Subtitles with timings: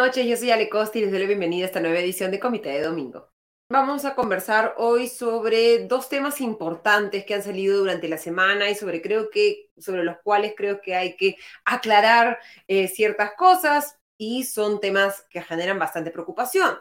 [0.00, 0.26] noches.
[0.26, 2.70] Yo soy Ale Costa y les doy la bienvenida a esta nueva edición de Comité
[2.70, 3.30] de Domingo.
[3.68, 8.74] Vamos a conversar hoy sobre dos temas importantes que han salido durante la semana y
[8.74, 11.36] sobre, creo que, sobre los cuales creo que hay que
[11.66, 16.78] aclarar eh, ciertas cosas y son temas que generan bastante preocupación.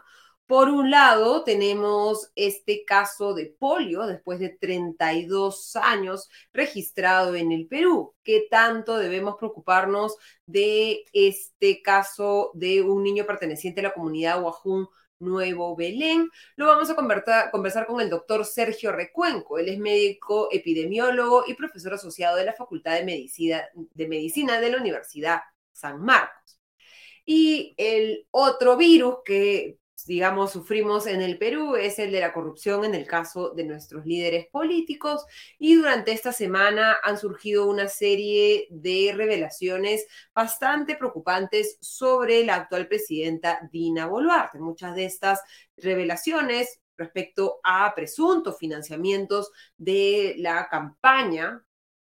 [0.49, 7.67] Por un lado, tenemos este caso de polio después de 32 años registrado en el
[7.67, 8.16] Perú.
[8.23, 10.16] ¿Qué tanto debemos preocuparnos
[10.48, 14.88] de este caso de un niño perteneciente a la comunidad Huajún
[15.20, 16.31] Nuevo Belén.
[16.55, 19.59] Lo vamos a conversar con el doctor Sergio Recuenco.
[19.59, 24.71] Él es médico epidemiólogo y profesor asociado de la Facultad de Medicina de, Medicina de
[24.71, 26.59] la Universidad San Marcos.
[27.24, 32.86] Y el otro virus que digamos, sufrimos en el Perú es el de la corrupción
[32.86, 35.26] en el caso de nuestros líderes políticos
[35.58, 42.88] y durante esta semana han surgido una serie de revelaciones bastante preocupantes sobre la actual
[42.88, 44.60] presidenta Dina Boluarte.
[44.60, 45.42] Muchas de estas
[45.77, 51.64] revelaciones respecto a presuntos financiamientos de la campaña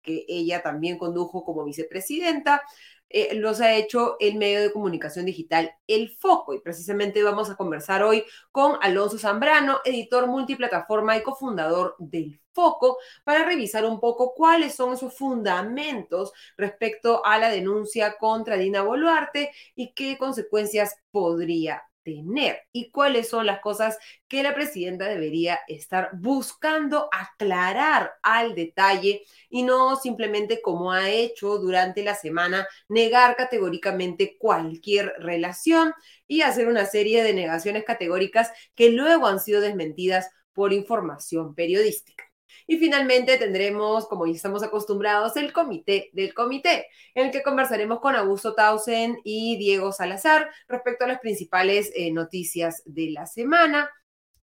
[0.06, 2.62] que ella también condujo como vicepresidenta,
[3.10, 6.54] eh, los ha hecho el medio de comunicación digital El Foco.
[6.54, 12.98] Y precisamente vamos a conversar hoy con Alonso Zambrano, editor multiplataforma y cofundador del Foco,
[13.24, 19.52] para revisar un poco cuáles son esos fundamentos respecto a la denuncia contra Dina Boluarte
[19.76, 23.98] y qué consecuencias podría tener y cuáles son las cosas
[24.30, 31.58] que la presidenta debería estar buscando aclarar al detalle y no simplemente como ha hecho
[31.58, 35.94] durante la semana negar categóricamente cualquier relación
[36.28, 42.25] y hacer una serie de negaciones categóricas que luego han sido desmentidas por información periodística.
[42.68, 48.00] Y finalmente tendremos, como ya estamos acostumbrados, el comité del comité, en el que conversaremos
[48.00, 53.90] con Augusto Tausen y Diego Salazar respecto a las principales eh, noticias de la semana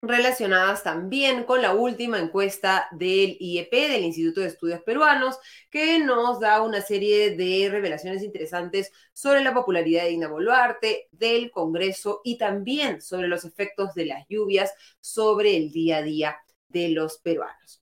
[0.02, 6.40] relacionadas también con la última encuesta del IEP, del Instituto de Estudios Peruanos, que nos
[6.40, 12.38] da una serie de revelaciones interesantes sobre la popularidad de Dina Boluarte, del Congreso y
[12.38, 16.38] también sobre los efectos de las lluvias sobre el día a día
[16.68, 17.77] de los peruanos.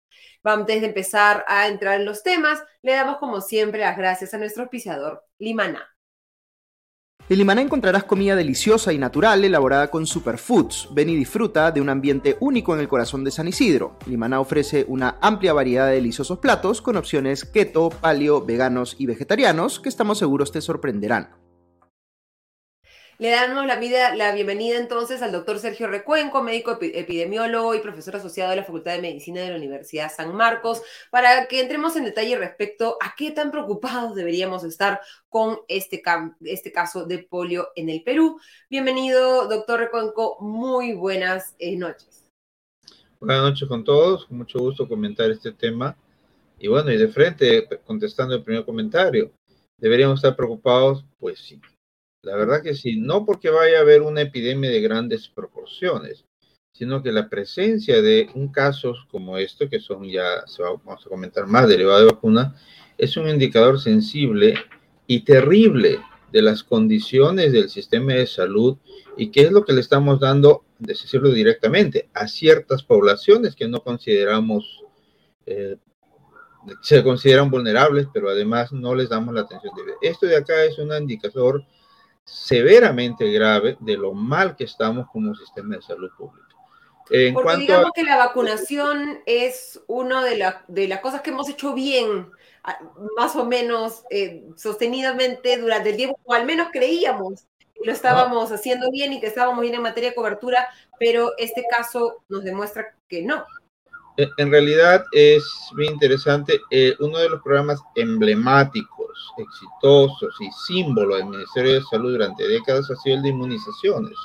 [0.47, 4.37] Antes de empezar a entrar en los temas, le damos como siempre las gracias a
[4.37, 5.89] nuestro auspiciador, Limaná.
[7.27, 10.89] En Limaná encontrarás comida deliciosa y natural elaborada con superfoods.
[10.93, 13.97] Ven y disfruta de un ambiente único en el corazón de San Isidro.
[14.05, 19.79] Limaná ofrece una amplia variedad de deliciosos platos con opciones keto, paleo, veganos y vegetarianos
[19.79, 21.44] que estamos seguros te sorprenderán.
[23.17, 28.17] Le damos la, vida, la bienvenida entonces al doctor Sergio Recuenco, médico epidemiólogo y profesor
[28.17, 30.81] asociado de la Facultad de Medicina de la Universidad San Marcos,
[31.11, 34.99] para que entremos en detalle respecto a qué tan preocupados deberíamos estar
[35.29, 36.03] con este,
[36.41, 38.37] este caso de polio en el Perú.
[38.69, 42.29] Bienvenido, doctor Recuenco, muy buenas eh, noches.
[43.21, 45.95] Buenas noches con todos, con mucho gusto comentar este tema.
[46.59, 49.31] Y bueno, y de frente, contestando el primer comentario,
[49.77, 51.05] ¿deberíamos estar preocupados?
[51.17, 51.61] Pues sí
[52.25, 56.25] la verdad que sí, no porque vaya a haber una epidemia de grandes proporciones,
[56.71, 61.45] sino que la presencia de un caso como esto, que son ya, vamos a comentar
[61.45, 62.55] más, derivado de vacuna,
[62.97, 64.55] es un indicador sensible
[65.05, 65.99] y terrible
[66.31, 68.77] de las condiciones del sistema de salud
[69.15, 73.67] y qué es lo que le estamos dando, de decirlo directamente, a ciertas poblaciones que
[73.67, 74.83] no consideramos,
[75.45, 75.77] eh,
[76.81, 79.95] se consideran vulnerables, pero además no les damos la atención debida.
[80.01, 81.63] Esto de acá es un indicador
[82.25, 86.45] severamente grave de lo mal que estamos como sistema de salud pública.
[87.11, 91.73] En Porque digamos que la vacunación es una de, de las cosas que hemos hecho
[91.75, 92.31] bien,
[93.15, 97.45] más o menos eh, sostenidamente durante el tiempo, o al menos creíamos
[97.75, 100.67] que lo estábamos haciendo bien y que estábamos bien en materia de cobertura,
[100.99, 103.45] pero este caso nos demuestra que no.
[104.17, 106.61] En realidad es muy interesante.
[106.71, 112.89] Eh, uno de los programas emblemáticos, exitosos y símbolo del Ministerio de Salud durante décadas
[112.89, 114.17] ha sido el de inmunizaciones.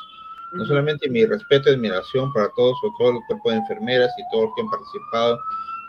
[0.52, 4.44] No solamente mi respeto y admiración para todos, todo el cuerpo de enfermeras y todos
[4.44, 5.38] los que han participado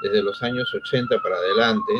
[0.01, 1.93] desde los años 80 para adelante,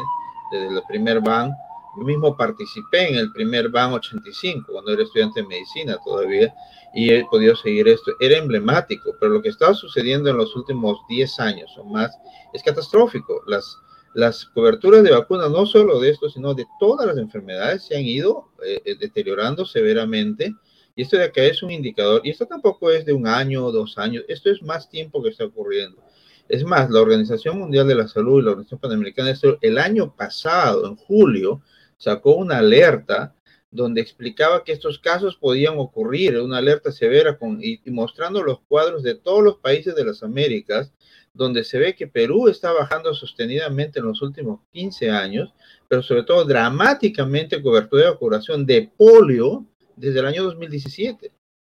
[0.51, 1.51] desde el primer BAN.
[1.97, 6.53] Yo mismo participé en el primer BAN 85, cuando era estudiante de medicina todavía,
[6.93, 8.13] y he podido seguir esto.
[8.19, 12.11] Era emblemático, pero lo que estaba sucediendo en los últimos 10 años o más
[12.53, 13.41] es catastrófico.
[13.45, 13.77] Las,
[14.13, 18.03] las coberturas de vacunas, no solo de esto, sino de todas las enfermedades, se han
[18.03, 20.53] ido eh, eh, deteriorando severamente.
[20.95, 23.71] Y esto de acá es un indicador, y esto tampoco es de un año o
[23.71, 26.03] dos años, esto es más tiempo que está ocurriendo.
[26.49, 30.85] Es más, la Organización Mundial de la Salud y la Organización Panamericana el año pasado,
[30.85, 31.61] en julio,
[32.01, 33.35] sacó una alerta
[33.69, 39.13] donde explicaba que estos casos podían ocurrir, una alerta severa y, mostrando los cuadros de
[39.13, 40.91] todos los países de las Américas,
[41.31, 45.53] donde se ve que Perú está bajando sostenidamente en los últimos 15 años,
[45.87, 51.31] pero sobre todo dramáticamente cobertura de vacunación de polio desde el año 2017.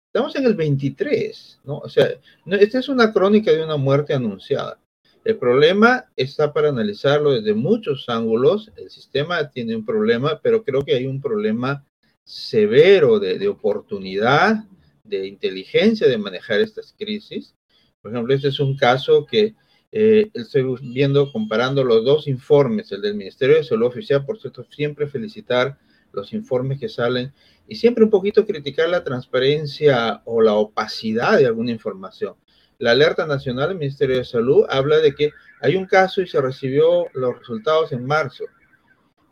[0.08, 1.78] Estamos en el 23, ¿no?
[1.78, 2.10] O sea,
[2.48, 4.80] esta es una crónica de una muerte anunciada.
[5.26, 8.72] El problema está para analizarlo desde muchos ángulos.
[8.78, 11.84] El sistema tiene un problema, pero creo que hay un problema
[12.24, 14.66] severo de, oportunidad,
[15.04, 17.56] de inteligencia de manejar estas crisis.
[18.04, 19.56] Por ejemplo, este es un caso que
[19.92, 24.64] eh, estoy viendo comparando los dos informes, el del Ministerio de Salud Oficial, por cierto,
[24.70, 25.80] siempre felicitar
[26.12, 27.34] los informes que salen
[27.68, 32.36] y siempre un poquito criticar la transparencia o la opacidad de alguna información
[32.80, 35.32] la alerta nacional del Ministerio de Salud habla de que
[35.62, 38.46] hay un caso y se recibió los resultados en marzo.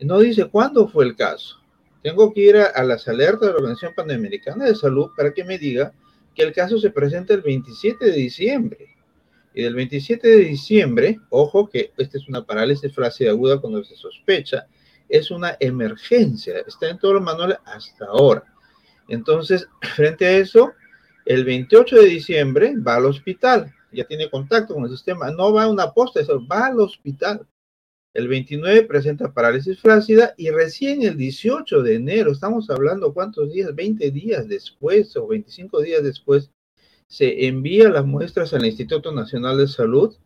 [0.00, 1.60] No dice cuándo fue el caso.
[2.02, 5.58] Tengo que ir a, las alertas de la Organización Panamericana de Salud para que me
[5.58, 5.92] diga
[6.34, 8.88] que el caso se presenta el 27 de diciembre.
[9.54, 13.94] Y del 27 de diciembre, ojo que esta es una parálisis frase aguda cuando se
[13.94, 14.66] sospecha,
[15.08, 16.58] es una emergencia.
[16.66, 18.44] Está en todos los manuales hasta ahora.
[19.08, 20.72] Entonces, frente a eso,
[21.24, 25.64] el 28 de diciembre va al hospital, ya tiene contacto con el sistema, no va
[25.64, 27.46] a una posta, va al hospital.
[28.12, 33.74] El 29 presenta parálisis flácida y recién el 18 de enero, estamos hablando cuántos días,
[33.74, 36.50] 20 días después o 25 días después,
[37.08, 40.16] se envía las muestras al Instituto Nacional de Salud.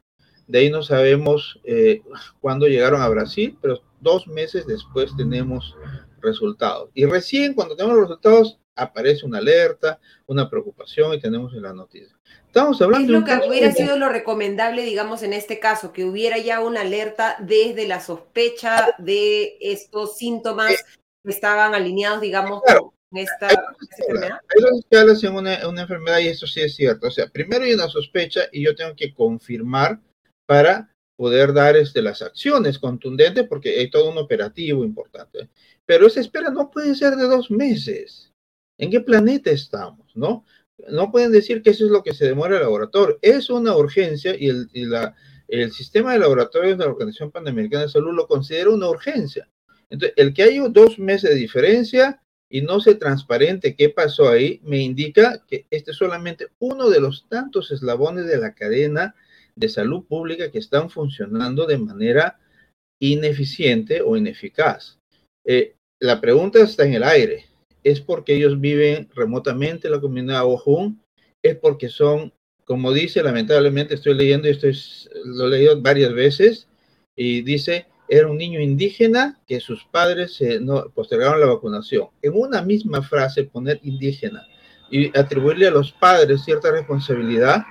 [0.47, 2.03] De ahí no sabemos eh,
[2.41, 5.75] cuándo llegaron a Brasil, pero dos meses después tenemos
[6.21, 6.91] resultados.
[6.95, 11.73] Y recién cuando tenemos los resultados, aparece una alerta, una preocupación y tenemos en la
[11.73, 12.17] noticia.
[12.47, 16.39] Estamos hablando es lo que hubiera sido lo recomendable, digamos, en este caso, que hubiera
[16.39, 20.73] ya una alerta desde la sospecha de estos síntomas
[21.25, 23.49] que estaban alineados, digamos, con esta,
[23.99, 24.41] enfermedad.
[24.49, 27.09] Hay dos escalas en una, una enfermedad y eso sí es cierto.
[27.09, 30.01] O sea, primero hay una sospecha y yo tengo que confirmar
[30.47, 35.49] para poder dar este, las acciones contundentes porque hay todo un operativo importante.
[35.85, 38.33] Pero esa espera no puede ser de dos meses.
[38.79, 40.11] ¿En qué planeta estamos?
[40.15, 40.45] ¿No?
[40.91, 43.19] No pueden decir que eso es lo que se demora el laboratorio.
[43.21, 48.29] Es una urgencia y el, sistema de laboratorios de la Organización Panamericana de Salud lo
[48.29, 49.49] considera una urgencia.
[49.91, 54.61] Entonces, el que haya dos meses de diferencia y no se transparente qué pasó ahí,
[54.63, 59.15] me indica que este es solamente uno de los tantos eslabones de la cadena
[59.57, 62.39] de salud pública que están funcionando de manera
[63.01, 64.99] ineficiente o ineficaz.
[65.45, 67.48] Eh, la pregunta está en el aire
[67.91, 71.03] es porque ellos viven remotamente en la comunidad Ojun,
[71.43, 72.33] es porque son,
[72.65, 74.77] como dice, lamentablemente estoy leyendo y estoy,
[75.25, 76.69] lo he leído varias veces,
[77.17, 82.09] y dice, era un niño indígena que sus padres se, no, postergaron la vacunación.
[82.23, 84.47] En una misma frase poner indígena
[84.91, 87.65] y atribuirle a los padres cierta responsabilidad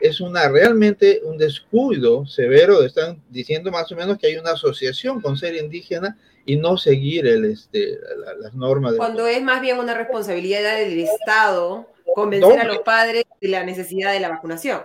[0.00, 2.82] es una realmente un descuido severo.
[2.82, 7.26] Están diciendo más o menos que hay una asociación con ser indígena y no seguir
[7.26, 7.98] el, este,
[8.40, 8.92] las normas.
[8.92, 13.64] De Cuando es más bien una responsabilidad del Estado convencer a los padres de la
[13.64, 14.82] necesidad de la vacunación.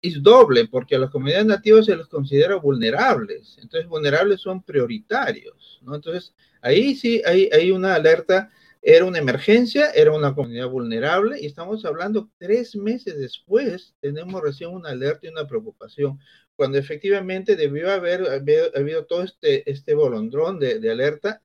[0.00, 3.56] Es doble, porque a las comunidades nativas se les considera vulnerables.
[3.62, 5.80] Entonces, vulnerables son prioritarios.
[5.82, 5.94] ¿no?
[5.94, 8.50] Entonces, ahí sí hay, hay una alerta.
[8.84, 14.70] Era una emergencia, era una comunidad vulnerable y estamos hablando tres meses después, tenemos recién
[14.70, 16.18] una alerta y una preocupación
[16.56, 18.26] cuando efectivamente debió haber,
[18.74, 21.42] habido todo este, este bolondrón de, de alerta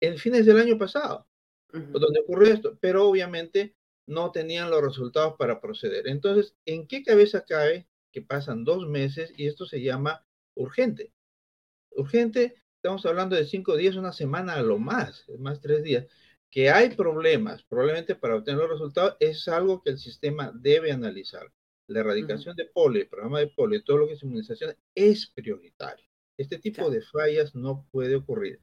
[0.00, 1.26] en fines del año pasado,
[1.72, 3.74] donde ocurrió esto, pero obviamente
[4.06, 6.06] no tenían los resultados para proceder.
[6.06, 10.24] Entonces, ¿en qué cabeza cae que pasan dos meses y esto se llama
[10.54, 11.12] urgente?
[11.90, 16.06] Urgente, estamos hablando de cinco días, una semana a lo más, más tres días.
[16.50, 21.52] Que hay problemas, probablemente para obtener los resultados, es algo que el sistema debe analizar
[21.88, 26.06] la erradicación de polio, el programa de polio, todo lo que es inmunización es prioritario.
[26.38, 28.60] Este tipo de fallas no puede ocurrir.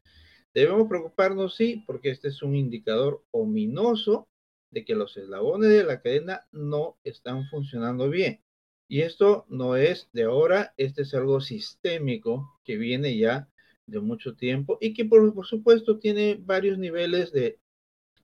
[0.52, 4.28] Debemos preocuparnos, sí, porque este es un indicador ominoso
[4.70, 8.40] de que los eslabones de la cadena no están funcionando bien.
[8.88, 13.48] Y esto no es de ahora, este es algo sistémico que viene ya
[13.86, 17.58] de mucho tiempo y que por, por supuesto tiene varios niveles de,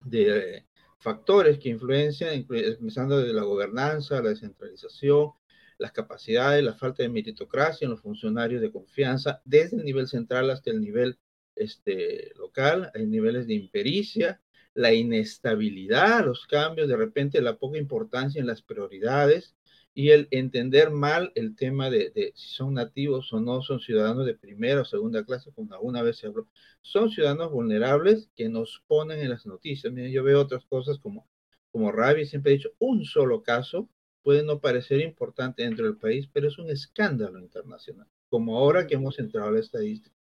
[0.04, 0.66] de
[0.99, 5.33] factores que influencian, empezando desde la gobernanza, la descentralización,
[5.78, 10.50] las capacidades, la falta de meritocracia en los funcionarios de confianza, desde el nivel central
[10.50, 11.19] hasta el nivel
[11.57, 14.40] este, local, hay niveles de impericia,
[14.75, 19.57] la inestabilidad, los cambios, de repente la poca importancia en las prioridades,
[19.94, 24.35] y el entender mal el tema de, si son nativos o no, son ciudadanos de
[24.35, 26.49] primera o segunda clase, como alguna vez se habló.
[26.80, 29.92] Son ciudadanos vulnerables que nos ponen en las noticias.
[29.92, 31.28] Miren, yo veo otras cosas como,
[31.73, 33.88] como Ravi siempre ha dicho, un solo caso
[34.23, 38.94] puede no parecer importante dentro del país, pero es un escándalo internacional, como ahora que
[38.94, 40.14] hemos entrado a la estadística.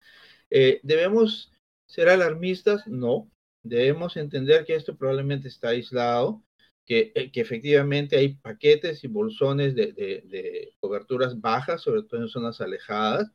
[0.50, 1.52] Eh, ¿Debemos
[1.86, 2.88] ser alarmistas?
[2.88, 3.30] No.
[3.64, 6.44] Debemos entender que esto probablemente está aislado,
[6.88, 12.30] que, eh, que efectivamente hay paquetes y bolsones de, de, coberturas bajas, sobre todo en
[12.30, 13.30] zonas alejadas.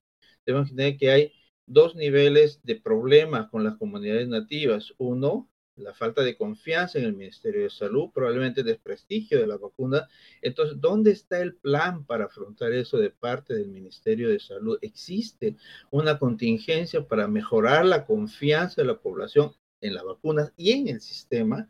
[0.47, 1.33] Debemos entender que hay
[1.67, 4.95] dos niveles de problemas con las comunidades nativas.
[4.97, 10.09] Uno, la falta de confianza en el Ministerio de Salud, probablemente desprestigio de la vacuna.
[10.41, 14.79] Entonces, ¿dónde está el plan para afrontar eso de parte del Ministerio de Salud?
[14.81, 15.57] ¿Existe
[15.91, 21.03] una contingencia para mejorar la confianza de la población en las vacunas y en el
[21.03, 21.69] sistema?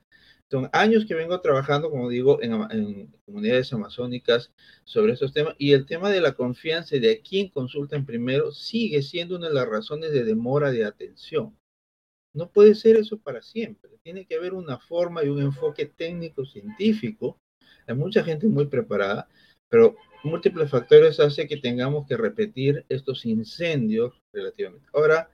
[0.52, 4.52] Son años que vengo trabajando, como digo, en, comunidades amazónicas
[4.84, 9.00] sobre estos temas y el tema de la confianza y de quién consultan primero sigue
[9.00, 11.56] siendo una de las razones de demora de atención.
[12.34, 13.92] No puede ser eso para siempre.
[14.02, 17.38] Tiene que haber una forma y un enfoque técnico científico.
[17.86, 19.30] Hay mucha gente muy preparada,
[19.70, 24.86] pero múltiples factores hacen que tengamos que repetir estos incendios relativamente.
[24.92, 25.30] Ahora,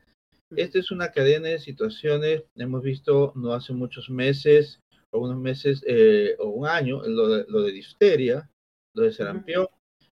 [0.55, 4.81] esta es una cadena de situaciones, hemos visto no hace muchos meses
[5.13, 8.51] unos meses eh, o un año, lo de, lo de difteria,
[8.95, 9.67] lo de sarampión,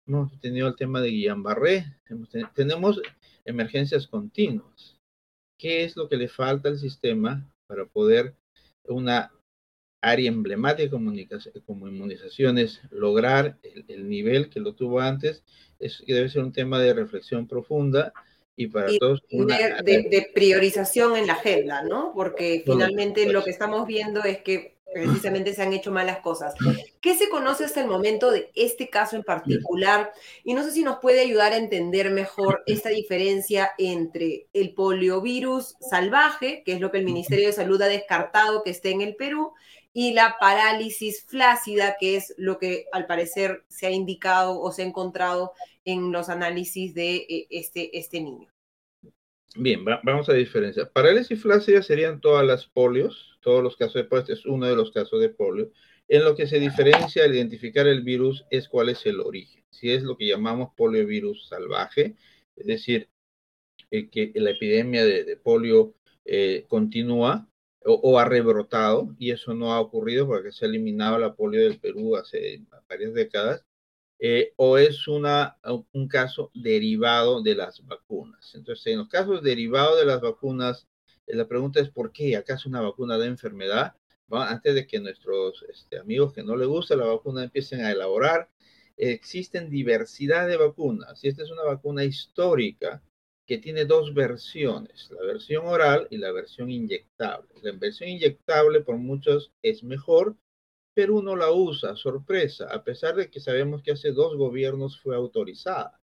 [0.07, 1.99] hemos tenido el tema de Guillain-Barré,
[2.55, 3.01] tenemos
[3.45, 4.99] emergencias continuas.
[5.59, 8.35] ¿Qué es lo que le falta al sistema para poder
[8.85, 9.33] una
[10.03, 10.97] área emblemática
[11.65, 15.45] como inmunizaciones lograr el, nivel que lo tuvo antes?
[15.79, 18.13] Es, debe ser un tema de reflexión profunda
[18.55, 22.13] y para todos de, priorización en la agenda, ¿no?
[22.15, 26.55] Porque finalmente lo que estamos viendo es que precisamente se han hecho malas cosas.
[27.01, 30.13] ¿Qué se conoce hasta el momento de este caso en particular?
[30.45, 35.77] Y no sé si nos puede ayudar a entender mejor esta diferencia entre el poliovirus
[35.81, 39.17] salvaje, que es lo que el Ministerio de Salud ha descartado que esté en el
[39.17, 39.53] Perú,
[39.93, 44.83] y la parálisis flácida, que es lo que al parecer se ha indicado o se
[44.83, 45.53] ha encontrado
[45.85, 48.49] en los análisis de eh, este, este niño.
[49.59, 50.91] Bien, vamos a diferenciar.
[50.93, 54.75] Parálisis flácida serían todas las polios, todos los casos de polio, este es uno de
[54.75, 55.71] los casos de polio.
[56.09, 59.65] En lo que se diferencia al identificar el virus es cuál es el origen.
[59.71, 62.17] Si es lo que llamamos poliovirus salvaje,
[62.57, 63.09] es decir,
[63.93, 67.49] eh, que la epidemia de, polio eh, continúa
[67.85, 71.79] o, ha rebrotado, y eso no ha ocurrido porque se ha eliminado la polio del
[71.79, 73.65] Perú hace varias décadas,
[74.19, 75.57] eh, o es una,
[75.93, 78.57] un caso derivado de las vacunas.
[78.57, 80.89] Entonces, en los casos derivados de las vacunas,
[81.27, 82.37] la pregunta es ¿por qué?
[82.37, 83.95] ¿Acaso una vacuna de enfermedad?
[84.31, 88.51] Antes de que nuestros este, amigos que no les gusta la vacuna empiecen a elaborar,
[88.97, 91.23] existen diversidad de vacunas.
[91.23, 93.03] Y esta es una vacuna histórica
[93.47, 97.49] que tiene dos versiones, la versión oral y la versión inyectable.
[97.63, 100.37] La versión inyectable por muchos es mejor
[100.97, 105.15] Perú no la usa, sorpresa, a pesar de que sabemos que hace dos gobiernos fue
[105.15, 106.01] autorizada,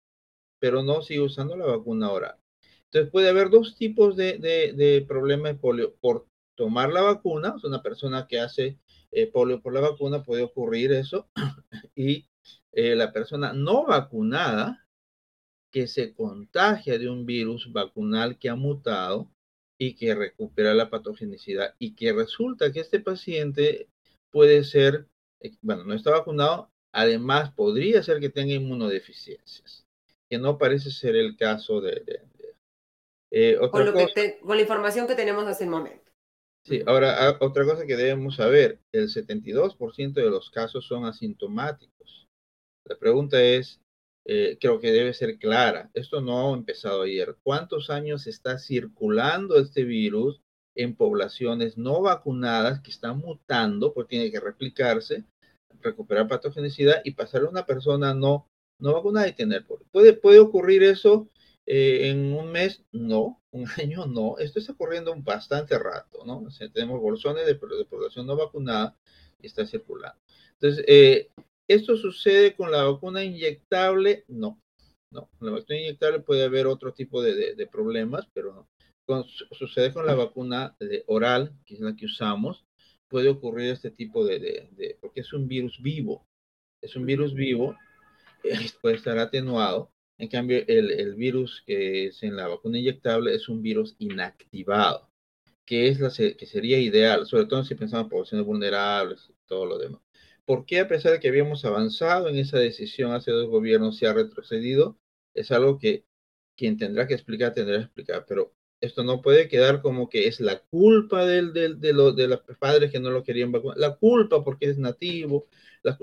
[0.59, 2.39] pero no sigue usando la vacuna oral.
[2.91, 5.95] Entonces puede haber dos tipos de, de, problemas de polio.
[6.01, 6.27] Por
[6.57, 8.79] tomar la vacuna, o una persona que hace
[9.13, 11.29] eh, polio por la vacuna, puede ocurrir eso,
[11.95, 12.27] y
[12.73, 14.87] eh, la persona no vacunada
[15.71, 19.31] que se contagia de un virus vacunal que ha mutado
[19.79, 23.89] y que recupera la patogenicidad y que resulta que este paciente
[24.31, 25.07] puede ser,
[25.41, 29.87] eh, bueno, no está vacunado, además podría ser que tenga inmunodeficiencias,
[30.29, 32.03] que no parece ser el caso de...
[33.31, 36.11] Eh, con, la información que tenemos hasta el momento.
[36.65, 42.27] Sí, ahora ah, otra cosa que debemos saber, el 72% de los casos son asintomáticos.
[42.87, 43.81] La pregunta es,
[44.27, 47.37] eh, creo que debe ser clara, esto no ha empezado ayer.
[47.43, 50.41] ¿Cuántos años está circulando este virus
[50.75, 55.25] en poblaciones no vacunadas que están mutando, porque tiene que replicarse,
[55.81, 58.47] recuperar patogenicidad y pasar a una persona no,
[58.81, 61.29] no vacunada y tener ¿Puede, puede ocurrir eso
[61.69, 62.83] eh, en un mes?
[62.93, 64.39] No, un año no.
[64.39, 66.47] Esto está ocurriendo bastante rato, ¿no?
[66.73, 68.97] tenemos bolsones de, población no vacunada
[69.41, 70.19] y está circulando.
[70.55, 71.29] Entonces, eh,
[71.69, 74.25] ¿esto sucede con la vacuna inyectable?
[74.29, 74.61] No.
[75.11, 78.69] No, con la vacuna inyectable puede haber otro tipo de, de problemas, pero no
[79.53, 82.67] sucede con la vacuna de oral, que es la que usamos,
[83.09, 86.27] puede ocurrir este tipo de, porque es un virus vivo,
[86.83, 87.77] es un virus vivo,
[88.45, 89.91] eh, puede estar atenuado.
[90.19, 95.09] En cambio, el, el, virus que es en la vacuna inyectable es un virus inactivado,
[95.65, 99.67] que es la que sería ideal, sobre todo si pensamos en poblaciones vulnerables y todo
[99.67, 100.03] lo demás.
[100.45, 104.07] ¿Por qué a pesar de que habíamos avanzado en esa decisión hace dos gobiernos se
[104.07, 104.99] ha retrocedido?
[105.35, 106.05] Es algo que
[106.57, 110.41] quien tendrá que explicar tendrá que explicar, pero esto no puede quedar como que es
[110.41, 113.97] la culpa del, del, de, lo, de los padres que no lo querían vacunar, la
[113.97, 115.47] culpa porque es nativo.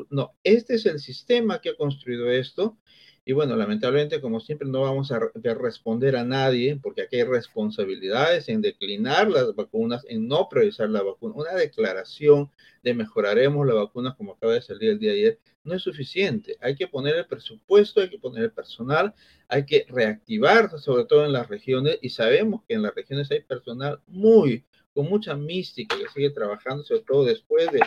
[0.10, 2.78] no, este es el sistema que ha construido esto
[3.28, 5.20] y bueno, lamentablemente, como siempre, no vamos a
[5.56, 11.02] responder a nadie, porque aquí hay responsabilidades en declinar las vacunas, en no priorizar la
[11.02, 11.34] vacuna.
[11.36, 12.52] Una declaración
[12.84, 16.56] de mejoraremos la vacuna, como acaba de salir el día de ayer, no es suficiente.
[16.62, 19.12] Hay que poner el presupuesto, hay que poner el personal,
[19.48, 23.42] hay que reactivar, sobre todo en las regiones, y sabemos que en las regiones hay
[23.42, 24.64] personal muy,
[24.94, 27.82] con mucha mística que sigue trabajando, sobre todo después de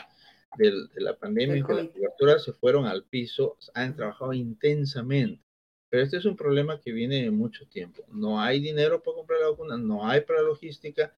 [0.56, 5.42] de, la pandemia y de la cobertura se fueron al piso, han trabajado intensamente.
[5.90, 8.04] Pero este es un problema que viene de mucho tiempo.
[8.12, 11.14] No hay dinero para comprar la vacuna, no hay para logística,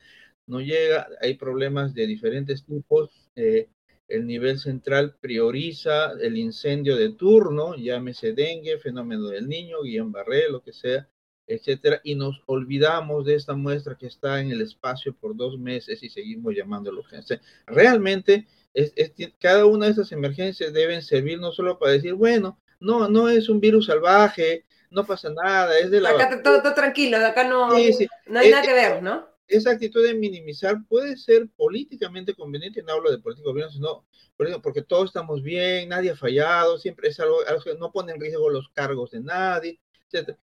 [0.46, 3.30] no llega, hay problemas de diferentes tipos.
[3.34, 3.68] Eh,
[4.08, 10.50] el nivel central prioriza el incendio de turno, llámese dengue, fenómeno del niño, guion barré,
[10.50, 11.08] lo que sea,
[11.46, 16.02] etcétera, y nos olvidamos de esta muestra que está en el espacio por dos meses
[16.02, 17.40] y seguimos llamando a urgencia.
[17.66, 18.92] Realmente es,
[19.40, 23.48] cada una de esas emergencias deben servir no solo para decir, bueno, no, no es
[23.48, 26.10] un virus salvaje, no pasa nada, es de la...
[26.10, 29.28] Acá todo, todo tranquilo, de acá no, no hay nada que ver, ¿no?
[29.46, 34.06] Esa actitud de minimizar puede ser políticamente conveniente, no hablo de político gobierno, sino
[34.62, 38.48] porque todos estamos bien, nadie ha fallado, siempre es algo, que no pone en riesgo
[38.48, 39.80] los cargos de nadie.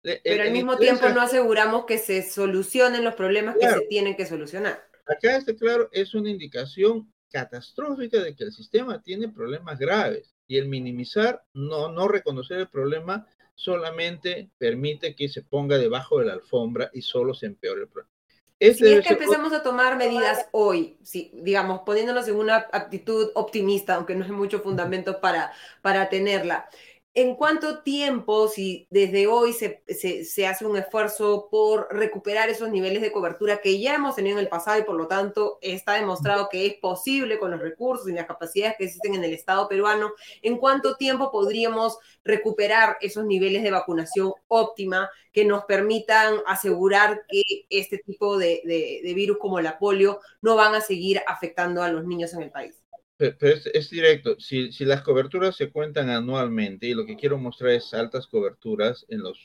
[0.03, 4.27] Pero al mismo tiempo no aseguramos que se solucionen los problemas que se tienen que
[4.27, 4.83] solucionar.
[5.07, 10.57] Acá este claro es una indicación catastrófica de que el sistema tiene problemas graves y
[10.57, 16.33] el minimizar, no, no reconocer el problema, solamente permite que se ponga debajo de la
[16.33, 18.11] alfombra y solo se empeore el problema.
[18.59, 23.97] si es que empezamos a tomar medidas hoy, si, digamos, poniéndonos en una actitud optimista,
[23.97, 26.71] aunque no hay mucho fundamento para, para tenerla,
[27.19, 33.01] ¿En cuánto tiempo, si desde hoy se, se, hace un esfuerzo por recuperar esos niveles
[33.01, 36.51] de cobertura que ya hemos tenido en el pasado y por lo tanto está demostrado
[36.51, 40.13] que es posible con los recursos y las capacidades que existen en el Estado peruano,
[40.43, 47.43] ¿en cuánto tiempo podríamos recuperar esos niveles de vacunación óptima que nos permitan asegurar que
[47.71, 52.05] este tipo de, de virus como la polio no van a seguir afectando a los
[52.05, 52.86] niños en el país?
[53.19, 58.27] Es, directo, si, las coberturas se cuentan anualmente y lo que quiero mostrar es altas
[58.27, 59.39] coberturas en los,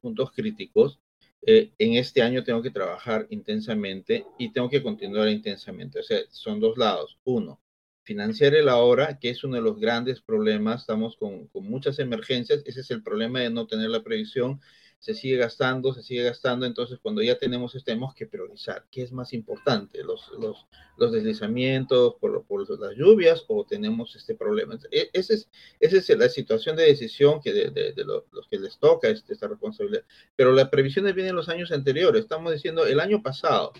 [0.00, 1.00] puntos críticos,
[1.46, 6.00] eh, en este año tengo que trabajar intensamente y tengo que continuar intensamente.
[6.00, 7.18] O sea, son dos lados.
[7.24, 7.60] Uno,
[8.04, 10.80] financiar el ahora, que es uno de los grandes problemas.
[10.80, 12.62] Estamos con muchas emergencias.
[12.64, 14.60] Ese es el problema de no tener la previsión
[14.98, 19.02] se sigue gastando, se sigue gastando, entonces cuando ya tenemos esto tenemos que priorizar qué
[19.02, 24.78] es más importante, los, los, los deslizamientos por, por, las lluvias o tenemos este problema.
[24.90, 28.78] E, esa es, esa es la situación de decisión que de, de, los, que les
[28.78, 30.04] toca este, esta responsabilidad.
[30.34, 33.72] Pero las previsiones vienen los años anteriores, estamos diciendo el año pasado,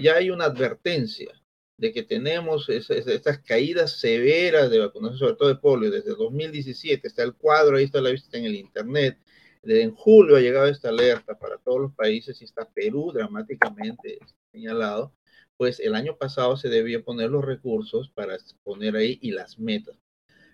[0.00, 1.32] ya hay una advertencia
[1.76, 7.22] de que tenemos estas caídas severas de vacunación, sobre todo de polio, desde 2017, está
[7.22, 9.16] el cuadro, ahí está la vista en el internet,
[9.68, 14.18] en julio ha llegado esta alerta para todos los países y está Perú dramáticamente
[14.50, 15.12] señalado,
[15.56, 19.96] pues el año pasado se debía poner los recursos para poner ahí y las metas.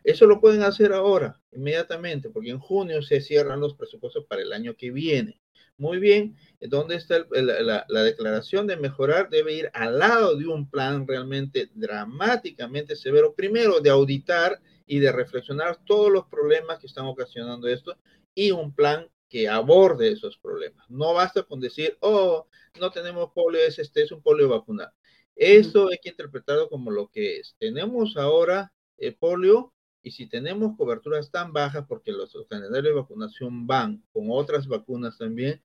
[0.03, 4.53] Eso lo pueden hacer ahora, inmediatamente, porque en junio se cierran los presupuestos para el
[4.53, 5.41] año que viene.
[5.77, 9.29] Muy bien, ¿dónde está la, la, declaración de mejorar?
[9.29, 15.11] Debe ir al lado de un plan realmente dramáticamente severo, primero de auditar y de
[15.11, 17.97] reflexionar todos los problemas que están ocasionando esto
[18.35, 20.89] y un plan que aborde esos problemas.
[20.89, 22.47] No basta con decir, oh,
[22.79, 24.93] no tenemos polio, es, este es un polio vacunal.
[25.37, 27.57] Eso hay que interpretarlo como lo que es.
[27.59, 33.01] Tenemos ahora el eh, polio y si tenemos coberturas tan bajas, porque los calendarios de
[33.01, 35.63] vacunación van con otras vacunas también,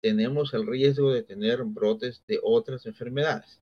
[0.00, 3.60] tenemos el riesgo de tener brotes de otras enfermedades.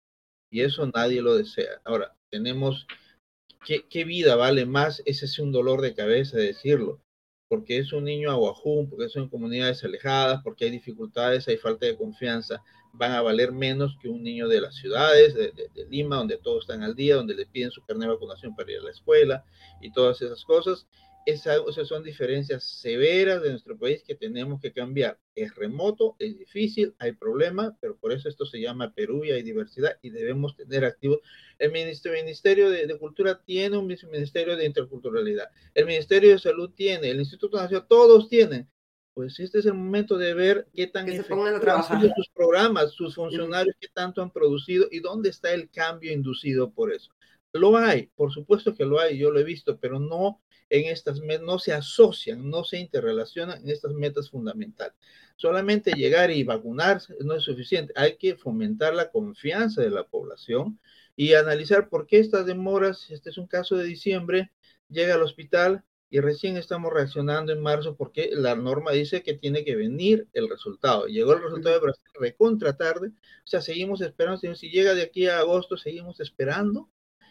[0.50, 1.80] Y eso nadie lo desea.
[1.84, 2.86] Ahora, tenemos,
[3.66, 5.02] ¿qué, qué vida vale más?
[5.04, 7.00] Ese es un dolor de cabeza decirlo
[7.48, 11.96] porque es un niño aguajún, porque son comunidades alejadas, porque hay dificultades, hay falta de
[11.96, 15.52] confianza, van a valer menos que un niño de las ciudades, de,
[15.88, 18.78] Lima, donde todos están al día, donde le piden su carnet de vacunación para ir
[18.78, 19.44] a la escuela
[19.80, 20.86] y todas esas cosas
[21.28, 25.18] esas son diferencias severas de nuestro país que tenemos que cambiar.
[25.34, 29.42] Es remoto, es difícil, hay problemas, pero por eso esto se llama Perú y hay
[29.42, 31.18] diversidad y debemos tener activos.
[31.58, 37.18] El Ministerio, de, Cultura tiene un Ministerio de Interculturalidad, el Ministerio de Salud tiene, el
[37.18, 38.66] Instituto Nacional, todos tienen.
[39.12, 43.16] Pues este es el momento de ver qué tan efectivos han sido sus programas, sus
[43.16, 47.12] funcionarios, qué tanto han producido y dónde está el cambio inducido por eso.
[47.52, 51.20] Lo hay, por supuesto que lo hay, yo lo he visto, pero no en estas
[51.20, 54.94] no se asocian, no se interrelacionan en estas metas fundamentales.
[55.36, 60.78] Solamente llegar y vacunarse no es suficiente, hay que fomentar la confianza de la población
[61.16, 64.50] y analizar por qué estas demoras, este es un caso de diciembre,
[64.88, 69.64] llega al hospital y recién estamos reaccionando en marzo porque la norma dice que tiene
[69.64, 71.06] que venir el resultado.
[71.06, 75.26] Llegó el resultado de Brasil recontra tarde, o sea, seguimos esperando, si llega de aquí
[75.26, 76.88] a agosto, seguimos esperando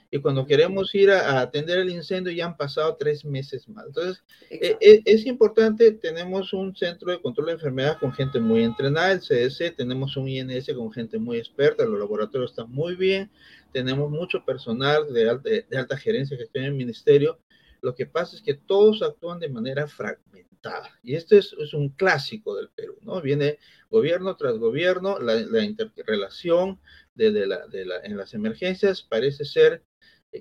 [0.10, 3.88] y cuando queremos ir a, atender el incendio ya han pasado tres meses más.
[3.88, 8.64] Entonces, eh, eh, es importante, tenemos un centro de control de enfermedades con gente muy
[8.64, 13.30] entrenada, el CDC, tenemos un INS con gente muy experta, los laboratorios están muy bien,
[13.74, 17.40] tenemos mucho personal de alta, de alta gerencia que está en el ministerio.
[17.82, 20.90] Lo que pasa es que todos actúan de manera fragmentada.
[21.04, 23.22] Y este es, es un clásico del Perú, ¿no?
[23.22, 26.80] Viene gobierno tras gobierno, la, la interrelación
[27.16, 29.84] de, de la, de la, en las emergencias parece ser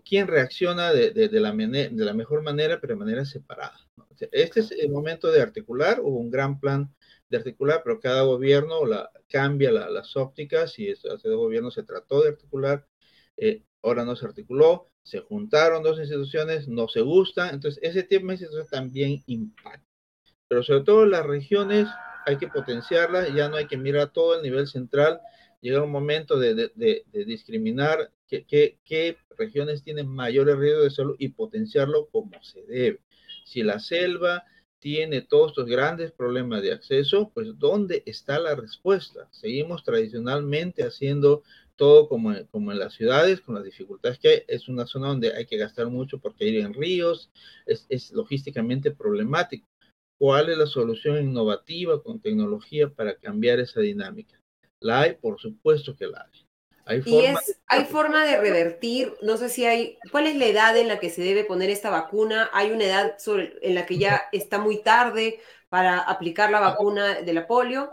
[0.02, 3.78] quién reacciona de, de, la, de, la, mejor manera, pero de manera separada.
[4.32, 6.94] Este es el momento de articular, hubo un gran plan
[7.28, 11.82] de articular, pero cada gobierno la, cambia la, las ópticas y hace dos gobiernos se
[11.82, 12.86] trató de articular,
[13.36, 18.26] eh, ahora no se articuló, se juntaron dos instituciones, no se gustan, entonces ese tipo
[18.26, 19.84] de instituciones también impacta.
[20.48, 21.88] Pero sobre todo las regiones
[22.24, 25.20] hay que potenciarlas, ya no hay que mirar todo el nivel central,
[25.66, 26.70] llega un momento de,
[27.12, 33.00] discriminar qué, regiones tienen mayores riesgos de salud y potenciarlo como se debe.
[33.44, 34.44] Si la selva
[34.78, 39.28] tiene todos estos grandes problemas de acceso, pues ¿dónde está la respuesta?
[39.32, 41.42] Seguimos tradicionalmente haciendo
[41.74, 44.42] todo como, en las ciudades, con las dificultades que hay.
[44.46, 47.30] Es una zona donde hay que gastar mucho porque ir en ríos
[47.66, 49.66] es logísticamente problemático.
[50.18, 54.35] ¿Cuál es la solución innovativa con tecnología para cambiar esa dinámica?
[54.80, 56.46] La hay, por supuesto que la hay.
[56.88, 60.76] Hay y es, hay forma de revertir, no sé si hay, ¿cuál es la edad
[60.76, 62.48] en la que se debe poner esta vacuna?
[62.52, 67.22] ¿Hay una edad sobre, en la que ya está muy tarde para aplicar la vacuna
[67.22, 67.90] de la polio?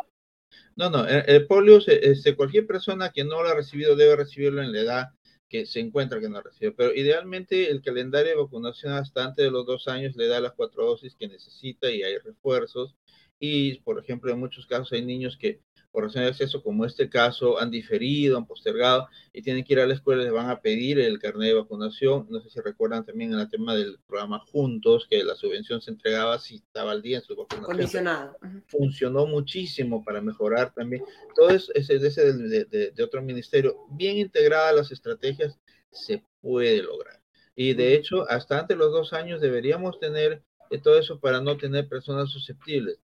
[0.76, 4.72] No, no, el, polio, este, cualquier persona que no lo ha recibido debe recibirlo en
[4.72, 5.08] la edad
[5.50, 9.46] que se encuentra que no ha recibido, pero idealmente el calendario de vacunación hasta antes
[9.46, 12.96] de los dos años le da las cuatro dosis que necesita y hay refuerzos.
[13.40, 15.60] Y, por ejemplo, en muchos casos hay niños que
[15.94, 19.80] por razón de acceso, como este caso, han diferido, han postergado y tienen que ir
[19.80, 22.26] a la escuela, les van a pedir el carnet de vacunación.
[22.32, 25.92] No sé si recuerdan también en el tema del programa Juntos, que la subvención se
[25.92, 27.64] entregaba si estaba al día en su vacunación.
[27.64, 28.36] Condicionado.
[28.66, 31.04] Funcionó muchísimo para mejorar también.
[31.36, 33.86] Todo eso es ese de, de, de otro ministerio.
[33.92, 35.60] Bien integradas las estrategias,
[35.92, 37.22] se puede lograr.
[37.56, 40.42] Y de hecho, hasta antes de los dos años deberíamos tener
[40.82, 43.00] todo eso para no tener personas susceptibles.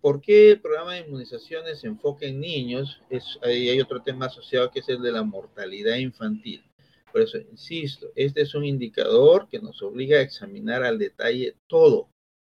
[0.00, 3.00] ¿Por qué el programa de inmunizaciones se enfoca en niños?
[3.08, 6.62] Es, ahí hay otro tema asociado que es el de la mortalidad infantil.
[7.10, 12.08] Por eso, insisto, este es un indicador que nos obliga a examinar al detalle todo,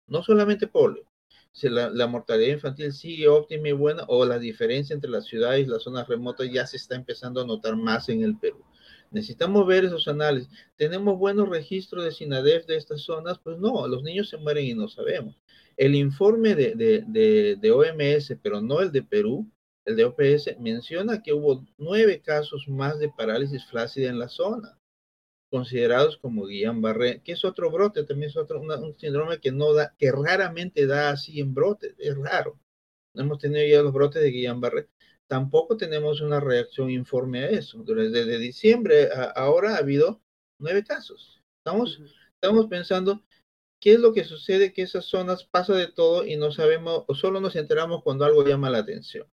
[0.07, 1.05] no solamente polio.
[1.51, 5.67] Si la, la, mortalidad infantil sigue óptima y buena o la diferencia entre las ciudades
[5.67, 8.63] y las zonas remotas ya se está empezando a notar más en el Perú.
[9.13, 10.49] Necesitamos ver esos análisis.
[10.75, 13.37] ¿Tenemos buenos registros de SINADEF de estas zonas?
[13.37, 15.35] Pues no, los niños se mueren y no sabemos.
[15.77, 19.49] El informe de, de, de, OMS, pero no el de Perú,
[19.85, 24.77] el de OPS, menciona que hubo nueve casos más de parálisis flácida en la zona,
[25.49, 29.95] considerados como Guillain-Barré, que es otro brote, también es otro un síndrome que no da,
[29.97, 32.59] que raramente da así en brotes, es raro.
[33.13, 34.89] No hemos tenido ya los brotes de Guillain-Barré.
[35.27, 37.83] Tampoco tenemos una reacción informe a eso.
[37.83, 40.21] Desde diciembre a ahora ha habido
[40.59, 41.41] nueve casos.
[41.59, 41.99] Estamos,
[42.35, 43.23] estamos pensando
[43.83, 44.71] ¿Qué es lo que sucede?
[44.71, 48.47] Que esas zonas pasa de todo y no sabemos o solo nos enteramos cuando algo
[48.47, 49.27] llama la atención.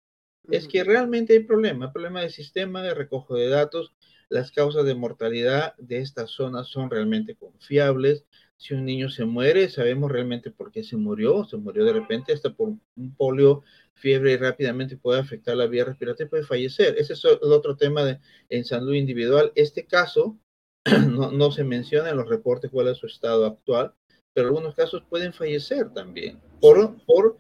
[0.49, 3.93] Es que realmente hay problema, problema de sistema de recojo de datos.
[4.29, 8.25] Las causas de mortalidad de estas zonas son realmente confiables.
[8.57, 11.45] Si un niño se muere, sabemos realmente por qué se murió.
[11.47, 15.87] Se murió de repente hasta por un polio, fiebre y rápidamente puede afectar la vía
[15.87, 16.95] respiratoria y puede fallecer.
[16.99, 19.51] Ese es el otro tema de, en salud individual.
[19.57, 20.39] Este caso
[21.11, 23.93] no, no se menciona en los reportes cuál es su estado actual
[24.37, 27.39] pero algunos casos pueden fallecer también por, por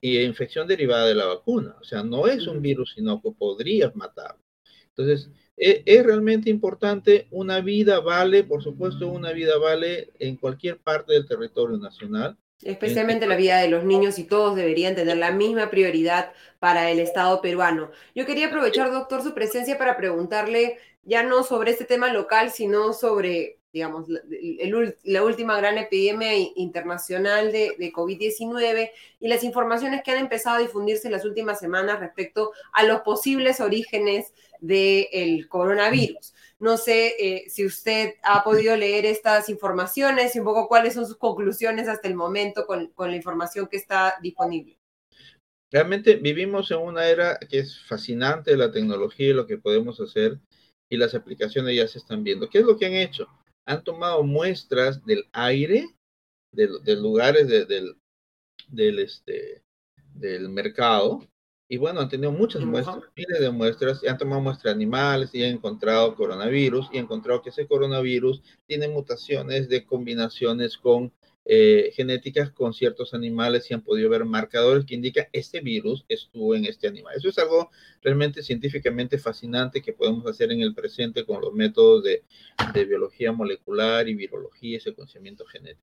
[0.00, 1.76] infección derivada de la vacuna.
[1.80, 4.36] O sea, no es un virus, sino que podrías matar.
[4.88, 10.78] Entonces, es, es, realmente importante, una vida vale, por supuesto, una vida vale en cualquier
[10.78, 12.36] parte del territorio nacional.
[12.60, 16.98] Especialmente la vida de los niños y todos deberían tener la misma prioridad para el
[16.98, 17.92] Estado peruano.
[18.16, 22.92] Yo quería aprovechar, doctor, su presencia para preguntarle ya no sobre este tema local, sino
[22.92, 30.18] sobre digamos, la, última gran epidemia internacional de, de COVID-19 y las informaciones que han
[30.18, 36.34] empezado a difundirse en las últimas semanas respecto a los posibles orígenes del coronavirus.
[36.58, 41.06] No sé eh, si usted ha podido leer estas informaciones y un poco cuáles son
[41.06, 44.78] sus conclusiones hasta el momento con, con la información que está disponible.
[45.72, 50.38] Realmente vivimos en una era que es fascinante la tecnología y lo que podemos hacer
[50.90, 52.50] y las aplicaciones ya se están viendo.
[52.50, 53.26] ¿Qué es lo que han hecho?
[53.66, 55.86] Han tomado muestras del aire,
[56.52, 57.96] de, lugares del,
[58.68, 59.62] del, este,
[60.14, 61.26] del mercado,
[61.68, 65.34] y bueno, han tenido muchas muestras, miles de muestras, y han tomado muestras de animales
[65.34, 71.12] y han encontrado coronavirus, y han encontrado que ese coronavirus tiene mutaciones de combinaciones con
[71.44, 76.54] eh, genéticas con ciertos animales y han podido ver marcadores que indican este virus estuvo
[76.54, 77.14] en este animal.
[77.16, 82.04] Eso es algo realmente científicamente fascinante que podemos hacer en el presente con los métodos
[82.04, 82.22] de,
[82.84, 85.82] biología molecular y virología y secuenciamiento genético.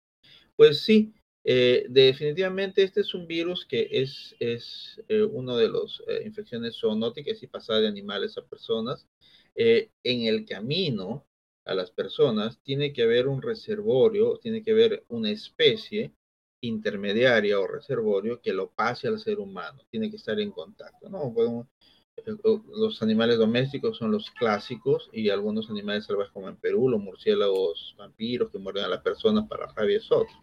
[0.56, 6.02] Pues sí, eh, definitivamente este es un virus que es, es eh, uno de las
[6.24, 9.08] infecciones zoonóticas y pasada de animales a personas.
[9.56, 11.26] en el camino
[11.70, 16.12] a las personas, tiene que haber un reservorio, tiene que haber una especie
[16.62, 21.68] intermediaria o reservorio que lo pase al ser humano, tiene que estar en contacto, ¿no?
[22.18, 22.36] Eh,
[22.76, 27.96] los animales domésticos son los clásicos y algunos animales salvajes como en Perú, los murciélagos
[27.98, 30.36] vampiros que muerden a las personas para rabia es otro.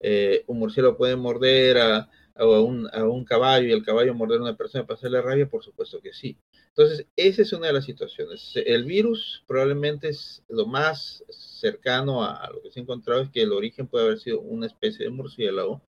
[0.00, 4.38] Eh, un murciélago puede morder a, a un, a un, caballo y el caballo morder
[4.38, 6.36] a una persona para hacerle rabia, por supuesto que sí.
[6.68, 8.52] Entonces, esa es una de las situaciones.
[8.54, 13.42] El virus probablemente es lo más cercano a, lo que se ha encontrado, es que
[13.42, 15.82] el origen puede haber sido una especie de murciélago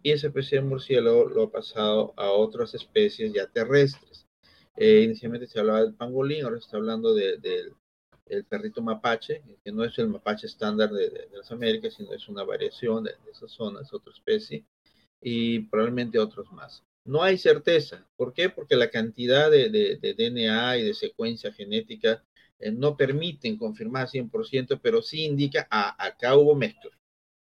[0.00, 4.26] y esa especie de murciélago lo ha pasado a otras especies ya terrestres.
[4.76, 7.74] Eh, inicialmente se hablaba del pangolín, ahora se está hablando del
[8.48, 13.02] perrito mapache, que no es el mapache estándar de, las Américas, sino es una variación
[13.02, 14.64] de, de esa zona, es otra especie
[15.20, 16.84] y probablemente otros más.
[17.04, 18.06] No hay certeza.
[18.16, 18.50] ¿Por qué?
[18.50, 19.68] Porque la cantidad de,
[20.02, 22.24] DNA y de secuencia genética
[22.58, 26.90] eh, no permiten confirmar 100%, pero sí indica, a ah, acá hubo mezcla.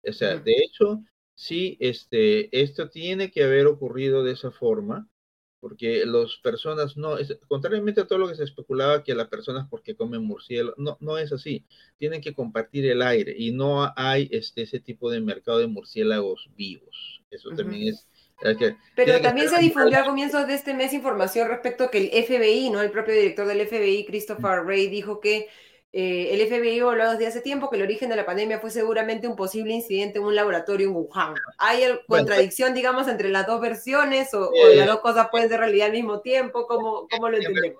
[0.06, 1.02] O sea, de hecho,
[1.34, 5.08] sí, este, esto tiene que haber ocurrido de esa forma,
[5.60, 7.16] porque las personas no,
[7.48, 11.18] contrariamente a todo lo que se especulaba que las personas porque comen murciélago, no, no
[11.18, 11.64] es así.
[11.98, 16.50] Tienen que compartir el aire y no hay este, ese tipo de mercado de murciélagos
[16.56, 17.15] vivos.
[17.30, 18.06] Eso también es...
[18.94, 22.70] Pero también se difundió a comienzos de este mes información respecto a que el FBI,
[22.70, 22.82] ¿no?
[22.82, 25.48] El propio director del FBI, Christopher Wray, dijo que
[25.92, 29.26] eh, el FBI hablado desde hace tiempo que el origen de la pandemia fue seguramente
[29.26, 31.34] un posible incidente en un laboratorio en Wuhan.
[31.56, 35.92] ¿Hay contradicción, digamos, entre las dos versiones o, las dos cosas pueden ser realidad al
[35.92, 36.66] mismo tiempo?
[36.66, 37.78] ¿Cómo, cómo lo entendemos?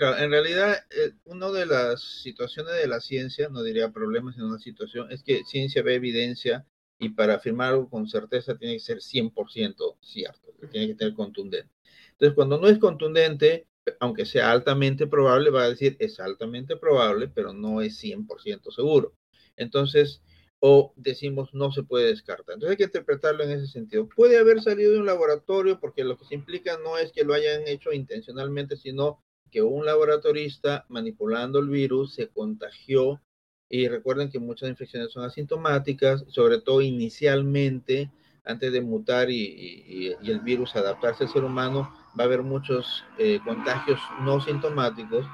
[0.00, 4.60] en realidad, eh, una de las situaciones de la ciencia, no diría problemas en una
[4.60, 6.64] situación, es que ciencia ve evidencia
[6.98, 11.72] y para afirmar algo con certeza tiene que ser 100% cierto, tiene que ser contundente.
[12.12, 13.68] Entonces, cuando no es contundente,
[14.00, 19.14] aunque sea altamente probable, va a decir es altamente probable, pero no es 100% seguro.
[19.56, 20.22] Entonces,
[20.60, 22.54] o decimos no se puede descartar.
[22.54, 24.08] Entonces hay que interpretarlo en ese sentido.
[24.08, 27.34] Puede haber salido de un laboratorio porque lo que se implica no es que lo
[27.34, 33.20] hayan hecho intencionalmente, sino que un laboratorista manipulando el virus se contagió
[33.68, 38.10] y recuerden que muchas infecciones son asintomáticas, sobre todo inicialmente,
[38.44, 43.40] antes de mutar y, el virus adaptarse al ser humano, va a haber muchos eh,
[43.44, 45.26] contagios no sintomáticos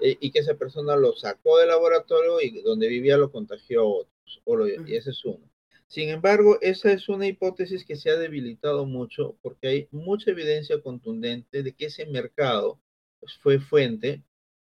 [0.00, 3.84] eh, y que esa persona lo sacó del laboratorio y donde vivía lo contagió a
[3.84, 4.70] otros.
[4.86, 5.48] y ese es uno.
[5.86, 10.80] Sin embargo, esa es una hipótesis que se ha debilitado mucho porque hay mucha evidencia
[10.82, 12.80] contundente de que ese mercado
[13.20, 14.24] pues, fue fuente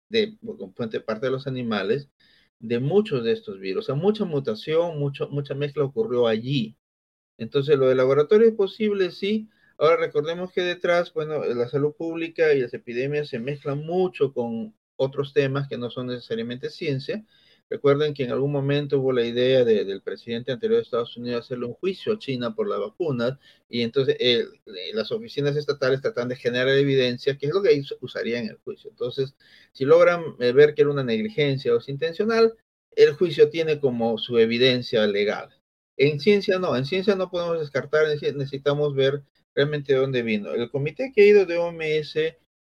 [0.10, 0.38] de,
[0.76, 2.10] fuente parte de los animales
[2.64, 3.86] de muchos de estos virus.
[3.86, 6.78] O sea, mucha mutación, mucho, mucha mezcla ocurrió allí.
[7.38, 9.50] Entonces, lo de laboratorio es posible, sí.
[9.78, 14.74] Ahora recordemos que detrás, bueno, la salud pública y las epidemias se mezclan mucho con
[14.96, 17.26] otros temas que no son necesariamente ciencia,
[17.70, 21.66] Recuerden que en algún momento hubo la idea del presidente anterior de Estados Unidos hacerle
[21.66, 24.46] un juicio a China por la vacuna y entonces eh,
[24.94, 28.92] las oficinas estatales tratan de generar evidencia, que es lo que usarían en el juicio.
[28.92, 29.36] Entonces,
[29.72, 32.54] si logran eh, ver que era una negligencia o es intencional,
[32.96, 35.50] el juicio tiene como su evidencia legal.
[35.98, 39.24] En ciencia no, en ciencia no podemos descartar, necesitamos ver
[39.56, 40.52] realmente de dónde vino.
[40.52, 42.16] El comité que ha ido de OMS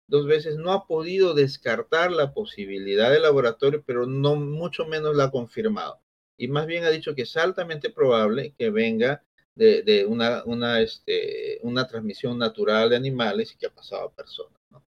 [0.10, 5.26] dos veces, no ha podido descartar la posibilidad de laboratorio, pero no mucho menos la
[5.26, 6.02] ha confirmado.
[6.38, 9.24] Y más bien ha dicho que es altamente probable que venga
[9.56, 14.54] de, una, una, este, una transmisión natural de animales y que ha pasado a personas.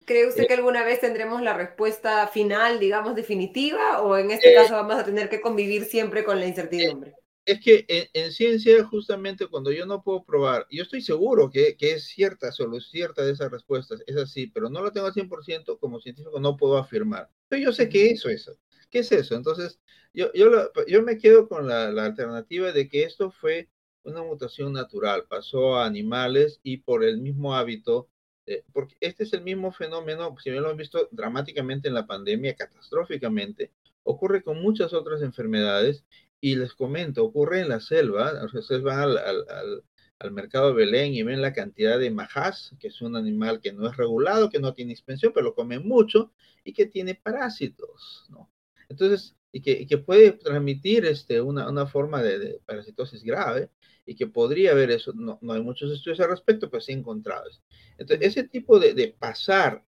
[0.04, 4.74] ¿Cree usted que alguna vez tendremos la respuesta final, digamos, definitiva, o en este caso
[4.74, 7.14] vamos a tener que convivir siempre con la incertidumbre?
[7.50, 11.94] Es que en, ciencia, justamente cuando yo no puedo probar, yo estoy seguro que, que,
[11.94, 15.76] es cierta, solo cierta de esas respuestas, es así, pero no lo tengo al 100%,
[15.80, 17.28] como científico no puedo afirmar.
[17.48, 18.56] Pero yo sé que eso es eso.
[18.88, 19.34] ¿Qué es eso?
[19.34, 19.80] Entonces,
[20.14, 23.68] yo, yo, yo me quedo con la, la, alternativa de que esto fue
[24.04, 28.08] una mutación natural, pasó a animales y por el mismo hábito,
[28.46, 32.06] eh, porque este es el mismo fenómeno, si bien lo han visto dramáticamente en la
[32.06, 33.72] pandemia, catastróficamente,
[34.04, 36.04] ocurre con muchas otras enfermedades
[36.40, 39.84] y les comento, ocurre en la selva, ustedes van al, al,
[40.18, 43.72] al, mercado de Belén y ven la cantidad de majás, que es un animal que
[43.72, 46.32] no es regulado, que no tiene expansión, pero lo comen mucho
[46.64, 48.50] y que tiene parásitos, ¿no?
[48.88, 53.70] Entonces, y que, y que puede transmitir este, una, una forma de, de, parasitosis grave
[54.06, 57.62] y que podría haber eso, no, no hay muchos estudios al respecto, pero sí encontrados.
[57.98, 59.84] Entonces, ese tipo de, de pasar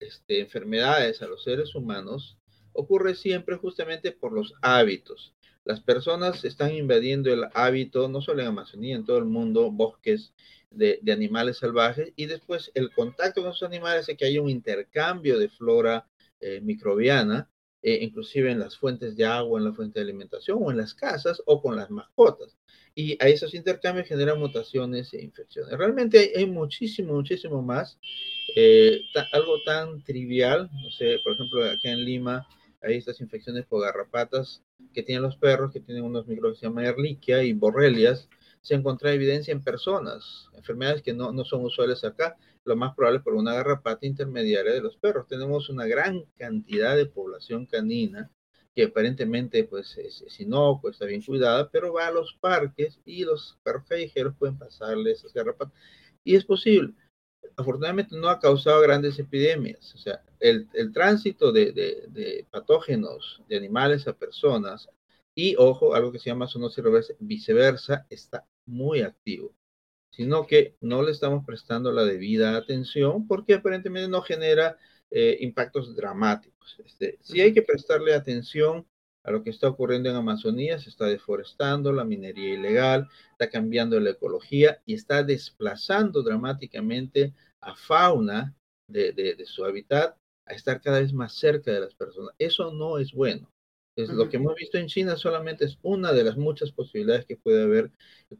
[0.00, 2.38] este, enfermedades a los seres humanos
[2.72, 5.34] ocurre siempre justamente por los hábitos.
[5.68, 10.32] Las personas están invadiendo el hábito, no solo en Amazonía, en todo el mundo, bosques
[10.70, 15.38] de, animales salvajes, y después el contacto con esos animales hace que haya un intercambio
[15.38, 16.08] de flora
[16.40, 17.50] eh, microbiana,
[17.82, 20.94] eh, inclusive en las fuentes de agua, en la fuente de alimentación, o en las
[20.94, 22.56] casas, o con las mascotas.
[22.94, 25.76] Y a esos intercambios generan mutaciones e infecciones.
[25.76, 27.98] Realmente hay, muchísimo, muchísimo más.
[28.56, 29.02] Eh,
[29.32, 32.48] algo tan trivial, no sé, por ejemplo, aquí en Lima,
[32.80, 34.62] hay estas infecciones por garrapatas
[34.92, 36.86] que tienen los perros, que tienen unos micros que se llaman
[37.44, 38.28] y Borrelias,
[38.60, 43.20] se encontró evidencia en personas, enfermedades que no, no son usuales acá, lo más probable
[43.20, 45.26] por una garrapata intermediaria de los perros.
[45.26, 48.30] Tenemos una gran cantidad de población canina
[48.74, 53.24] que aparentemente pues es, es inocua, está bien cuidada, pero va a los parques y
[53.24, 55.74] los perros callejeros pueden pasarle esas garrapatas.
[56.22, 56.94] Y es posible
[57.58, 59.92] afortunadamente no ha causado grandes epidemias.
[59.94, 64.88] O sea, el, el tránsito de, de, de, patógenos de animales a personas
[65.34, 69.52] y, ojo, algo que se llama zoonosis reversa, viceversa, está muy activo.
[70.10, 74.78] Sino que no le estamos prestando la debida atención porque aparentemente no genera
[75.10, 76.76] eh, impactos dramáticos.
[76.84, 78.86] Este, sí hay que prestarle atención
[79.24, 83.98] a lo que está ocurriendo en Amazonía, se está deforestando, la minería ilegal, está cambiando
[84.00, 88.54] la ecología y está desplazando dramáticamente a fauna
[88.88, 90.16] de, de, de, su hábitat
[90.46, 92.34] a estar cada vez más cerca de las personas.
[92.38, 93.50] Eso no es bueno.
[93.96, 94.16] Es, uh -huh.
[94.16, 97.62] Lo que hemos visto en China solamente es una de las muchas posibilidades que puede
[97.62, 97.90] haber.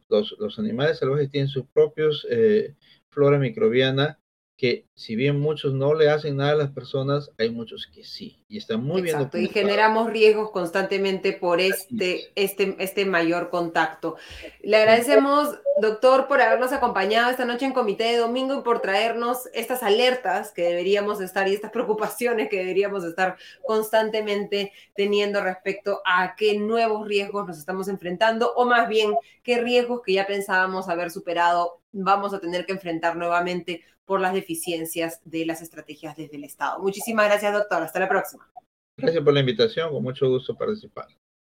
[0.09, 2.75] Los, los animales salvajes tienen sus propios eh,
[3.09, 4.19] flora microbiana
[4.57, 8.37] que si bien muchos no le hacen nada a las personas, hay muchos que sí,
[8.49, 9.49] y están muy Exacto, bien.
[9.49, 14.17] Y generamos riesgos constantemente por este, este, este mayor contacto.
[14.61, 19.47] Le agradecemos, doctor, por habernos acompañado esta noche en Comité de Domingo y por traernos
[19.53, 26.35] estas alertas que deberíamos estar y estas preocupaciones que deberíamos estar constantemente teniendo respecto a
[26.35, 31.09] qué nuevos riesgos nos estamos enfrentando, o más bien qué riesgos que ya pensábamos haber
[31.09, 34.88] superado vamos a tener que enfrentar nuevamente por las deficiencias
[35.23, 36.79] de las estrategias desde el Estado.
[36.79, 37.83] Muchísimas gracias, doctor.
[37.83, 38.49] Hasta la próxima.
[38.97, 39.91] Gracias por la invitación.
[39.91, 41.07] Con mucho gusto participar.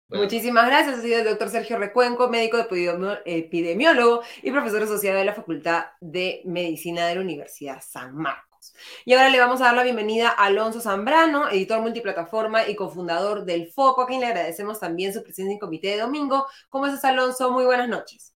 [0.09, 0.25] Bueno.
[0.25, 0.99] Muchísimas gracias.
[0.99, 2.59] Ha sido el doctor Sergio Recuenco, médico
[3.25, 8.75] epidemiólogo y profesor asociado de la Facultad de Medicina de la Universidad San Marcos.
[9.05, 13.45] Y ahora le vamos a dar la bienvenida a Alonso Zambrano, editor multiplataforma y cofundador
[13.45, 16.47] del Foco, a quien le agradecemos también su presencia en Comité de Domingo.
[16.69, 17.51] ¿Cómo estás, Alonso?
[17.51, 18.35] Muy buenas noches.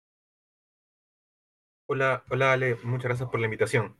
[1.89, 3.97] Hola, hola Ale, muchas gracias por la invitación.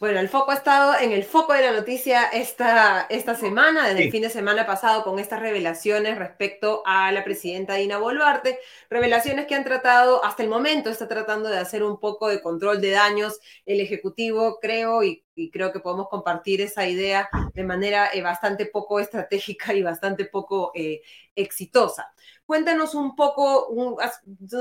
[0.00, 3.98] Bueno, el foco ha estado en el foco de la noticia esta, esta semana, desde
[3.98, 4.04] sí.
[4.04, 9.46] el fin de semana pasado, con estas revelaciones respecto a la presidenta Dina Boluarte, revelaciones
[9.46, 12.92] que han tratado, hasta el momento está tratando de hacer un poco de control de
[12.92, 18.22] daños el Ejecutivo, creo, y, y creo que podemos compartir esa idea de manera eh,
[18.22, 21.00] bastante poco estratégica y bastante poco eh,
[21.34, 22.12] exitosa.
[22.48, 23.98] Cuéntanos un poco, un,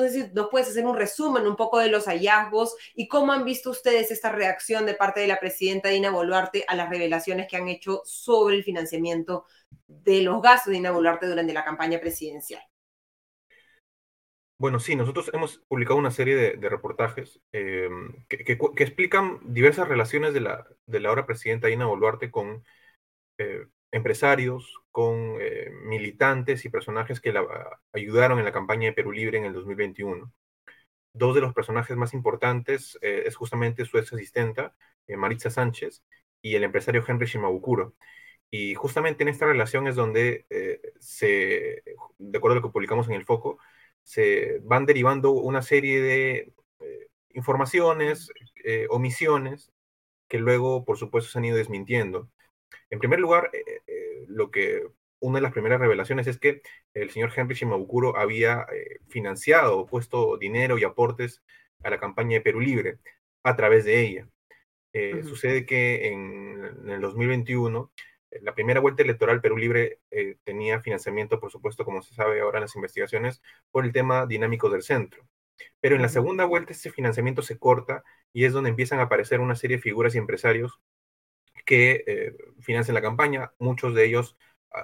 [0.10, 3.70] si nos puedes hacer un resumen un poco de los hallazgos y cómo han visto
[3.70, 7.70] ustedes esta reacción de parte de la presidenta Dina Boluarte a las revelaciones que han
[7.70, 9.46] hecho sobre el financiamiento
[9.88, 12.62] de los gastos de Dina Boluarte durante la campaña presidencial.
[14.58, 17.88] Bueno, sí, nosotros hemos publicado una serie de, reportajes eh,
[18.28, 22.66] que, explican diversas relaciones de la, de la ahora presidenta Dina Boluarte con
[23.38, 27.46] eh, empresarios, con eh, militantes y personajes que la
[27.94, 30.32] ayudaron en la campaña de Perú Libre en el 2021.
[31.18, 34.76] Dos de los personajes más importantes eh, es justamente su ex asistenta,
[35.08, 36.04] eh, Maritza Sánchez,
[36.42, 37.96] y el empresario Henry Shimabukuro.
[38.52, 41.84] Y justamente en esta relación es donde eh, se,
[42.20, 43.60] de acuerdo a lo que publicamos en el foco,
[44.04, 46.54] se van derivando una serie de
[47.34, 48.32] informaciones,
[48.90, 49.72] omisiones
[50.28, 52.30] que luego, por supuesto, se han ido desmintiendo.
[52.90, 54.88] En primer lugar, eh, eh, lo que
[55.20, 56.62] una de las primeras revelaciones es que
[56.94, 61.44] el señor Henry Shimabukuro había eh, financiado, puesto dinero y aportes
[61.84, 63.00] a la campaña de Perú Libre
[63.44, 64.30] a través de ella.
[65.24, 67.92] Sucede que en, el 2021,
[68.42, 70.00] la primera vuelta electoral Perú Libre
[70.44, 74.72] tenía financiamiento, por supuesto, como se sabe ahora en las investigaciones, por el tema dinámico
[74.72, 75.28] del centro.
[75.82, 79.40] Pero en la segunda vuelta ese financiamiento se corta y es donde empiezan a aparecer
[79.40, 80.82] una serie de figuras y empresarios
[81.68, 83.54] que eh, financian la campaña.
[83.60, 84.38] Muchos de ellos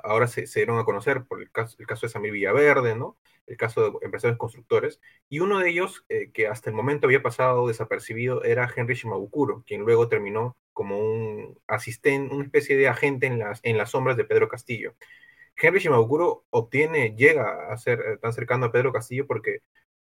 [0.04, 3.18] ahora se, dieron a conocer por el caso, el caso de Samir Villaverde, ¿no?
[3.48, 7.22] el caso de empresarios constructores, y uno de ellos, eh, que hasta el momento había
[7.24, 13.28] pasado desapercibido, era Henry Shimabukuro, quien luego terminó como un asistente, una especie de agente
[13.28, 14.96] en las, en las sombras de Pedro Castillo.
[15.58, 19.60] Henry Shimabukuro obtiene, llega a ser eh, tan cercano a Pedro Castillo porque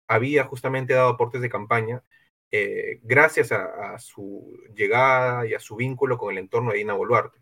[0.08, 2.02] había justamente dado aportes de campaña
[2.51, 7.40] eh, gracias a, su llegada y a su vínculo con el entorno de Dina Boluarte.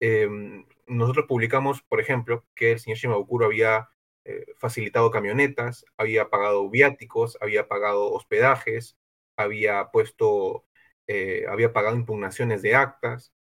[0.00, 3.88] Em, nosotros publicamos, por ejemplo, que el señor Shimabukuro había
[4.24, 8.96] eh, facilitado camionetas, había pagado viáticos, había pagado hospedajes,
[9.36, 10.64] había puesto,
[11.06, 13.32] eh, había pagado impugnaciones de actas,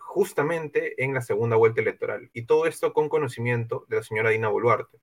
[0.00, 2.30] justamente en la segunda vuelta electoral.
[2.34, 4.98] Y todo esto con conocimiento de la señora Dina Boluarte.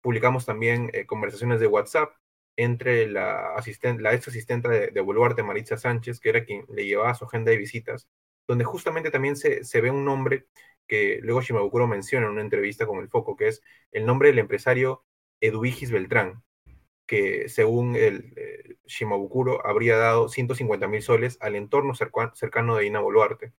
[0.00, 2.14] Publicamos también conversaciones de WhatsApp
[2.56, 6.86] entre la, asistente, la ex asistente de, de Boluarte, Maritza Sánchez, que era quien le
[6.86, 8.08] llevaba su agenda de visitas,
[8.46, 10.46] donde justamente también se, se ve un nombre
[10.86, 14.38] que luego Shimabukuro menciona en una entrevista con El Foco, que es el nombre del
[14.38, 15.04] empresario
[15.40, 16.42] Eduvigis Beltrán,
[17.06, 23.00] que según el eh, Shimabukuro habría dado 150 mil soles al entorno cercano de Ina
[23.00, 23.52] Boluarte.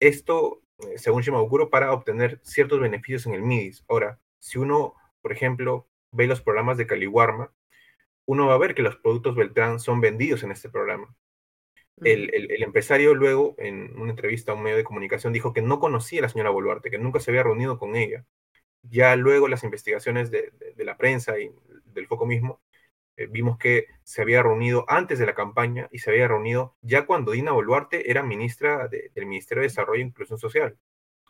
[0.00, 3.84] Esto, eh, según Shimabukuro, para obtener ciertos beneficios en el MIDIS.
[3.88, 7.52] Ahora, si uno, por ejemplo, ve los programas de Caliwarma,
[8.32, 11.14] uno va a ver que los productos Beltrán son vendidos en este programa.
[12.02, 16.20] El, empresario luego, en una entrevista a un medio de comunicación, dijo que no conocía
[16.20, 18.24] a la señora Boluarte, que nunca se había reunido con ella.
[18.82, 21.52] Ya luego las investigaciones de, la prensa y
[21.84, 22.62] del foco mismo,
[23.16, 27.04] eh, vimos que se había reunido antes de la campaña y se había reunido ya
[27.04, 30.78] cuando Dina Boluarte era ministra del Ministerio de Desarrollo e Inclusión Social.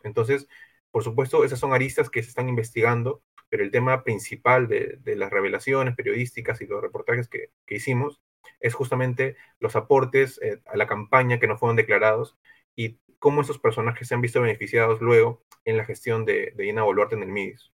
[0.03, 0.47] Entonces,
[0.89, 3.21] por supuesto, esas son aristas que se están investigando
[3.53, 8.19] pero el tema principal de, las revelaciones periodísticas y los reportajes que, hicimos
[8.59, 12.35] es justamente los aportes eh, a la campaña que no fueron declarados
[12.75, 16.81] y cómo esos personajes se han visto beneficiados luego en la gestión de, de Ina
[16.81, 17.71] Boluarte en el MIDIS.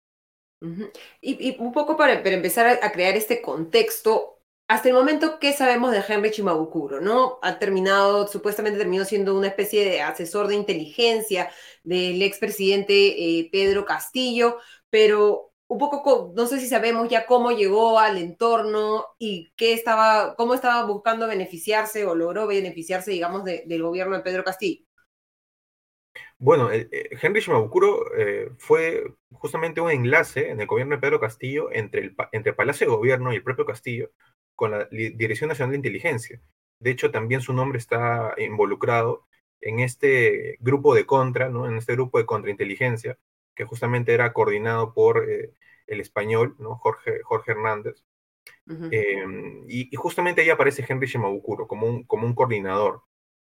[1.21, 6.03] y, un poco para, empezar a, crear este contexto, hasta el momento, ¿qué sabemos de
[6.05, 6.99] Henry Chimabukuro?
[6.99, 7.39] ¿no?
[7.41, 11.49] Ha terminado, supuestamente terminó siendo una especie de asesor de inteligencia
[11.85, 12.93] del expresidente
[13.39, 14.57] eh, Pedro Castillo,
[14.89, 20.35] pero un poco, no sé si sabemos ya cómo llegó al entorno y qué estaba,
[20.35, 24.83] cómo estaba buscando beneficiarse o logró beneficiarse, digamos, del gobierno de Pedro Castillo.
[26.39, 31.19] Bueno, eh, eh, Henry Shimabukuro eh, fue justamente un enlace en el gobierno de Pedro
[31.19, 34.11] Castillo entre el, entre Palacio de Gobierno y el propio Castillo
[34.55, 36.41] con la Dirección Nacional de Inteligencia.
[36.79, 39.27] De hecho, también su nombre está involucrado
[39.61, 41.67] en este grupo de contra, ¿no?
[41.67, 43.19] en este grupo de contrainteligencia,
[43.59, 45.51] que justamente era coordinado por eh,
[45.85, 46.77] el español, ¿no?
[46.77, 48.05] Jorge, Jorge Hernández.
[48.89, 53.03] Em, y, justamente ahí aparece Henry Shimabukuro como un, como un coordinador.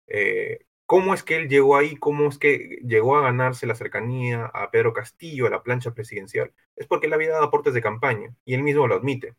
[0.05, 1.95] Eh, ¿Cómo es que él llegó ahí?
[1.95, 6.53] ¿Cómo es que llegó a ganarse la cercanía a Pedro Castillo, a la plancha presidencial?
[6.75, 9.33] Es porque él había dado aportes de campaña y él mismo lo admite.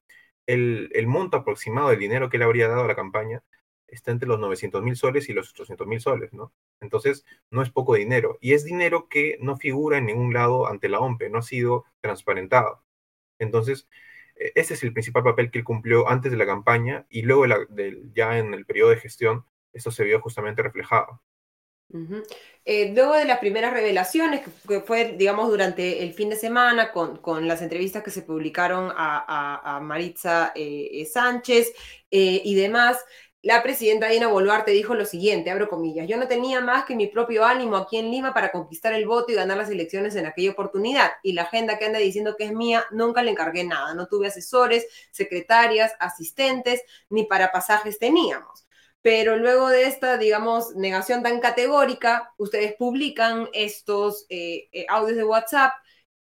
[0.46, 3.44] El, el monto aproximado del dinero que él habría dado a la campaña
[3.88, 6.52] está entre los 900 mil soles y los 800 mil soles, ¿no?
[6.80, 8.38] Entonces, no es poco dinero.
[8.40, 11.84] Y es dinero que no figura en ningún lado ante la OMPE, no ha sido
[12.00, 12.84] transparentado.
[13.38, 13.88] Entonces,
[14.36, 17.46] e, ese es el principal papel que él cumplió antes de la campaña y luego
[18.14, 21.22] ya en el periodo de gestión, esto se vio justamente reflejado.
[22.64, 27.18] Eh, luego de las primeras revelaciones, que fue, digamos, durante el fin de semana, con,
[27.18, 31.72] con las entrevistas que se publicaron a, Maritza eh, Sánchez
[32.10, 32.98] eh, y demás,
[33.46, 37.06] la presidenta Dina Boluarte dijo lo siguiente, abro comillas, yo no tenía más que mi
[37.06, 40.50] propio ánimo aquí en Lima para conquistar el voto y ganar las elecciones en aquella
[40.50, 41.12] oportunidad.
[41.22, 43.94] Y la agenda que anda diciendo que es mía, nunca le encargué nada.
[43.94, 48.66] No tuve asesores, secretarias, asistentes, ni para pasajes teníamos.
[49.00, 55.24] Pero luego de esta, digamos, negación tan categórica, ustedes publican estos eh, eh, audios de
[55.24, 55.72] WhatsApp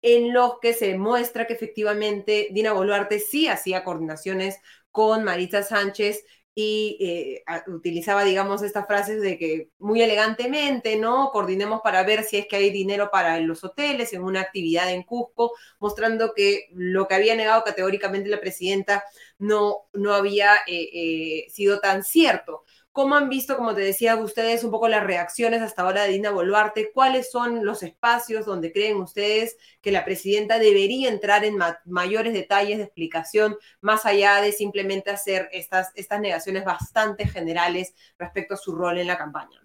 [0.02, 4.60] en los que se muestra que efectivamente Dina Boluarte sí hacía coordinaciones
[4.92, 6.24] con Marita Sánchez
[6.56, 11.32] y eh, utilizaba, digamos, estas frases de que muy elegantemente, ¿no?
[11.32, 15.04] Coordinemos para ver si es que hay dinero para los hoteles en una actividad en
[15.04, 19.04] Cusco, mostrando que lo que había negado categóricamente la presidenta
[19.40, 22.64] no, no había eh, eh, sido tan cierto.
[22.94, 26.30] ¿Cómo han visto, como te decía, ustedes un poco las reacciones hasta ahora de Dina
[26.30, 26.92] Boluarte?
[26.94, 32.78] ¿Cuáles son los espacios donde creen ustedes que la presidenta debería entrar en mayores detalles
[32.78, 38.76] de explicación, más allá de simplemente hacer estas, estas negaciones bastante generales respecto a su
[38.76, 39.60] rol en la campaña?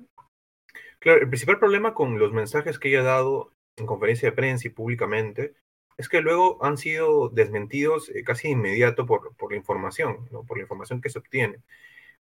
[0.98, 4.68] Claro, el principal problema con los mensajes que ella ha dado en conferencia de prensa
[4.68, 5.52] y públicamente
[5.98, 10.44] es que luego han sido desmentidos eh, casi de inmediato por, por la información, ¿no?
[10.44, 11.58] por la información que se obtiene.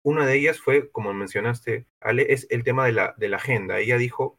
[0.07, 3.81] Una de ellas fue, como mencionaste, Ale, es el tema de la, agenda.
[3.81, 4.39] Ella dijo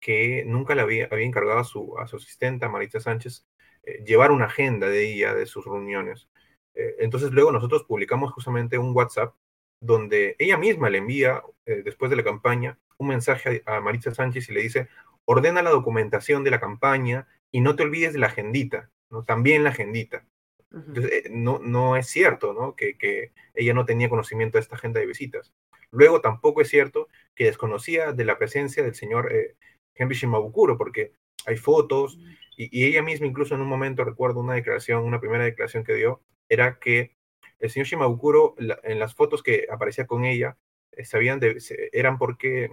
[0.00, 3.46] que nunca le había, encargado a su, a su asistente, Marita Sánchez,
[3.84, 6.28] eh, llevar una agenda de ella, de sus reuniones.
[6.74, 9.36] Eh, entonces luego nosotros publicamos justamente un WhatsApp
[9.80, 14.48] donde ella misma le envía, después de la campaña, un mensaje a, a Maritza Sánchez
[14.48, 14.88] y le dice,
[15.26, 19.22] ordena la documentación de la campaña y no te olvides de la agendita, ¿no?
[19.22, 20.26] También la agendita.
[20.72, 22.74] Entonces, eh, no, no es cierto ¿no?
[22.74, 25.52] Que, que, ella no tenía conocimiento de esta agenda de visitas.
[25.90, 29.56] Luego tampoco es cierto que desconocía de la presencia del señor eh,
[29.94, 31.12] Henry Shimabukuro, porque
[31.46, 32.18] hay fotos
[32.56, 35.94] y, y, ella misma incluso en un momento recuerdo una declaración, una primera declaración que
[35.94, 37.14] dio, era que
[37.58, 40.56] el señor Shimabukuro en las fotos que aparecía con ella
[40.92, 41.58] eh, sabían de,
[41.92, 42.70] eran porque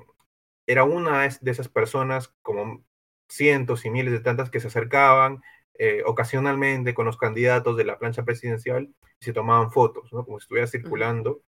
[0.68, 2.84] era una de esas personas como
[3.28, 5.42] cientos y miles de tantas que se acercaban
[5.80, 10.26] eh, ocasionalmente con los candidatos de la plancha presidencial y se tomaban fotos, ¿no?
[10.26, 11.42] como si estuviera circulando.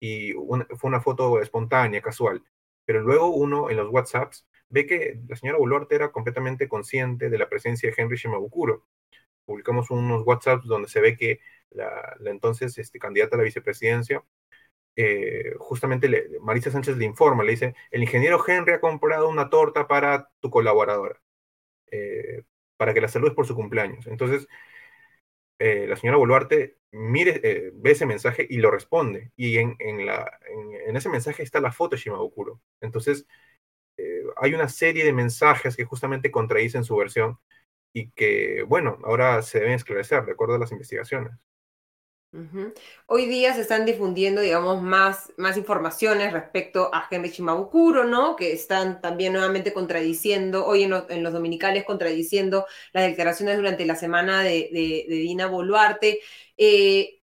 [0.00, 2.42] Y fue una foto espontánea, casual.
[2.84, 7.38] Pero luego uno en los WhatsApps ve que la señora Boluarte era completamente consciente de
[7.38, 8.86] la presencia de Henry Shimabukuro.
[9.46, 14.24] Publicamos unos WhatsApps donde se ve que la, la entonces este, candidata a la vicepresidencia
[14.96, 19.50] eh, justamente le, Marisa Sánchez le informa, le dice, el ingeniero Henry ha comprado una
[19.50, 21.20] torta para tu colaboradora,
[21.90, 22.44] eh,
[22.76, 24.06] para que la saludes por su cumpleaños.
[24.06, 24.48] Entonces,
[25.58, 29.32] eh, la señora Boluarte mire, ve ese mensaje y lo responde.
[29.36, 30.38] Y en, en, la,
[30.86, 32.60] en, ese mensaje está la foto de Shimabukuro.
[32.80, 33.26] Entonces,
[34.36, 37.38] hay una serie de mensajes que justamente contradicen su versión
[37.92, 41.32] y que, bueno, ahora se deben esclarecer de acuerdo a las investigaciones.
[43.06, 48.36] Hoy día se están difundiendo, digamos, más, más informaciones respecto a Henry Shimabukuro, ¿no?
[48.36, 54.42] Que están también nuevamente contradiciendo, hoy en, los dominicales contradiciendo las declaraciones durante la semana
[54.42, 56.20] de Dina Boluarte.
[56.56, 57.20] Eh,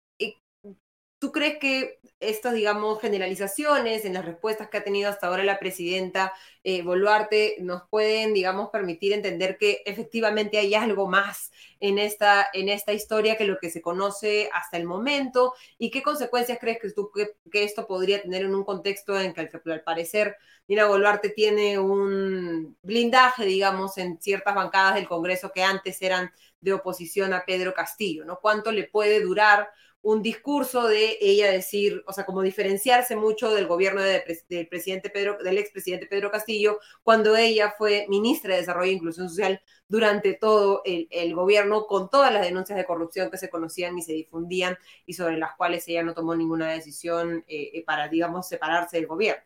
[1.19, 5.59] ¿Tú crees que estas, digamos, generalizaciones en las respuestas que ha tenido hasta ahora la
[5.59, 12.47] presidenta eh, Boluarte nos pueden, digamos, permitir entender que efectivamente hay algo más en esta,
[12.53, 15.53] en esta historia que lo que se conoce hasta el momento?
[15.77, 19.41] ¿Y qué consecuencias crees que, tú, que, esto podría tener en un contexto en que
[19.41, 20.37] al parecer
[20.67, 26.73] Dina Boluarte tiene un blindaje, digamos, en ciertas bancadas del Congreso que antes eran de
[26.73, 28.39] oposición a Pedro Castillo, ¿no?
[28.39, 29.69] ¿Cuánto le puede durar?
[30.07, 35.09] Un discurso de ella decir, o sea, como diferenciarse mucho del gobierno de, del presidente
[35.09, 40.33] Pedro, del expresidente Pedro Castillo, cuando ella fue ministra de Desarrollo e Inclusión Social durante
[40.33, 44.77] todo el, gobierno, con todas las denuncias de corrupción que se conocían y se difundían
[45.05, 49.43] y sobre las cuales ella no tomó ninguna decisión eh, para, digamos, separarse del gobierno.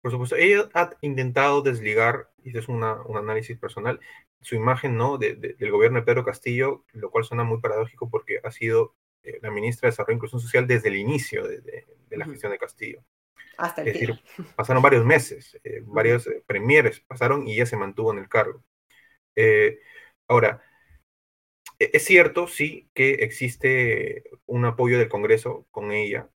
[0.00, 3.98] Por supuesto, ella ha intentado desligar, y es una, un análisis personal,
[4.40, 5.18] su imagen ¿no?
[5.18, 8.94] De, de, del gobierno de Pedro Castillo, lo cual suena muy paradójico porque ha sido
[9.28, 12.24] eh, la ministra de Desarrollo e Inclusión Social desde el inicio de, de, de la
[12.24, 13.04] gestión de Castillo.
[13.56, 14.20] Hasta el es decir,
[14.56, 18.64] pasaron varios meses, eh, varios eh, premieres pasaron y ella se mantuvo en el cargo.
[20.26, 20.62] Ahora,
[21.78, 26.28] e, es cierto, sí, que existe un apoyo del Congreso con ella.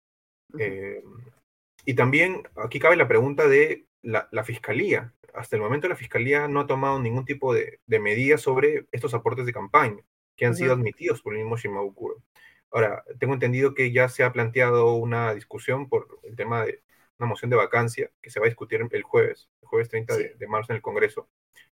[1.83, 5.13] Y también aquí cabe la pregunta de la, la, Fiscalía.
[5.33, 9.13] Hasta el momento la Fiscalía no ha tomado ningún tipo de, de medidas sobre estos
[9.13, 10.03] aportes de campaña
[10.35, 10.57] que han uh -huh.
[10.57, 12.23] sido admitidos por el mismo Shimabukuro.
[12.71, 16.81] Ahora, tengo entendido que ya se ha planteado una discusión por el tema de
[17.19, 20.23] una moción de vacancia que se va a discutir el jueves, el jueves 30 sí.
[20.23, 21.29] de, de, marzo en el Congreso.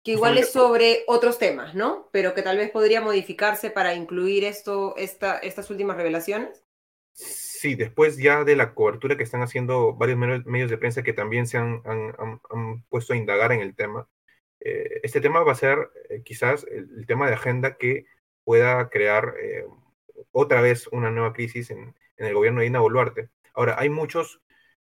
[0.02, 2.08] Que igual es sobre otros temas, ¿no?
[2.12, 6.64] Pero que tal vez podría modificarse para incluir esto, esta, estas últimas revelaciones.
[7.12, 11.46] Sí, después ya de la cobertura que están haciendo varios medios de prensa que también
[11.46, 14.08] se han, han, han, han puesto a indagar en el tema,
[14.64, 18.06] eh, este tema va a ser eh, quizás el, el, tema de agenda que
[18.44, 19.66] pueda crear eh,
[20.34, 23.30] otra vez una nueva crisis en, en, el gobierno de Dina Boluarte.
[23.54, 24.42] Ahora, hay muchos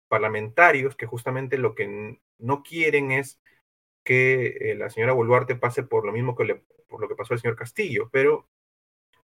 [0.08, 3.40] parlamentarios que justamente lo que no quieren es
[4.04, 7.34] que eh, la señora Boluarte pase por lo mismo que le, por lo que pasó
[7.34, 8.48] al señor Castillo, pero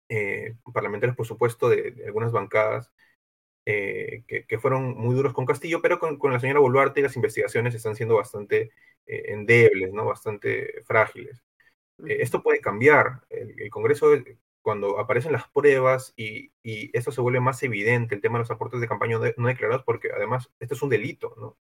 [0.09, 2.91] eh, parlamentarios, por supuesto, de, de algunas bancadas
[3.65, 7.15] eh, que, que, fueron muy duros con Castillo, pero con, con, la señora Boluarte las
[7.15, 8.71] investigaciones están siendo bastante
[9.05, 10.05] endebles, ¿no?
[10.05, 11.43] bastante frágiles.
[12.05, 13.21] Esto puede cambiar.
[13.29, 14.09] El, el Congreso
[14.67, 16.51] cuando aparecen las pruebas y,
[16.91, 20.09] esto se vuelve más evidente, el tema de los aportes de campaña no declarados, porque
[20.13, 21.57] además esto es un delito, ¿no?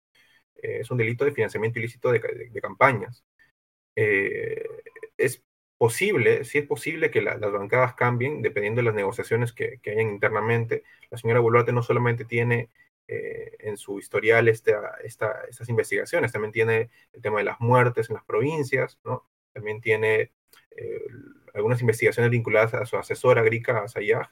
[0.55, 2.19] Eh, es un delito de financiamiento ilícito de,
[2.59, 3.23] campañas.
[3.95, 4.67] Eh,
[5.17, 5.43] es
[5.77, 10.09] posible, sí es posible que las bancadas cambien dependiendo de las negociaciones que, que hayan
[10.09, 10.83] internamente.
[11.11, 12.71] La señora Boluarte no solamente tiene
[13.07, 18.15] eh, en su historial esta, estas investigaciones, también tiene el tema de las muertes en
[18.15, 19.29] las provincias, ¿no?
[19.53, 20.31] También tiene
[21.55, 24.31] algunas investigaciones vinculadas a su asesora Grika Sayag.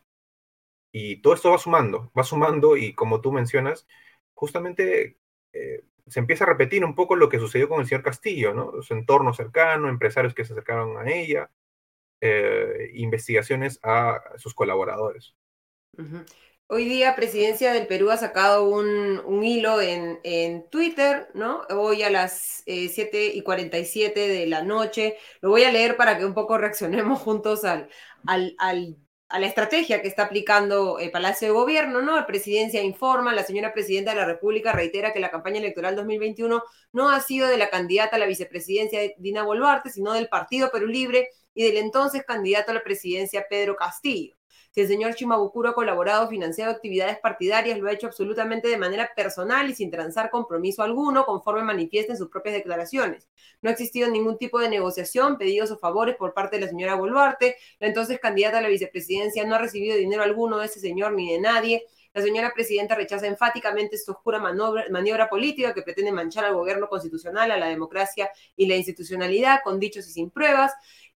[0.92, 3.88] Y todo esto va sumando, va sumando y como tú mencionas,
[4.34, 5.18] justamente
[6.08, 8.82] se empieza a repetir un poco lo que sucedió con el señor Castillo, ¿no?
[8.82, 11.50] Su entorno cercano, empresarios que se acercaron a ella,
[12.22, 15.36] eh, investigaciones a sus colaboradores.
[16.68, 21.62] Hoy día Presidencia del Perú ha sacado un, hilo en, Twitter, ¿no?
[21.70, 25.18] Hoy a las 7 eh, y 47 de la noche.
[25.42, 27.90] Lo voy a leer para que un poco reaccionemos juntos al,
[28.26, 28.98] al, al
[29.34, 32.16] a la estrategia que está aplicando el Palacio de Gobierno, ¿no?
[32.16, 36.62] La presidencia informa, la señora presidenta de la República reitera que la campaña electoral 2021
[36.92, 40.86] no ha sido de la candidata a la vicepresidencia Dina Boluarte, sino del Partido Perú
[40.86, 44.36] Libre y del entonces candidato a la presidencia Pedro Castillo.
[44.74, 49.12] Si el señor Chimabukuro ha colaborado, financiado actividades partidarias, lo ha hecho absolutamente de manera
[49.16, 53.30] personal y sin transar compromiso alguno, conforme manifiesta en sus propias declaraciones.
[53.62, 56.96] No ha existido ningún tipo de negociación, pedidos o favores por parte de la señora
[56.96, 57.56] Boluarte.
[57.78, 61.32] La entonces candidata a la vicepresidencia no ha recibido dinero alguno de ese señor ni
[61.32, 61.86] de nadie.
[62.16, 67.52] La señora presidenta rechaza enfáticamente esta oscura maniobra, política que pretende manchar al gobierno constitucional,
[67.52, 70.74] a la democracia y la institucionalidad con dichos y sin pruebas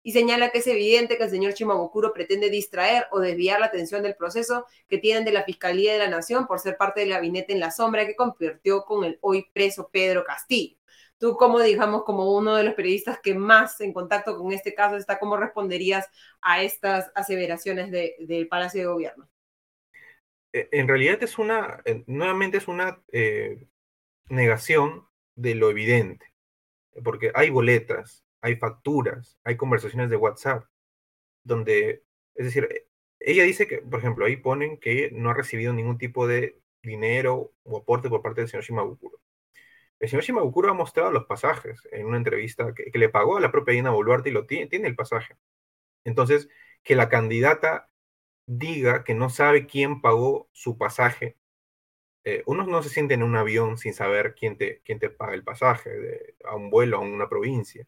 [0.06, 4.04] y señala que es evidente que el señor Chimabukuro pretende distraer o desviar la atención
[4.04, 7.54] del proceso que tienen de la Fiscalía de la Nación por ser parte del gabinete
[7.54, 10.78] en la sombra que convirtió con el hoy preso Pedro Castillo.
[11.18, 14.96] Tú, como digamos, como uno de los periodistas que más en contacto con este caso
[14.96, 16.08] está, ¿cómo responderías
[16.40, 19.28] a estas aseveraciones del Palacio de Gobierno?
[20.54, 23.66] E, en realidad es una, nuevamente es una eh,
[24.30, 26.32] negación de lo evidente,
[27.04, 30.66] porque hay boletas, hay facturas, hay conversaciones de WhatsApp,
[31.44, 32.04] donde,
[32.36, 32.88] es decir, e,
[33.20, 37.54] ella dice que, por ejemplo, ahí ponen que no ha recibido ningún tipo de dinero
[37.64, 39.20] o aporte por parte del señor Shimabukuro.
[40.00, 43.52] El señor Shimabukuro ha mostrado los pasajes en una entrevista que, le pagó a la
[43.52, 45.38] propia Dina Boluarte y lo tiene, tiene el pasaje.
[46.06, 46.50] Entonces,
[46.84, 47.90] que la candidata
[48.48, 51.38] diga que no sabe quién pagó su pasaje,
[52.26, 55.34] eh, uno no se siente en un avión sin saber quién te, quién te paga
[55.36, 57.88] el pasaje a un vuelo a una provincia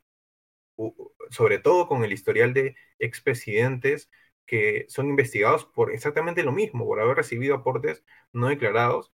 [1.30, 4.10] sobre todo con el historial de expresidentes
[4.46, 8.04] que son investigados por exactamente lo mismo, por haber recibido aportes
[8.34, 9.14] no declarados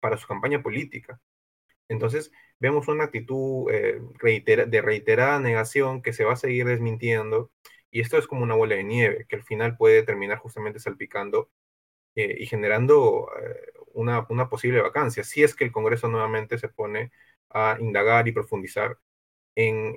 [0.00, 1.20] para su campaña política.
[1.88, 7.52] Entonces, vemos una actitud eh, de reiterada negación que se va a seguir desmintiendo
[7.90, 11.50] y esto es como una bola de nieve que al final puede terminar justamente salpicando
[12.16, 16.68] eh, y generando eh, una, una, posible vacancia, si es que el Congreso nuevamente se
[16.68, 17.12] pone
[17.50, 18.98] a indagar y profundizar
[19.56, 19.94] en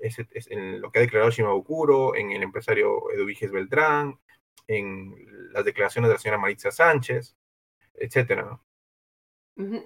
[0.00, 4.18] el, en lo que ha declarado Shimabukuro, en el empresario Eduviges Beltrán,
[4.66, 5.14] en
[5.52, 7.36] las declaraciones de la señora Maritza Sánchez,
[7.94, 8.60] etcétera.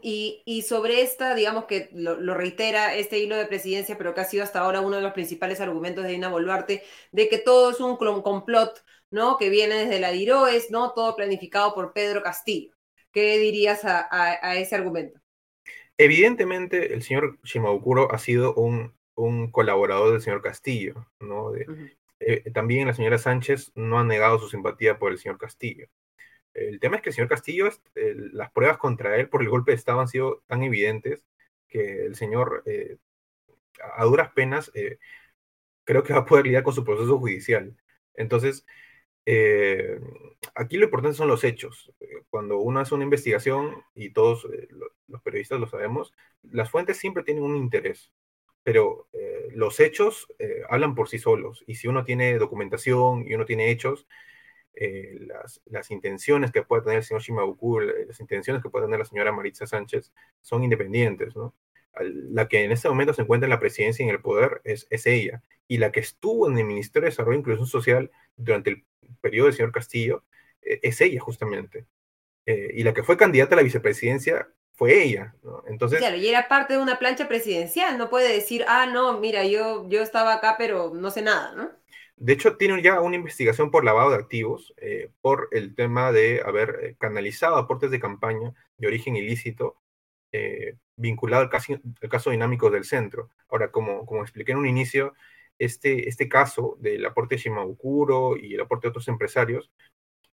[0.03, 4.45] Y, sobre esta, digamos que lo, reitera este hilo de presidencia, pero que ha sido
[4.45, 7.97] hasta ahora uno de los principales argumentos de Dina Boluarte, de que todo es un
[7.97, 9.39] complot, ¿no?
[9.39, 10.93] Que viene desde la DIROES, ¿no?
[10.93, 12.75] Todo planificado por Pedro Castillo.
[13.13, 15.21] ¿Qué dirías a, a ese argumento?
[15.97, 21.53] Evidentemente, el señor Shimabukuro ha sido un un colaborador del señor Castillo, ¿no?
[22.21, 25.89] Eh, también la señora Sánchez no ha negado su simpatía por el señor Castillo.
[26.55, 29.77] El tema es que el señor Castillo, las pruebas contra él por el golpe de
[29.77, 31.25] Estado han sido tan evidentes
[31.69, 32.99] que el señor, eh,
[33.97, 34.99] a duras penas, eh,
[35.85, 37.77] creo que va a poder lidiar con su proceso judicial.
[38.15, 38.67] Entonces,
[40.55, 41.93] aquí lo importante son los hechos.
[42.31, 44.47] Cuando uno hace una investigación, y todos
[45.09, 48.13] los periodistas lo sabemos, las fuentes siempre tienen un interés
[48.63, 51.65] pero eh, los hechos eh, hablan por sí solos.
[51.67, 54.07] Y si uno tiene documentación y uno tiene hechos,
[54.75, 59.01] eh, las, las, intenciones que puede tener el señor Shimabukuro, las intenciones que puede tener
[59.01, 61.55] la señora Maritza Sánchez son independientes, ¿no?
[62.01, 64.87] La que en este momento se encuentra en la presidencia y en el poder es,
[64.89, 65.43] es ella.
[65.69, 68.85] Y la que estuvo en el Ministerio de Desarrollo e Inclusión Social durante el
[69.21, 70.25] periodo del señor Castillo
[70.63, 71.87] es ella, justamente.
[72.47, 74.49] y la que fue candidata a la vicepresidencia
[74.83, 75.62] fue ella, ¿no?
[75.68, 76.01] Entonces...
[76.01, 79.89] Claro, y era parte de una plancha presidencial, no puede decir, ah, no, mira, yo,
[79.89, 81.70] yo estaba acá, pero no sé nada, ¿no?
[82.16, 86.43] De hecho, tiene ya una investigación por lavado de activos, eh, por el tema de
[86.45, 89.76] haber eh, canalizado aportes de campaña de origen ilícito
[90.33, 91.74] eh, vinculado al caso,
[92.11, 93.30] caso dinámico del centro.
[93.51, 95.14] Ahora, como, como expliqué en un inicio,
[95.61, 99.70] este, este caso del aporte de Shimabukuro y el aporte de otros empresarios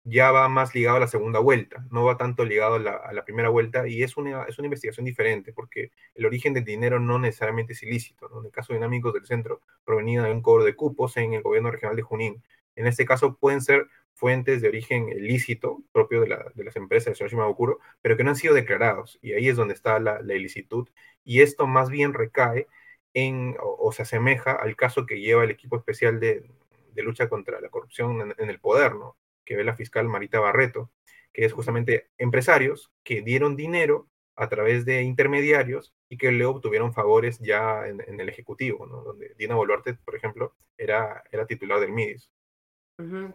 [0.05, 2.79] ya va más ligado a la segunda vuelta, no va tanto ligado a
[3.13, 6.99] la, primera vuelta y es una, es una investigación diferente porque el origen del dinero
[6.99, 8.29] no necesariamente es ilícito.
[8.39, 11.41] En el caso de Dinámicos del Centro provenía de un cobro de cupos en el
[11.41, 12.43] gobierno regional de Junín.
[12.75, 17.31] En este caso pueden ser fuentes de origen ilícito propio de, las empresas del señor
[17.31, 20.87] Shimabukuro, pero que no han sido declarados y ahí es donde está la, ilicitud
[21.23, 22.67] y esto más bien recae
[23.13, 26.49] en o, se asemeja al caso que lleva el equipo especial de,
[26.97, 29.17] lucha contra la corrupción en el poder, ¿no?
[29.45, 30.91] Que ve la fiscal Marita Barreto,
[31.31, 36.93] que es justamente empresarios que dieron dinero a través de intermediarios y que le obtuvieron
[36.93, 42.29] favores ya en, el Ejecutivo, donde Dina Boluarte, por ejemplo, era, era titular del MIDIS.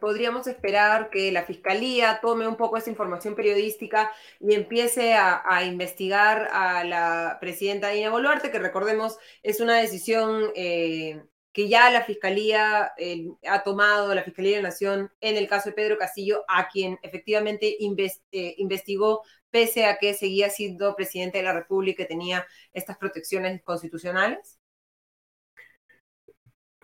[0.01, 6.49] Podríamos esperar que la Fiscalía tome un poco esa información periodística y empiece a, investigar
[6.51, 11.23] a la presidenta Dina Boluarte, que recordemos es una decisión eh,
[11.53, 15.71] que ya la Fiscalía eh, ha tomado, la Fiscalía de la Nación, en el caso
[15.71, 21.45] de Pedro Castillo, a quien efectivamente eh, investigó, pese a que seguía siendo presidente de
[21.45, 24.61] la República y tenía estas protecciones constitucionales?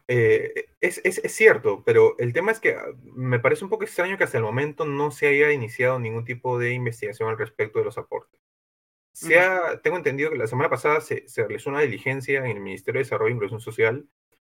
[0.09, 1.01] Eh, es,
[1.35, 4.45] cierto, pero el tema es que ah, me parece un poco extraño que hasta el
[4.45, 8.41] momento no se haya iniciado ningún tipo de investigación al respecto de los aportes.
[9.12, 9.35] Se
[9.83, 13.05] tengo entendido que la semana pasada se, se, realizó una diligencia en el Ministerio de
[13.05, 14.07] Desarrollo e Inclusión Social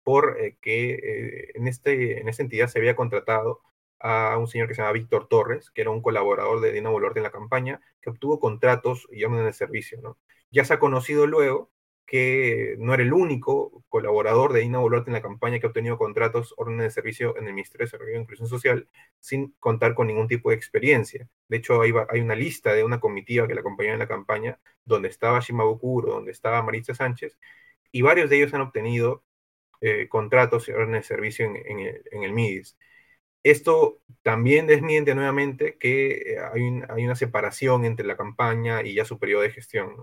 [0.05, 3.63] por eh, eh, en, este, en esta entidad se había contratado
[3.99, 7.21] a un señor que se llama Víctor Torres, que era un colaborador de Dina Boluarte
[7.21, 10.01] en la campaña, que obtuvo contratos y órdenes de servicio.
[10.03, 10.19] ¿no?
[10.51, 11.71] Ya se ha conocido luego
[12.07, 15.97] que no era el único colaborador de Dina Boluarte en la campaña que ha obtenido
[15.97, 18.89] contratos, órdenes de servicio en el Ministerio de Desarrollo e Inclusión Social
[19.21, 21.27] sin contar con ningún tipo de experiencia.
[21.49, 25.09] De hecho, hay, una lista de una comitiva que la acompañaba en la campaña, donde
[25.09, 27.39] estaba Shimabukuro, donde estaba Maritza Sánchez,
[27.91, 29.23] y varios de ellos han obtenido
[29.87, 32.79] eh, contratos y órdenes de servicio en, el, MIDIS.
[33.43, 39.19] Esto también desmiente nuevamente que eh, hay, una separación entre la campaña y ya su
[39.19, 39.95] periodo de gestión.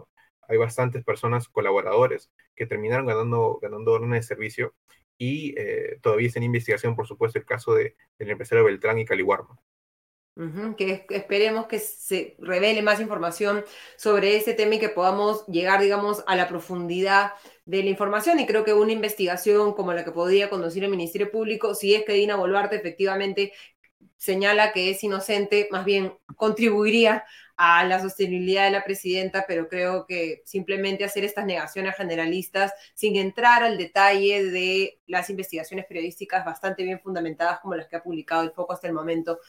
[0.48, 4.76] Hay bastantes personas, colaboradores, que terminaron ganando, ganando órdenes de servicio
[5.18, 9.06] y eh, todavía está en investigación, por supuesto, el caso de, del empresario Beltrán y
[9.06, 9.60] Caliwarma
[10.78, 13.64] que esperemos que se revele más información
[13.98, 17.34] sobre ese tema y que podamos llegar, digamos, a la profundidad
[17.72, 18.40] de la información.
[18.40, 22.04] Y creo que una investigación como la que podría conducir el Ministerio Público, si es
[22.04, 23.54] que Dina Boluarte efectivamente
[24.18, 27.24] señala que es inocente, más bien contribuiría
[27.56, 33.16] a la sostenibilidad de la presidenta, pero creo que simplemente hacer estas negaciones generalistas sin
[33.16, 38.44] entrar al detalle de las investigaciones periodísticas bastante bien fundamentadas como las que ha publicado
[38.44, 39.40] el Foco hasta el momento,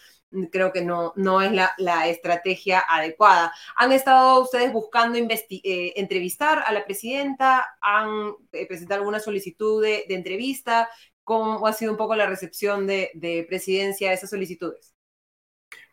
[0.51, 3.53] creo que no, no es la, estrategia adecuada.
[3.76, 7.76] ¿Han estado ustedes buscando eh, entrevistar a la presidenta?
[7.80, 10.89] ¿Han eh, presentado alguna solicitud de, entrevista?
[11.24, 14.93] ¿Cómo ha sido un poco la recepción de, de presidencia a esas solicitudes?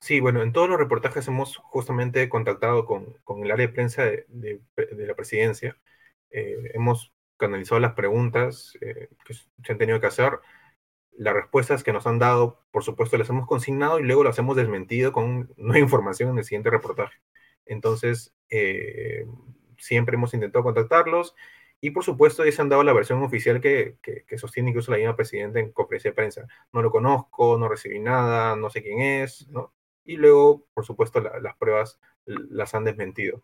[0.01, 4.61] Sí, bueno, en todos los reportajes hemos justamente contactado con, el área de prensa de,
[4.75, 5.77] la presidencia.
[6.31, 10.39] Eh, hemos canalizado las preguntas eh, que se han tenido que hacer.
[11.19, 14.55] Las respuestas que nos han dado, por supuesto, las hemos consignado y luego las hemos
[14.55, 17.19] desmentido con nueva información en el siguiente reportaje.
[17.65, 19.25] Entonces, eh,
[19.77, 21.35] siempre hemos intentado contactarlos
[21.81, 23.97] y, por supuesto, ellos han dado la versión oficial que,
[24.37, 26.47] sostiene incluso la misma presidenta en conferencia de prensa.
[26.71, 29.73] No lo conozco, no recibí nada, no sé quién es, ¿no?
[30.05, 33.43] y luego, por supuesto, las pruebas las han desmentido.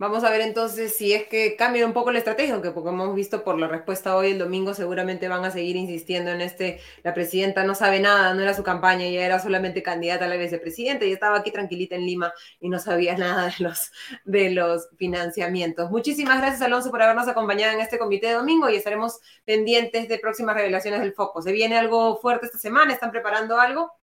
[0.00, 3.14] Vamos a ver entonces si es que cambia un poco la estrategia, aunque como hemos
[3.14, 7.12] visto por la respuesta hoy el domingo seguramente van a seguir insistiendo en este, la
[7.12, 11.04] presidenta no sabe nada, no era su campaña, ella era solamente candidata a la vicepresidenta
[11.04, 13.92] y estaba aquí tranquilita en Lima y no sabía nada de los,
[14.24, 15.90] de los financiamientos.
[15.90, 20.18] Muchísimas gracias Alonso por habernos acompañado en este comité de domingo y estaremos pendientes de
[20.18, 21.42] próximas revelaciones del foco.
[21.42, 22.94] ¿Se viene algo fuerte esta semana?
[22.94, 23.99] ¿Están preparando algo?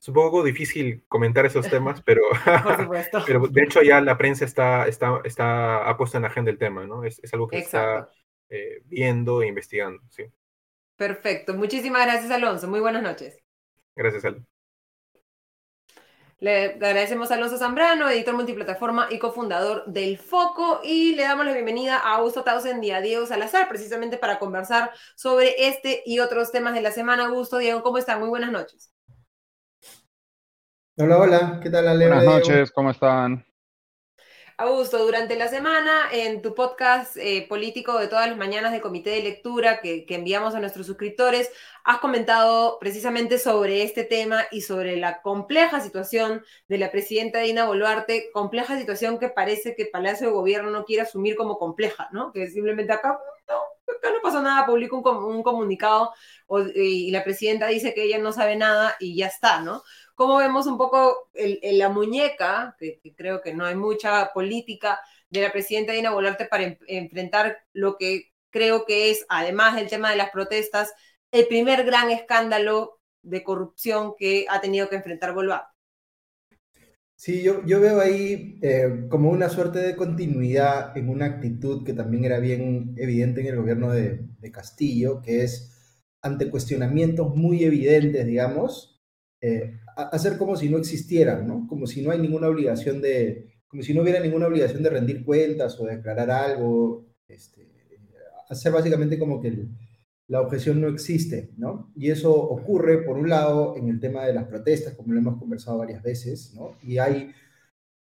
[0.00, 2.22] Es un poco difícil comentar esos temas, pero,
[3.26, 6.58] pero de hecho ya la prensa está, está, está, ha puesto en la agenda el
[6.58, 7.04] tema, ¿no?
[7.04, 8.10] Es, algo que está
[8.48, 10.24] eh, viendo e investigando, sí.
[10.96, 11.54] Perfecto.
[11.54, 12.68] Muchísimas gracias, Alonso.
[12.68, 13.42] Muy buenas noches.
[13.96, 14.46] Gracias, Alonso.
[16.40, 21.52] Le agradecemos a Alonso Zambrano, editor multiplataforma y cofundador del Foco, y le damos la
[21.52, 26.50] bienvenida a Augusto Tausen y a Diego Salazar, precisamente para conversar sobre este y otros
[26.50, 27.26] temas de la semana.
[27.26, 28.20] Augusto, Diego, ¿cómo están?
[28.20, 28.90] Muy buenas noches.
[30.96, 32.08] Hola, hola, ¿qué tal, Ale?
[32.08, 33.46] Buenas noches, ¿cómo están?
[34.58, 39.08] Augusto, durante la semana en tu podcast eh, político de todas las mañanas de comité
[39.08, 41.50] de lectura que, enviamos a nuestros suscriptores,
[41.82, 47.64] has comentado precisamente sobre este tema y sobre la compleja situación de la presidenta Dina
[47.64, 52.30] Boluarte, compleja situación que parece que Palacio de Gobierno no quiere asumir como compleja, ¿no?
[52.30, 53.18] Que simplemente acá,
[53.48, 53.54] no,
[53.96, 56.12] acá no pasó nada, publica un, comunicado
[56.74, 59.82] y la presidenta dice que ella no sabe nada y ya está, ¿no?
[60.20, 65.00] Cómo vemos un poco la muñeca, que, creo que no hay mucha política
[65.30, 70.10] de la presidenta Dina Boluarte para enfrentar lo que creo que es, además del tema
[70.10, 70.92] de las protestas,
[71.32, 75.68] el primer gran escándalo de corrupción que ha tenido que enfrentar Boluarte.
[77.16, 81.94] Sí, yo, yo veo ahí eh, como una suerte de continuidad en una actitud que
[81.94, 88.26] también era bien evidente en el gobierno de, Castillo, que es ante cuestionamientos muy evidentes,
[88.26, 89.00] digamos,
[89.40, 91.66] eh, hacer como si no existieran, ¿no?
[91.68, 95.24] Como si no hay ninguna obligación de, como si no hubiera ninguna obligación de rendir
[95.24, 97.70] cuentas o declarar algo, este,
[98.48, 99.66] hacer básicamente como que
[100.26, 101.92] la objeción no existe, ¿no?
[101.96, 105.38] Y eso ocurre, por un lado, en el tema de las protestas, como lo hemos
[105.38, 106.76] conversado varias veces, ¿no?
[106.82, 107.32] Y hay,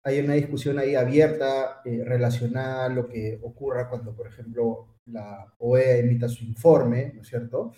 [0.04, 5.54] hay una discusión ahí abierta eh, relacionada a lo que ocurra cuando, por ejemplo, la
[5.60, 7.74] OEA emita su informe, ¿no es cierto?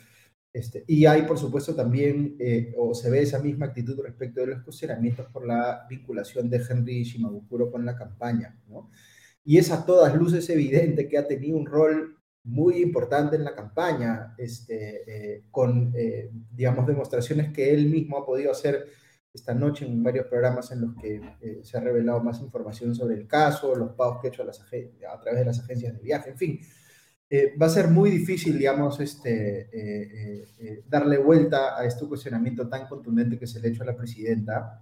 [0.53, 4.47] Este, y hay, por supuesto, también, eh, o se ve esa misma actitud respecto de
[4.47, 8.89] los cuestionamientos por la vinculación de Henry Shimabukuro con la campaña, ¿no?
[9.43, 13.55] Y es a todas luces evidente que ha tenido un rol muy importante en la
[13.55, 18.87] campaña, este, eh, con, eh, digamos, demostraciones que él mismo ha podido hacer
[19.33, 23.15] esta noche en varios programas en los que eh, se ha revelado más información sobre
[23.15, 26.01] el caso, los pagos que ha hecho a, las a través de las agencias de
[26.01, 26.59] viaje, en fin.
[27.61, 33.47] Va a ser muy difícil, digamos, este, darle vuelta a este cuestionamiento tan contundente que
[33.47, 34.81] se le ha hecho a la presidenta.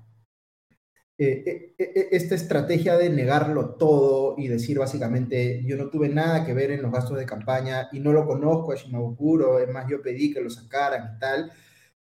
[1.21, 6.45] Eh, eh, eh, esta estrategia de negarlo todo y decir básicamente yo no tuve nada
[6.45, 9.85] que ver en los gastos de campaña y no lo conozco a Shimabukuro, es más,
[9.89, 11.51] yo pedí que lo sacaran y tal,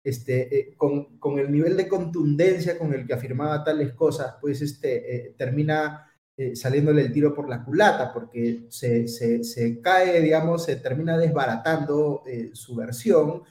[0.05, 5.34] este, con, con, el nivel de contundencia con el que afirmaba tales cosas, pues este,
[5.36, 6.07] termina
[6.55, 12.22] saliéndole el tiro por la culata, porque se, se, cae, digamos, se termina desbaratando
[12.53, 13.43] su versión,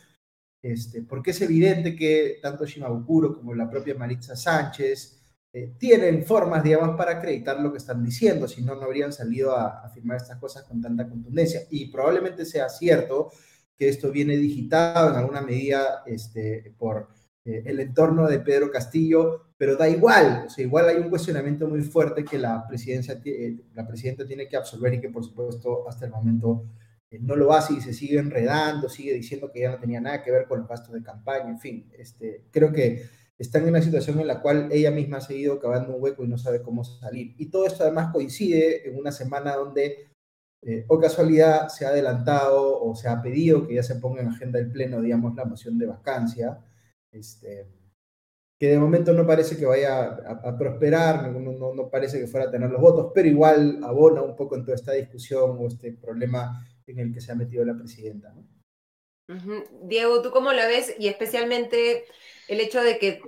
[0.61, 5.17] este, porque es evidente que tanto Shimabukuro como la propia Maritza Sánchez,
[5.53, 9.55] eh, tienen formas, digamos, para acreditar lo que están diciendo, si no, no habrían salido
[9.55, 11.61] a afirmar estas cosas con tanta contundencia.
[11.71, 13.31] Y probablemente sea cierto
[13.75, 17.09] que esto viene digitado en alguna medida este, por
[17.47, 21.65] eh, el entorno de Pedro Castillo, pero da igual, o sea, igual hay un cuestionamiento
[21.65, 25.87] muy fuerte que la, presidencia, eh, la presidenta tiene que absolver y que por supuesto
[25.87, 26.65] hasta el momento
[27.21, 30.29] no lo hace y se sigue enredando, sigue diciendo que ya no tenía nada que
[30.29, 33.05] ver con los gastos de campaña, en fin, este, creo que
[33.37, 36.27] están en una situación en la cual ella misma ha seguido cavando un hueco y
[36.27, 37.33] no sabe cómo salir.
[37.37, 40.07] Y todo esto además coincide en una semana donde,
[40.63, 44.29] eh, o casualidad, se ha adelantado o se ha pedido que ya se ponga en
[44.29, 46.59] agenda del Pleno, digamos, la moción de vacancia,
[47.11, 47.67] este,
[48.59, 52.51] que de momento no parece que vaya a, prosperar, no, no, parece que fuera a
[52.51, 56.65] tener los votos, pero igual abona un poco en toda esta discusión o este problema
[56.87, 58.33] en el que se ha metido la presidenta.
[59.83, 60.95] Diego, ¿tú cómo la ves?
[60.97, 62.05] Y especialmente
[62.47, 63.21] el hecho de que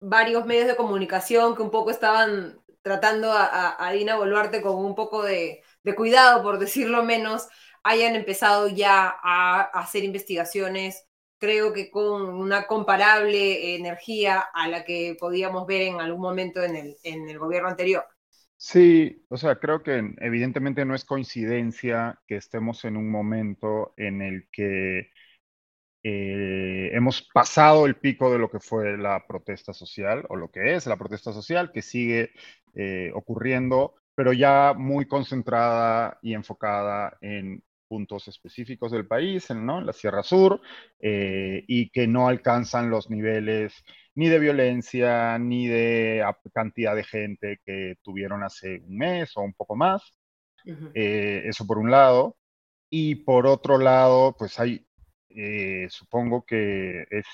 [0.00, 5.22] varios medios de comunicación que un poco estaban tratando a, Dina Boluarte con un poco
[5.22, 5.62] de,
[5.96, 7.48] cuidado, por decirlo menos,
[7.82, 11.06] hayan empezado ya a, hacer investigaciones,
[11.38, 16.76] creo que con una comparable energía a la que podíamos ver en algún momento en
[16.76, 18.04] el, en el gobierno anterior.
[18.58, 24.22] Sí, o sea, creo que evidentemente no es coincidencia que estemos en un momento en
[24.22, 25.10] el que
[26.02, 30.74] eh, hemos pasado el pico de lo que fue la protesta social o lo que
[30.74, 32.30] es la protesta social, que sigue
[32.74, 39.92] eh, ocurriendo, pero ya muy concentrada y enfocada en puntos específicos del país, en la
[39.92, 40.60] Sierra Sur,
[41.00, 43.84] eh, y que no alcanzan los niveles
[44.14, 49.52] ni de violencia, ni de cantidad de gente que tuvieron hace un mes o un
[49.54, 50.18] poco más.
[50.94, 52.36] eso por un lado.
[52.90, 54.86] Y por otro lado, pues hay
[55.38, 57.26] eh, supongo que es,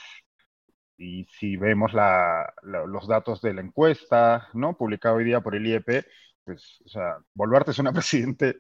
[0.99, 4.77] y si vemos los datos de la encuesta, ¿no?
[4.77, 6.05] Publicada hoy día por el IEP,
[6.45, 8.57] pues, o sea, Boluarte es una presidente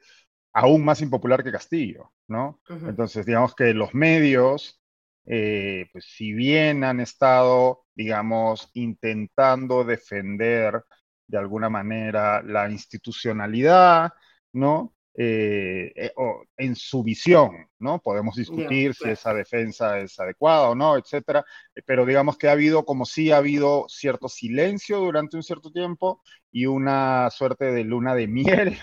[0.52, 2.60] aún más impopular que Castillo, ¿no?
[2.68, 4.80] Entonces, digamos que los medios,
[5.24, 10.82] eh, pues si bien han estado, digamos, intentando defender
[11.26, 14.12] de alguna manera la institucionalidad,
[14.52, 14.94] ¿no?
[15.14, 16.12] Eh, eh,
[16.56, 18.00] en su visión, ¿no?
[18.00, 21.44] Podemos discutir si esa defensa es adecuada o no, etcétera,
[21.84, 26.22] pero digamos que ha habido, como si ha habido cierto silencio durante un cierto tiempo
[26.50, 28.78] y una suerte de luna de miel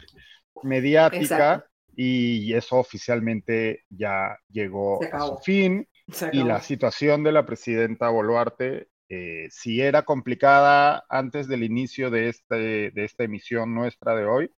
[0.63, 5.87] mediática y eso oficialmente ya llegó a su fin
[6.31, 8.87] y la situación de la presidenta Boluarte
[9.49, 14.51] si era complicada antes del inicio de, este, de esta emisión nuestra de hoy,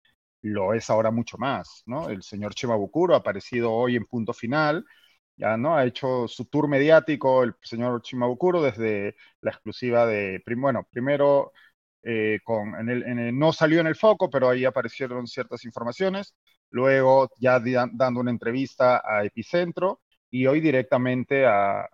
[0.43, 2.09] lo es ahora mucho más, ¿no?
[2.09, 4.85] El señor Chimabukuro ha aparecido hoy en punto final,
[5.37, 5.77] ya, ¿no?
[5.77, 11.53] Ha hecho su tour mediático el señor Chimabukuro desde la exclusiva de, bueno, primero
[12.03, 12.89] eh, con, en
[13.19, 16.35] el, no salió en el foco, pero ahí aparecieron ciertas informaciones,
[16.71, 17.61] luego ya
[17.93, 21.89] dando una entrevista a Epicentro, y hoy directamente ha,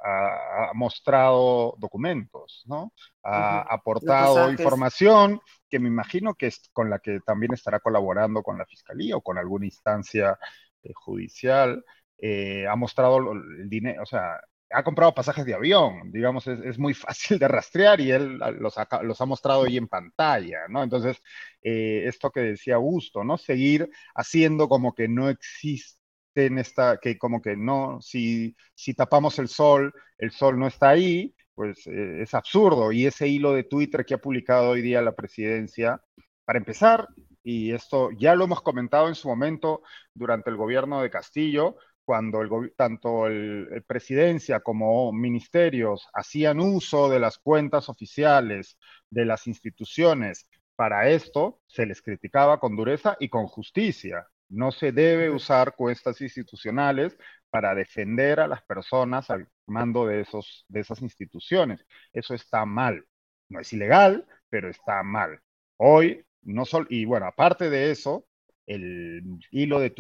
[0.75, 2.93] mostrado documentos, ¿no?
[3.23, 5.41] Ha aportado información
[5.71, 9.23] que me imagino que es con la que también estará colaborando con la fiscalía o
[9.23, 10.39] con alguna instancia
[10.83, 11.83] eh, judicial.
[12.19, 14.39] Eh, ha mostrado el dinero, o sea,
[14.71, 18.89] ha comprado pasajes de avión, digamos, es, muy fácil de rastrear y él los ha,
[19.03, 20.83] los ha mostrado ahí en pantalla, ¿no?
[20.83, 21.19] Entonces,
[21.63, 23.39] eh, esto que decía Augusto, ¿no?
[23.39, 25.97] Seguir haciendo como que no existe
[26.35, 30.91] en esta, que como que no, si, si tapamos el sol, el sol no está
[30.91, 32.93] ahí, pues eh, es absurdo.
[32.93, 36.01] Y ese hilo de Twitter que ha publicado hoy día la presidencia,
[36.45, 37.09] para empezar,
[37.43, 39.83] y esto ya lo hemos comentado en su momento
[40.15, 47.19] durante el gobierno de Castillo, cuando el, tanto el, presidencia como ministerios hacían uso de
[47.21, 48.79] las cuentas oficiales
[49.11, 54.27] de las instituciones para esto, se les criticaba con dureza y con justicia.
[54.49, 57.19] No se debe usar cuestas institucionales
[57.51, 61.85] para defender a las personas al mando de, esos, de esas instituciones.
[62.13, 63.05] Eso está mal.
[63.49, 65.41] No es ilegal, pero está mal.
[65.79, 68.27] Hoy, no solo, y bueno, aparte de eso,
[68.67, 69.91] el hilo de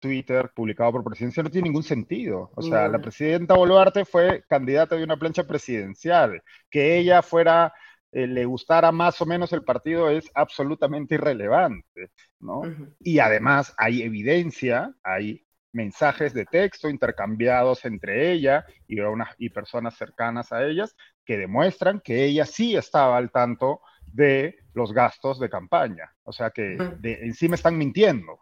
[0.00, 2.50] Twitter publicado por presidencia no tiene ningún sentido.
[2.56, 6.42] O sea, la presidenta Boluarte fue candidata de una plancha presidencial.
[6.68, 7.72] Que ella fuera
[8.12, 12.62] eh, le gustara más o menos el partido es absolutamente irrelevante, ¿no?
[12.98, 18.96] Y además hay evidencia, hay mensajes de texto intercambiados entre ella y,
[19.38, 24.92] y personas cercanas a ellas que demuestran que ella sí estaba al tanto de los
[24.92, 26.12] gastos de campaña.
[26.24, 28.40] O sea que encima están mintiendo.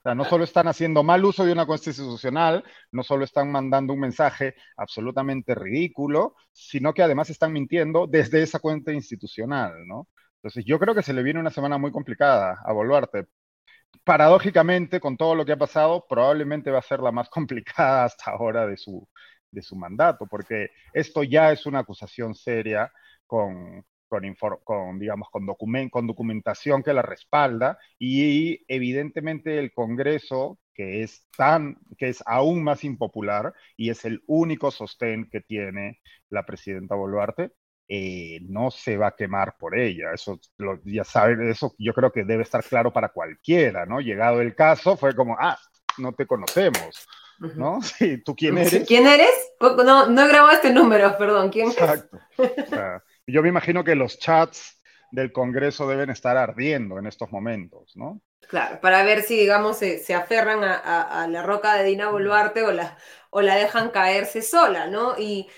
[0.00, 3.92] O sea, no solo están haciendo mal uso de una constitucional, no solo están mandando
[3.92, 10.08] un mensaje absolutamente ridículo, sino que además están mintiendo desde esa cuenta institucional, ¿no?
[10.36, 13.26] Entonces, yo creo que se le viene una semana muy complicada a Boluarte.
[14.04, 18.30] Paradójicamente, con todo lo que ha pasado, probablemente va a ser la más complicada hasta
[18.32, 19.06] ahora de su,
[19.50, 22.90] de su mandato, porque esto ya es una acusación seria
[23.26, 23.84] con,
[24.64, 25.46] con, digamos, con,
[25.88, 32.62] con documentación que la respalda y evidentemente el Congreso, que es, tan, que es aún
[32.64, 37.52] más impopular y es el único sostén que tiene la presidenta Boluarte,
[37.88, 40.12] eh, no se va a quemar por ella.
[40.14, 40.40] Eso
[40.84, 44.00] ya saben, eso yo creo que debe estar claro para cualquiera, ¿no?
[44.00, 45.58] Llegado el caso, fue como, ah,
[45.98, 47.06] no te conocemos.
[47.56, 47.80] ¿No?
[47.82, 48.86] Sí, ¿tú quién eres?
[48.86, 49.30] ¿Quién eres?
[49.60, 51.50] No, no grabado este número, perdón.
[51.50, 52.18] ¿Quién Exacto.
[53.32, 58.22] Yo me imagino que los chats del Congreso deben estar ardiendo en estos momentos, ¿no?
[58.48, 62.96] Claro, para ver si, digamos, se, aferran a, la roca de Dina Boluarte o la,
[63.30, 65.16] o la dejan caerse sola, ¿no?
[65.18, 65.48] Y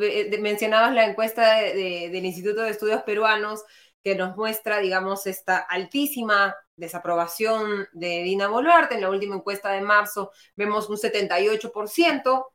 [0.00, 3.64] eh, mencionabas la encuesta del Instituto de Estudios Peruanos
[4.02, 8.94] que nos muestra, digamos, esta altísima desaprobación de Dina Boluarte.
[8.94, 12.46] En la última encuesta de marzo vemos un 78%,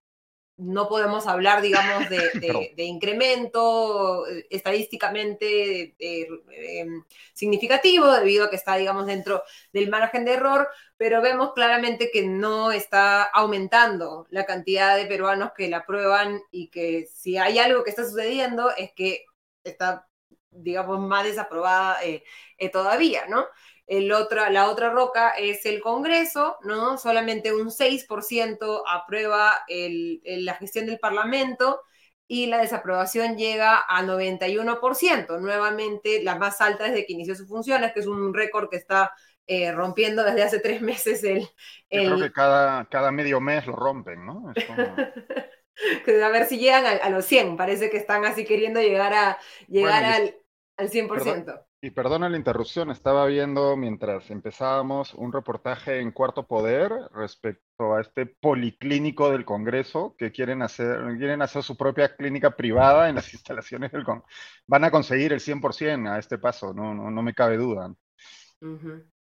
[0.60, 2.20] no podemos hablar, digamos, de,
[2.84, 7.04] incremento eh, estadísticamente em,
[7.34, 12.28] significativo debido a que está, digamos, dentro del margen de error, pero vemos claramente que
[12.28, 17.84] no está aumentando la cantidad de peruanos que la aprueban y que si hay algo
[17.84, 19.26] que está sucediendo es que
[19.64, 20.08] está,
[20.52, 22.24] digamos, más desaprobada eh,
[22.58, 23.46] eh, todavía, ¿no?
[23.90, 26.98] La otra roca es el Congreso, ¿no?
[26.98, 31.82] Solamente un 6% aprueba la gestión del Parlamento
[32.28, 37.92] y la desaprobación llega a 91%, nuevamente la más alta desde que inició sus funciones,
[37.92, 39.12] que es un récord que está
[39.48, 41.50] eh, rompiendo desde hace tres meses el...
[41.90, 44.54] creo que cada, cada medio mes lo rompen, ¿no?
[46.24, 50.04] a ver si llegan a, los 100, parece que están así queriendo llegar, a, llegar
[50.04, 50.36] al,
[50.78, 51.66] al 100%.
[51.82, 58.02] Y perdona la interrupción, estaba viendo mientras empezábamos un reportaje en Cuarto Poder respecto a
[58.02, 63.34] este policlínico del Congreso que quieren hacer, quieren hacer su propia clínica privada en las
[63.34, 64.28] instalaciones del Congreso.
[64.68, 67.96] Van a conseguir el 100% a este paso, no, no, me cabe duda.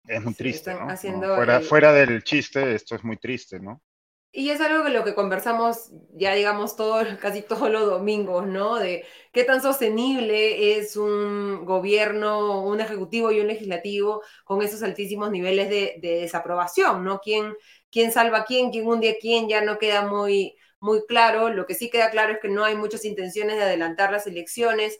[0.08, 0.88] Es muy triste, ¿no?
[1.36, 3.82] Fuera, fuera del chiste, esto es muy triste, ¿no?
[4.30, 8.76] Y es algo de lo que conversamos ya, digamos, todo, casi todos los domingos, ¿no?
[8.76, 15.30] De qué tan sostenible es un gobierno, un ejecutivo y un legislativo con esos altísimos
[15.30, 17.20] niveles de, desaprobación, ¿no?
[17.20, 17.54] ¿Quién,
[17.90, 21.48] quién salva a quién, quién hunde a quién, ya no queda muy, muy claro.
[21.50, 24.98] Lo que sí queda claro es que no hay muchas intenciones de adelantar las elecciones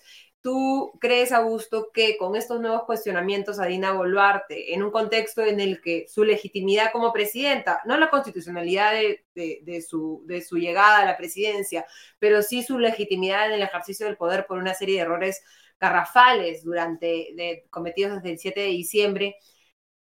[0.48, 5.60] ¿Tú crees, Augusto, que con estos nuevos cuestionamientos a Dina Boluarte, en un contexto en
[5.60, 8.94] el que su legitimidad como presidenta, no la constitucionalidad
[9.34, 11.84] de, su, de su llegada a la presidencia,
[12.18, 15.42] pero sí su legitimidad en el ejercicio del poder por una serie de errores
[15.78, 19.36] garrafales durante, cometidos desde el 7 de diciembre,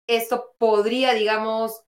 [0.08, 1.86] esto podría, digamos,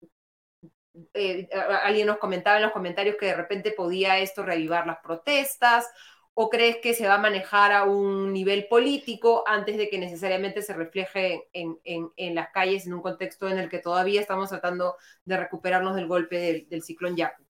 [1.13, 1.49] eh,
[1.83, 5.89] alguien nos comentaba en los comentarios que de repente podía esto reavivar las protestas
[6.37, 10.61] ¿O crees que se va a manejar a un nivel político antes de que necesariamente
[10.61, 15.37] se refleje en, las calles en un contexto en el que todavía estamos tratando de
[15.37, 17.41] recuperarnos del golpe del, ciclón Yaku?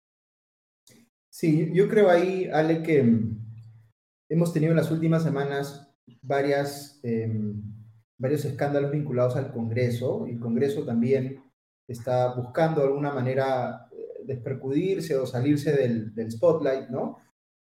[1.31, 3.39] Sí, yo creo ahí, Ale, que mm,
[4.29, 7.63] hemos tenido en las últimas semanas varias, em,
[8.19, 10.27] varios escándalos vinculados al Congreso.
[10.27, 11.43] Y el Congreso también
[11.89, 17.24] está buscando de alguna manera eh, despercudirse o salirse del, del spotlight, ¿no?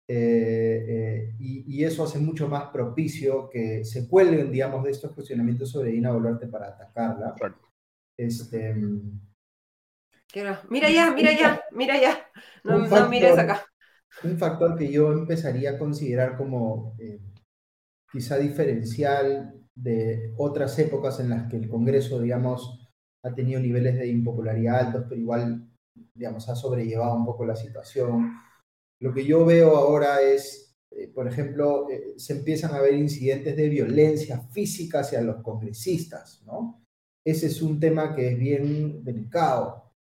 [0.07, 5.71] Eh, eh, y, eso hace mucho más propicio que se cuelguen, digamos, de estos cuestionamientos
[5.71, 7.33] sobre Dina Boluarte para atacarla.
[8.17, 8.73] Este,
[10.69, 12.17] mira ya, mira ya, mira ya,
[12.63, 13.65] no, mires acá.
[14.23, 17.19] Un factor que yo empezaría a considerar como eh,
[18.11, 22.87] quizá diferencial de otras épocas en las que el Congreso, digamos,
[23.23, 25.67] ha tenido niveles de impopularidad altos, pero igual,
[26.13, 28.31] digamos, ha sobrellevado un poco la situación
[29.05, 33.55] lo que yo veo ahora es, eh, por ejemplo, eh, se empiezan a ver incidentes
[33.55, 36.83] de violencia física hacia los congresistas, ¿no?
[37.23, 39.93] Ese es un tema que es bien delicado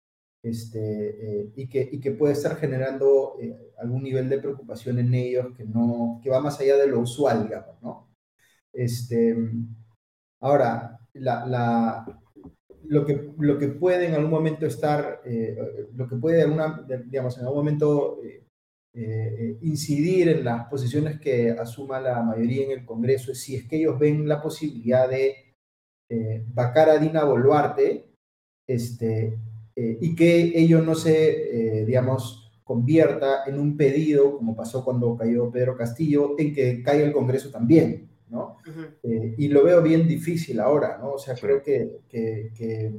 [0.43, 3.37] este, eh, y, que, y que puede estar generando
[3.77, 7.43] algún nivel de preocupación en ellos que, no, que va más allá de lo usual,
[7.43, 8.09] digamos, ¿no?
[8.73, 9.37] Este,
[10.41, 12.21] ahora, la, la,
[12.85, 15.21] lo que, lo que puede en algún momento estar,
[15.95, 18.19] lo que puede, alguna, digamos, en algún momento
[19.63, 23.77] incidir en las posiciones que asuma la mayoría en el Congreso es si es que
[23.77, 25.45] ellos ven la posibilidad de
[26.11, 28.05] eh, vacar a Dina Boluarte
[28.67, 29.39] este,
[29.75, 35.17] eh, y que ello no se, eh, digamos, convierta en un pedido, como pasó cuando
[35.17, 38.59] cayó Pedro Castillo, en que caiga el Congreso también, ¿no?
[39.03, 41.13] y lo veo bien difícil ahora, ¿no?
[41.13, 42.95] O sea, creo que, que, que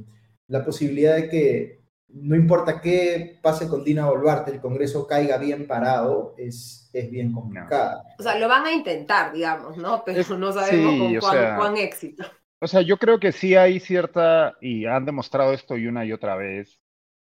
[0.46, 5.66] la posibilidad de que no importa qué pase con Dina Boluarte, el Congreso caiga bien
[5.66, 8.02] parado, es, es bien complicado.
[8.18, 10.02] O sea, lo van a intentar, digamos, ¿no?
[10.04, 12.24] Pero no sabemos con cuán, éxito.
[12.60, 16.12] O sea, yo creo que sí hay cierta, y han demostrado esto y una y
[16.12, 16.80] otra vez,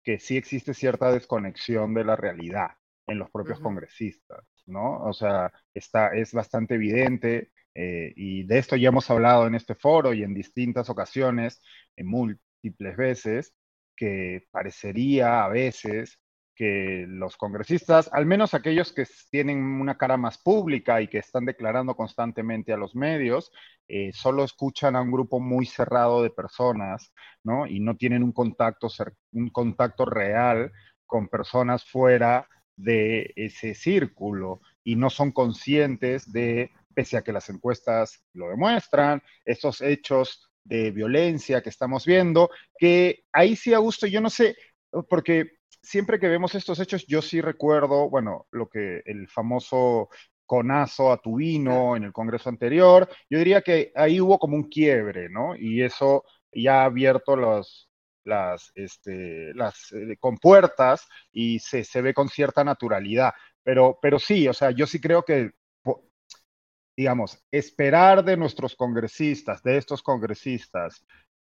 [0.03, 2.71] que sí existe cierta desconexión de la realidad
[3.07, 5.01] en los propios congresistas, ¿no?
[5.03, 9.75] O sea, está, es bastante evidente, eh, y de esto ya hemos hablado en este
[9.75, 11.61] foro y en distintas ocasiones,
[11.95, 13.53] en múltiples veces,
[13.95, 16.19] que parecería a veces
[16.55, 21.45] que los congresistas, al menos aquellos que tienen una cara más pública y que están
[21.45, 23.51] declarando constantemente a los medios,
[23.87, 27.13] eh, solo escuchan a un grupo muy cerrado de personas,
[27.43, 27.65] ¿no?
[27.65, 28.87] Y no tienen un contacto,
[29.31, 30.71] un contacto real
[31.05, 37.49] con personas fuera de ese círculo y no son conscientes de, pese a que las
[37.49, 44.21] encuestas lo demuestran, estos hechos de violencia que estamos viendo, que ahí sí, Augusto, yo
[44.21, 44.55] no sé,
[45.09, 50.09] porque siempre que vemos estos hechos, yo sí recuerdo, bueno, lo que el famoso
[50.45, 55.29] conazo a Tubino en el Congreso anterior, yo diría que ahí hubo como un quiebre,
[55.29, 55.55] ¿no?
[55.55, 57.89] Y eso ya ha abierto los,
[58.23, 63.33] las, este, las eh, compuertas y se, se, ve con cierta naturalidad.
[63.63, 65.51] Pero, pero sí, o sea, yo sí creo que
[66.95, 71.05] digamos, esperar de nuestros congresistas, de estos congresistas,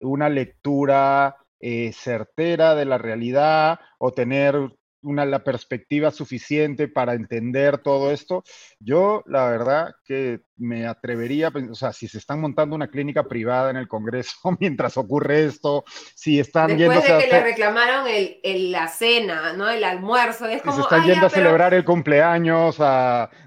[0.01, 7.79] una lectura eh, certera de la realidad o tener una, la perspectiva suficiente para entender
[7.79, 8.43] todo esto,
[8.81, 13.71] yo la verdad que me atrevería, o sea, si se están montando una clínica privada
[13.71, 18.89] en el Congreso mientras ocurre esto, si están Después de que le reclamaron el, la
[18.89, 19.69] cena, ¿no?
[19.69, 22.79] El almuerzo, es como, si se están yendo a celebrar el cumpleaños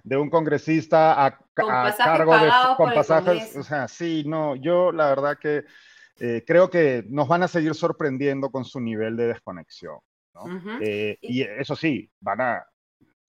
[0.03, 5.38] de un congresista a, cargo de con pasajes, o sea, sí, no, yo la verdad
[5.39, 5.63] que
[6.19, 9.97] eh, creo que nos van a seguir sorprendiendo con su nivel de desconexión.
[10.81, 12.65] Eh, y eso sí, van a,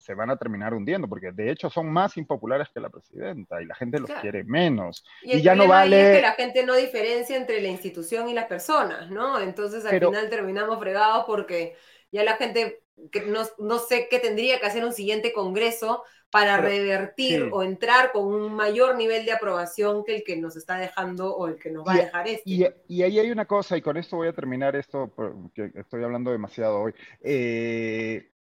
[0.03, 3.67] se van a terminar hundiendo, porque de hecho son más impopulares que la presidenta y
[3.67, 5.05] la gente los quiere menos.
[5.23, 6.11] Y, ya no vale.
[6.11, 9.41] Es que la gente no diferencia entre la institución y las personas, ¿no?
[9.41, 11.77] Entonces al final terminamos fregados porque
[12.11, 16.03] ya la gente que no, no, sé qué tendría que hacer un siguiente congreso
[16.33, 20.79] para revertir o entrar con un mayor nivel de aprobación que el que nos está
[20.79, 22.75] dejando o el que nos va a dejar este.
[22.89, 26.31] Y, ahí hay una cosa, y con esto voy a terminar esto, porque estoy hablando
[26.31, 26.95] demasiado hoy.
[27.21, 28.33] Eh,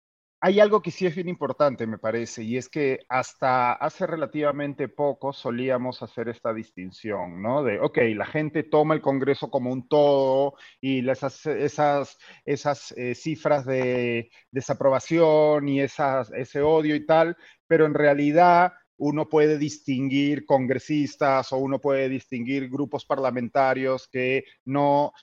[0.44, 4.88] hay algo que sí es bien importante, me parece, y es que hasta hace relativamente
[4.88, 7.64] poco solíamos hacer esta distinción, ¿no?
[7.64, 13.14] De, ok, la gente toma el Congreso como un todo y esas, esas, esas eh,
[13.14, 17.38] cifras de desaprobación y esas, ese odio y tal,
[17.72, 25.14] pero en realidad uno puede distinguir congresistas o uno puede distinguir grupos parlamentarios que no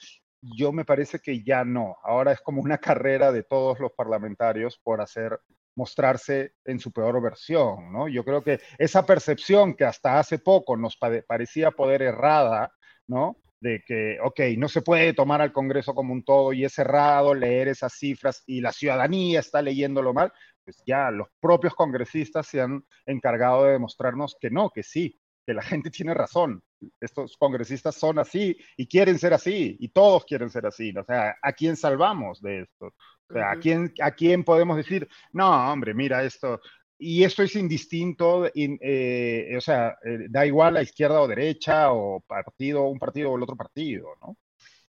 [0.41, 1.99] yo me parece que ya no.
[2.03, 5.39] Ahora es como una carrera de todos los parlamentarios por hacer
[5.75, 8.09] mostrarse en su peor versión, ¿no?
[8.09, 12.73] Yo creo que esa percepción que hasta hace poco nos parecía poder errada,
[13.09, 13.37] ¿no?
[13.61, 17.35] De que, ok, no se puede tomar al Congreso como un todo y es errado
[17.35, 20.33] leer esas cifras y la ciudadanía está leyéndolo mal,
[20.69, 25.55] pues ya los propios congresistas se han encargado de demostrarnos que no, que sí, que
[25.55, 26.63] la gente tiene razón.
[27.01, 30.93] Estos congresistas son así y quieren ser así y todos quieren ser así.
[30.95, 32.93] O sea, ¿a quién salvamos de esto?
[33.31, 36.61] O sea, ¿a quién, ¿a quién podemos decir, no, hombre, mira esto?
[36.99, 42.21] Y esto es indistinto, eh, o sea, eh, da igual a izquierda o derecha o
[42.21, 44.37] partido, un partido o el otro partido, ¿no?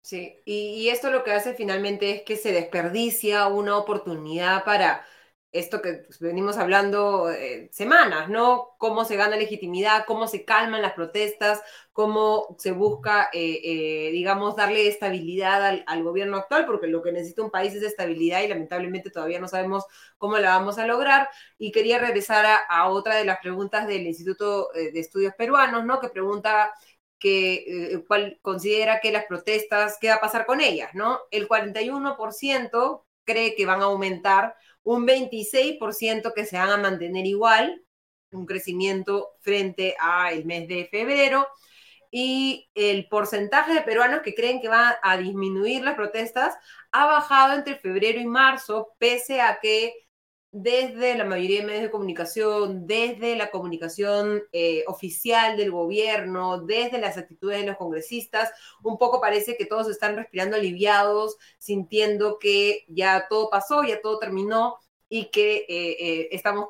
[0.01, 5.05] Sí, y, y esto lo que hace finalmente es que se desperdicia una oportunidad para
[5.51, 8.75] esto que pues, venimos hablando eh, semanas, ¿no?
[8.77, 11.61] Cómo se gana legitimidad, cómo se calman las protestas,
[11.93, 17.43] cómo se busca, eh, eh, digamos, darle estabilidad al, gobierno actual, porque lo que necesita
[17.43, 19.85] un país es estabilidad y lamentablemente todavía no sabemos
[20.17, 21.29] cómo la vamos a lograr.
[21.57, 25.99] Y quería regresar a, otra de las preguntas del Instituto de Estudios Peruanos, ¿no?
[25.99, 26.73] Que pregunta
[27.19, 31.19] que cuál considera que las protestas, ¿qué va a pasar con ellas, ¿no?
[31.31, 34.55] El 41% cree que van a aumentar
[34.87, 37.83] un 26% que se van a mantener igual,
[38.31, 41.45] un crecimiento frente al mes de febrero,
[42.09, 46.55] y el porcentaje de peruanos que creen que va a disminuir las protestas
[46.93, 50.06] ha bajado entre febrero y marzo, pese a que
[50.61, 56.97] desde la mayoría de medios de comunicación, desde la comunicación eh, oficial del gobierno, desde
[56.97, 58.51] las actitudes de los congresistas,
[58.81, 64.17] un poco parece que todos están respirando aliviados, sintiendo que ya todo pasó, ya todo
[64.17, 64.77] terminó
[65.07, 66.69] y que eh, eh, estamos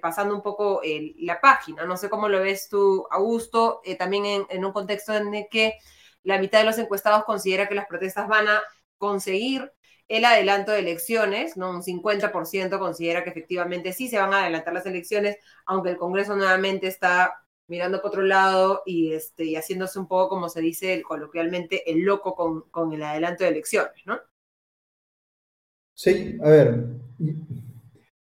[0.00, 0.80] pasando un poco
[1.18, 1.84] la página.
[1.84, 5.74] No sé cómo lo ves tú, Augusto, también en, en un contexto en el que
[6.22, 8.62] la mitad de los encuestados considera que las protestas van a
[8.96, 9.70] conseguir
[10.08, 11.70] el adelanto de elecciones, ¿no?
[11.70, 15.36] Un 50% considera que efectivamente sí se van a adelantar las elecciones,
[15.66, 20.30] aunque el Congreso nuevamente está mirando por otro lado y, este, y haciéndose un poco,
[20.30, 24.18] como se dice coloquialmente, el loco con, con el adelanto de elecciones, ¿no?
[25.94, 26.84] Sí, a ver,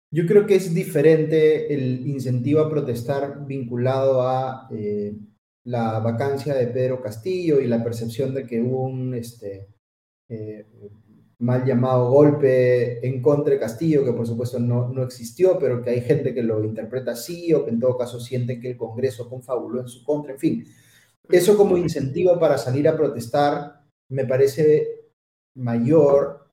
[0.10, 5.16] yo creo que es diferente el incentivo a protestar vinculado a eh,
[5.64, 9.68] la vacancia de Pedro Castillo y la percepción de que hubo un, este,
[10.28, 10.66] eh,
[11.40, 15.92] mal llamado golpe en contra de Castillo, que por supuesto no, no existió, pero que
[15.92, 19.30] hay gente que lo interpreta así o que en todo caso siente que el Congreso
[19.30, 20.66] confabuló en su contra, en fin.
[21.30, 25.12] Eso como incentivo para salir a protestar me parece
[25.56, 26.48] mayor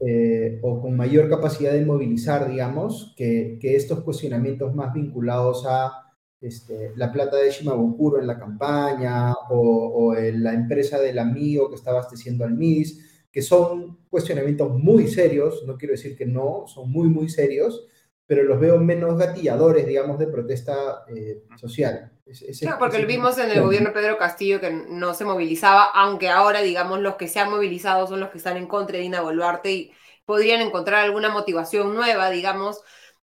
[0.00, 6.14] eh, o con mayor capacidad de movilizar, digamos, que, que estos cuestionamientos más vinculados a
[6.40, 11.76] este, la plata de Shimabukuro en la campaña o, o la empresa del amigo que
[11.76, 16.90] está abasteciendo al MIS que son cuestionamientos muy serios, no quiero decir que no, son
[16.90, 17.86] muy, muy serios,
[18.26, 22.12] pero los veo menos gatilladores, digamos, de protesta eh, social.
[22.58, 26.62] claro, porque lo vimos en el gobierno Pedro Castillo que no se movilizaba, aunque ahora,
[26.62, 29.70] digamos, los que se han movilizado son los que están en contra de Dina Boluarte
[29.70, 29.92] y
[30.24, 32.80] podrían encontrar alguna motivación nueva, digamos,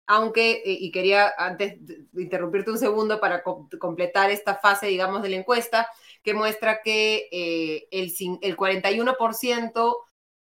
[0.07, 1.77] aunque, eh, y quería antes
[2.11, 5.87] interrumpirte un segundo para completar esta fase, digamos, de la encuesta,
[6.23, 9.95] que muestra que eh, el, el 41%,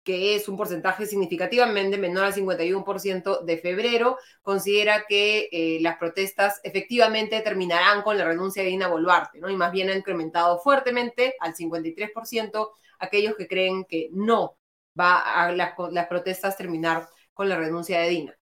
[0.04, 6.60] que es un porcentaje significativamente menor al 51% de febrero, considera que eh, las protestas
[6.64, 9.50] efectivamente terminarán con la renuncia de Dina Boluarte, ¿no?
[9.50, 12.70] Y más bien ha incrementado fuertemente al 53%
[13.00, 14.58] aquellos que creen que no
[15.00, 18.36] va a las, las protestas terminar con la renuncia de Dina.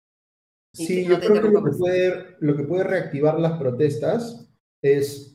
[0.73, 4.49] Sí, yo creo que lo que, puede, lo que puede reactivar las protestas
[4.81, 5.34] es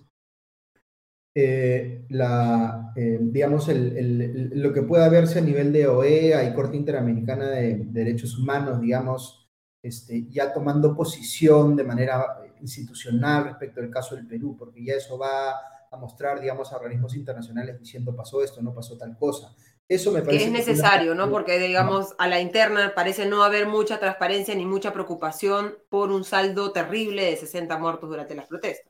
[1.34, 6.76] eh, la, eh, digamos, el, lo que pueda verse a nivel de OEA y Corte
[6.76, 9.48] Interamericana de, Derechos Humanos, digamos,
[9.82, 15.16] este, ya tomando posición de manera institucional respecto al caso del Perú, porque ya eso
[15.18, 15.52] va
[15.90, 19.54] a mostrar, digamos, a organismos internacionales diciendo pasó esto, no pasó tal cosa.
[19.88, 21.30] Eso me parece que es necesario, ¿no?
[21.30, 26.22] Porque, digamos, a la interna parece no haber mucha transparencia ni mucha preocupación por un
[26.22, 28.89] saldo terrible de 60 muertos durante las protestas.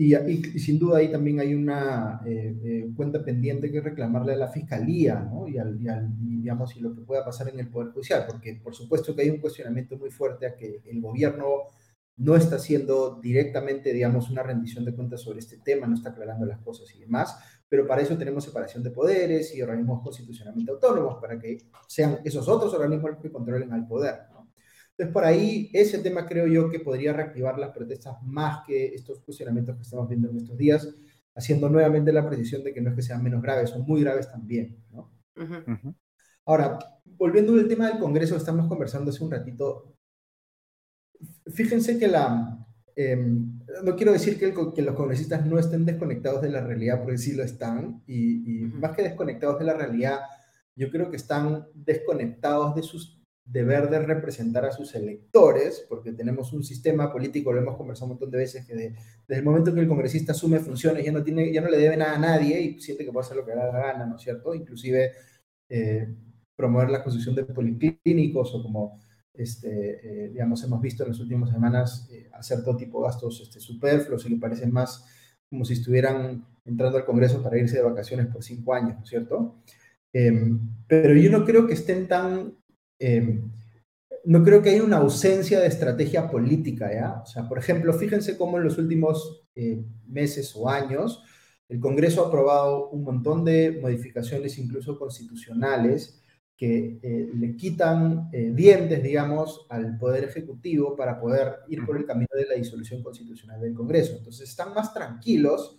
[0.00, 0.14] Y,
[0.60, 5.18] sin duda ahí también hay una eh, eh, cuenta pendiente que reclamarle a la fiscalía,
[5.18, 5.48] ¿no?
[5.48, 9.16] Y, al, digamos, y lo que pueda pasar en el Poder Judicial, porque por supuesto
[9.16, 11.64] que hay un cuestionamiento muy fuerte a que el gobierno
[12.16, 16.46] no está haciendo directamente, digamos, una rendición de cuentas sobre este tema, no está aclarando
[16.46, 17.36] las cosas y demás,
[17.68, 21.58] pero para eso tenemos separación de poderes y organismos constitucionalmente autónomos, para que
[21.88, 24.14] sean esos otros organismos los que controlen al poder.
[24.98, 29.20] Entonces, por ahí, ese tema creo yo que podría reactivar las protestas más que estos
[29.20, 30.88] cuestionamientos que estamos viendo en estos días,
[31.36, 34.28] haciendo nuevamente la precisión de que no es que sean menos graves, son muy graves
[34.28, 34.76] también.
[34.90, 35.12] ¿no?
[36.46, 39.94] Ahora, volviendo al tema del Congreso, estamos conversando hace un ratito.
[41.46, 42.66] Fíjense que la...
[42.96, 47.18] Em, no quiero decir que, que, los congresistas no estén desconectados de la realidad, porque
[47.18, 50.22] sí lo están, y, y más que desconectados de la realidad,
[50.74, 53.17] yo creo que están desconectados de sus
[53.50, 58.12] deber de representar a sus electores, porque tenemos un sistema político, lo hemos conversado un
[58.12, 58.94] montón de veces, que desde
[59.28, 62.16] el momento que el congresista asume funciones ya no, tiene, ya no le debe nada
[62.16, 64.22] a nadie y siente que puede hacer lo que le da la gana, ¿no es
[64.22, 64.54] cierto?
[64.54, 65.12] Inclusive
[65.70, 66.14] eh,
[66.54, 69.00] promover la construcción de policlínicos o como,
[69.32, 73.40] este, eh, digamos, hemos visto en las últimas semanas eh, hacer todo tipo de gastos
[73.40, 75.06] este, superfluos y que parecen más
[75.48, 79.08] como si estuvieran entrando al Congreso para irse de vacaciones por cinco años, ¿no es
[79.08, 79.56] cierto?
[80.12, 82.57] Em, pero yo no creo que estén tan
[82.98, 83.50] Em,
[84.24, 87.22] no creo que haya una ausencia de estrategia política, ¿ya?
[87.22, 91.22] O sea, por ejemplo, fíjense cómo en los últimos eh, meses o años
[91.68, 96.22] el Congreso ha aprobado un montón de modificaciones, incluso constitucionales,
[96.56, 102.04] que eh, le quitan eh, dientes, digamos, al Poder Ejecutivo para poder ir por el
[102.04, 104.16] camino de la disolución constitucional del Congreso.
[104.16, 105.77] Entonces, están más tranquilos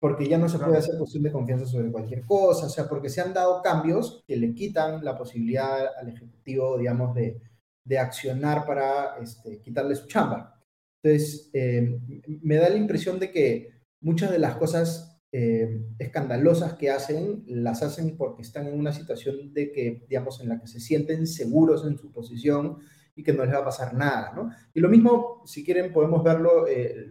[0.00, 3.08] porque ya no se puede hacer cuestión de confianza sobre cualquier cosa, o sea, porque
[3.08, 7.40] se han dado cambios que le quitan la posibilidad al Ejecutivo, digamos, de,
[7.84, 10.60] de accionar para este, quitarle su chamba.
[11.02, 11.98] Entonces, eh,
[12.42, 13.70] me da la impresión de que
[14.00, 19.52] muchas de las cosas eh, escandalosas que hacen, las hacen porque están en una situación
[19.52, 22.78] de que, digamos, en la que se sienten seguros en su posición
[23.14, 24.50] y que no les va a pasar nada, ¿no?
[24.72, 27.08] Y lo mismo, si quieren, podemos verlo, eh,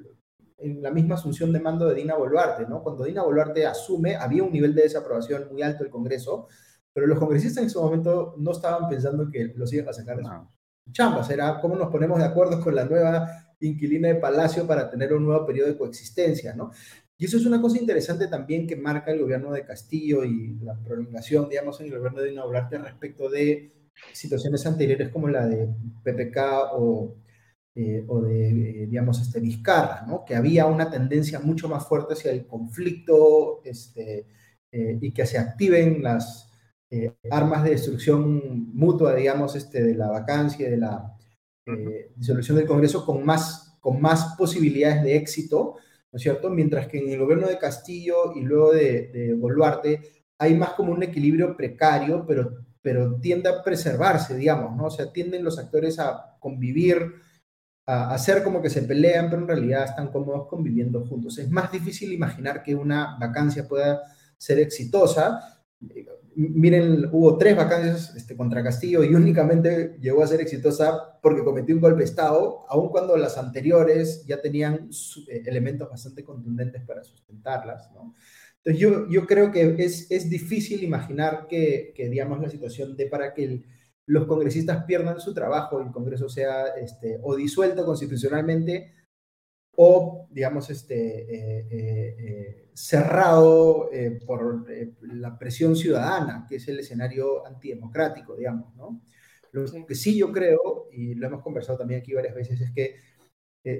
[0.58, 2.82] en la misma asunción de mando de Dina Boluarte, ¿no?
[2.82, 6.48] Cuando Dina Boluarte asume, había un nivel de desaprobación muy alto del Congreso,
[6.94, 10.24] pero los congresistas en ese momento no estaban pensando que los iban a sacar de
[10.24, 13.28] sus chambas, era cómo nos ponemos de acuerdo con la nueva
[13.60, 16.72] inquilina de Palacio para tener un nuevo periodo de coexistencia, ¿no?
[17.20, 20.76] Y eso es una cosa interesante también que marca el gobierno de Castillo y la
[20.76, 23.72] prolongación, digamos, en el gobierno de Dina Boluarte respecto de
[24.14, 25.68] situaciones anteriores como la de
[26.04, 26.38] PPK
[26.74, 27.16] o
[27.80, 30.26] eh, o de, eh, digamos, este, Vizcarra, ¿no?
[30.26, 34.26] que había una tendencia mucho más fuerte hacia el conflicto este,
[34.72, 36.52] eh, y que se activen las
[37.30, 41.16] armas de destrucción mutua, digamos, este, de la vacancia y de la
[42.16, 45.76] disolución del Congreso con más, con más posibilidades de éxito,
[46.12, 46.50] ¿no es cierto?
[46.50, 50.02] Mientras que en el gobierno de Castillo y luego de, de Boluarte
[50.40, 54.86] hay más como un equilibrio precario, pero, pero tiende a preservarse, digamos, ¿no?
[54.86, 57.27] O sea, tienden los actores a convivir
[57.88, 61.38] a hacer como que se pelean, pero en realidad están cómodos conviviendo juntos.
[61.38, 64.02] Es más difícil imaginar que una vacancia pueda
[64.38, 65.64] ser exitosa.
[66.36, 71.74] Miren, hubo tres vacancias este, contra Castillo y únicamente llegó a ser exitosa porque cometió
[71.74, 74.90] un golpe de Estado, aun cuando las anteriores ya tenían
[75.30, 77.90] eh, elementos bastante contundentes para sustentarlas.
[78.58, 83.06] Entonces yo, yo creo que es, es difícil imaginar que, que, digamos, la situación de
[83.06, 83.66] para que el,
[84.08, 88.94] los congresistas pierdan su trabajo, el Congreso sea este, o disuelto constitucionalmente
[89.80, 93.90] o, digamos, este, eh, eh, eh, cerrado
[94.26, 94.66] por
[95.02, 99.02] la presión ciudadana, que es el escenario antidemocrático, digamos, ¿no?
[99.52, 102.96] Lo que sí yo creo, y lo hemos conversado también aquí varias veces, es que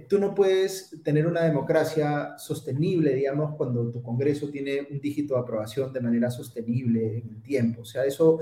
[0.08, 5.42] tú no puedes tener una democracia sostenible, digamos, cuando tu Congreso tiene un dígito de
[5.42, 7.82] aprobación de manera sostenible en el tiempo.
[7.82, 8.40] O sea, eso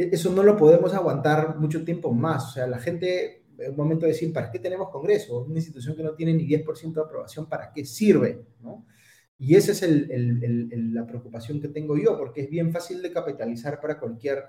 [0.00, 2.48] eso no lo podemos aguantar mucho tiempo más.
[2.48, 5.44] O sea, la gente, en un momento de decir, ¿para qué tenemos Congreso?
[5.44, 8.46] Una institución que no tiene ni 10% de aprobación, ¿para qué sirve?
[8.60, 8.86] ¿no?
[9.38, 13.98] Y esa es la preocupación que tengo yo, porque es bien fácil de capitalizar para
[13.98, 14.44] cualquier,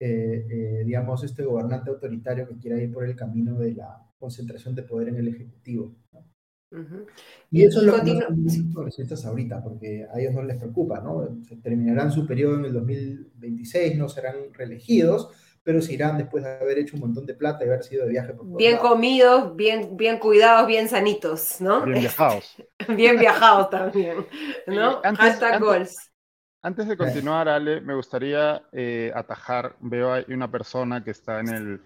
[0.00, 4.74] eh, eh, digamos, este gobernante autoritario que quiera ir por el camino de la concentración
[4.74, 5.94] de poder en el Ejecutivo.
[6.12, 6.31] ¿no?
[7.50, 8.14] Y eso es lo que
[9.08, 11.28] los ahorita, porque a ellos no les preocupa, ¿no?
[11.46, 15.30] Se terminarán su periodo en el 2026, no serán reelegidos,
[15.62, 18.10] pero se irán después de haber hecho un montón de plata y haber sido de
[18.10, 21.84] viaje por Bien comidos, bien, bien cuidados, bien sanitos, ¿no?
[21.84, 22.56] Bien viajados.
[22.96, 24.26] bien viajados también,
[24.66, 25.00] ¿no?
[25.04, 26.10] Antes, goals.
[26.62, 31.48] Antes de continuar, Ale, me gustaría eh, atajar, veo hay una persona que está en,
[31.48, 31.80] el,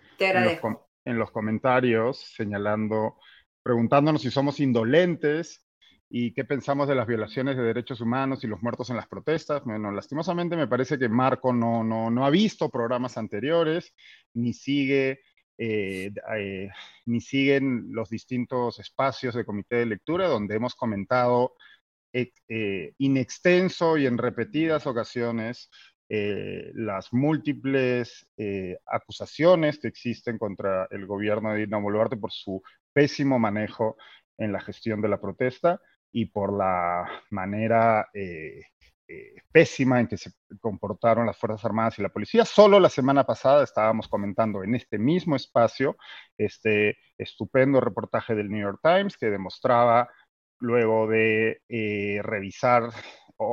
[1.05, 3.17] en los comentarios señalando
[3.67, 5.67] preguntándonos si somos indolentes
[6.09, 9.65] ¿Y qué pensamos de las violaciones de derechos humanos y los muertos en las protestas?
[9.65, 13.93] Bueno, lastimosamente me parece que Marco no, no, no ha visto programas anteriores,
[14.35, 15.21] ni sigue
[15.59, 16.69] eh, eh,
[17.07, 21.55] ni siguen los distintos espacios de comité de lectura donde hemos comentado
[22.13, 25.71] eh, in extenso y en repetidas ocasiones
[26.09, 28.29] las múltiples
[28.87, 32.63] acusaciones que existen contra el gobierno de Dina Boluarte por su
[32.97, 33.99] pésimo manejo
[34.39, 38.63] en la gestión de la protesta y por la manera eh,
[39.53, 40.31] pésima en que se
[40.63, 42.47] comportaron las Fuerzas Armadas y la policía.
[42.47, 45.99] Solo la semana pasada estábamos comentando en este mismo espacio
[46.39, 50.09] este estupendo reportaje del New York Times que demostraba,
[50.59, 52.89] luego de eh, revisar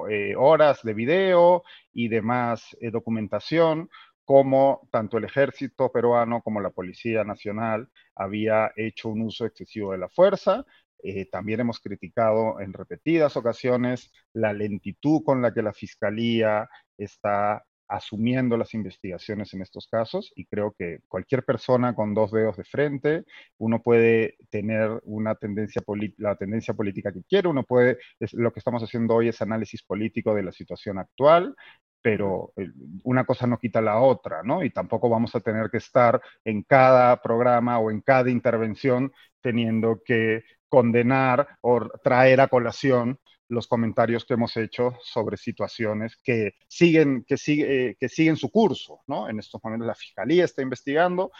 [0.09, 3.89] eh, horas de video y demás documentación,
[4.25, 9.97] cómo tanto el ejército peruano como la Policía Nacional había hecho un uso excesivo de
[9.97, 10.65] la fuerza.
[11.03, 17.65] Eh, también hemos criticado en repetidas ocasiones la lentitud con la que la Fiscalía está
[17.87, 22.63] asumiendo las investigaciones en estos casos y creo que cualquier persona con dos dedos de
[22.63, 23.23] frente,
[23.57, 25.81] uno puede tener una tendencia,
[26.17, 27.99] la tendencia política que quiere, uno puede,
[28.31, 31.55] lo que estamos haciendo hoy es análisis político de la situación actual,
[32.03, 32.69] pero eh,
[33.05, 34.63] una cosa no quita la otra, ¿no?
[34.63, 40.03] Y tampoco vamos a tener que estar en cada programa o en cada intervención teniendo
[40.05, 47.23] que condenar o traer a colación los comentarios que hemos hecho sobre situaciones que siguen,
[47.25, 49.29] que sigue, que siguen su curso, ¿no?
[49.29, 51.31] En estos momentos la Fiscalía está investigando,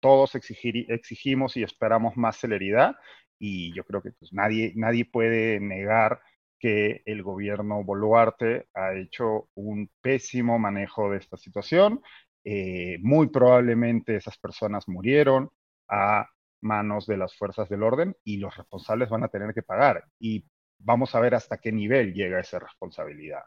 [0.00, 2.96] todos exigimos y esperamos más celeridad
[3.38, 6.22] y yo creo que pues, nadie, nadie puede negar
[6.58, 12.00] que el gobierno Boluarte ha hecho un pésimo manejo de esta situación.
[12.44, 15.50] Eh, muy probablemente esas personas murieron
[15.88, 16.26] a
[16.60, 20.04] manos de las fuerzas del orden y los responsables van a tener que pagar.
[20.18, 20.44] Y
[20.78, 23.42] vamos a ver hasta qué nivel llega esa responsabilidad.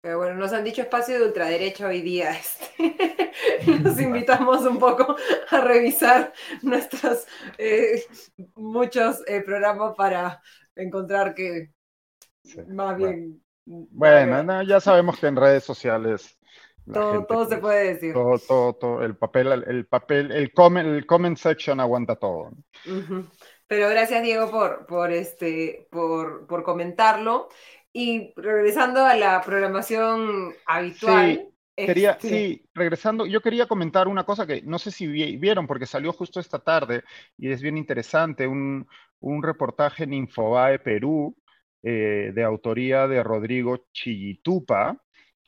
[0.00, 2.32] Pero bueno, nos han dicho espacio de ultraderecha hoy día.
[3.58, 3.78] Este.
[3.78, 5.16] Nos invitamos un poco
[5.50, 6.32] a revisar
[6.62, 7.26] nuestros
[7.56, 8.04] eh,
[8.54, 10.42] muchos eh, programas para
[10.82, 11.72] encontrar que
[12.68, 13.42] más bien...
[13.64, 16.38] Bueno, ya sabemos que en redes sociales
[16.92, 18.14] todo, se pues, puede decir.
[18.14, 22.50] Todo, todo, todo, el papel, el papel, el comment, el comment section aguanta todo.
[23.66, 27.48] Pero gracias, Diego, por, por, este, por, por comentarlo.
[27.92, 31.36] Y regresando a la programación habitual.
[31.36, 31.54] Sí,
[31.86, 35.86] quería, este sí, regresando, yo quería comentar una cosa que no sé si vieron, porque
[35.86, 37.04] salió justo esta tarde
[37.36, 38.86] y es bien interesante, un,
[39.20, 41.36] un reportaje en Infobae Perú
[41.82, 45.00] eh, de autoría de Rodrigo Chillitupa,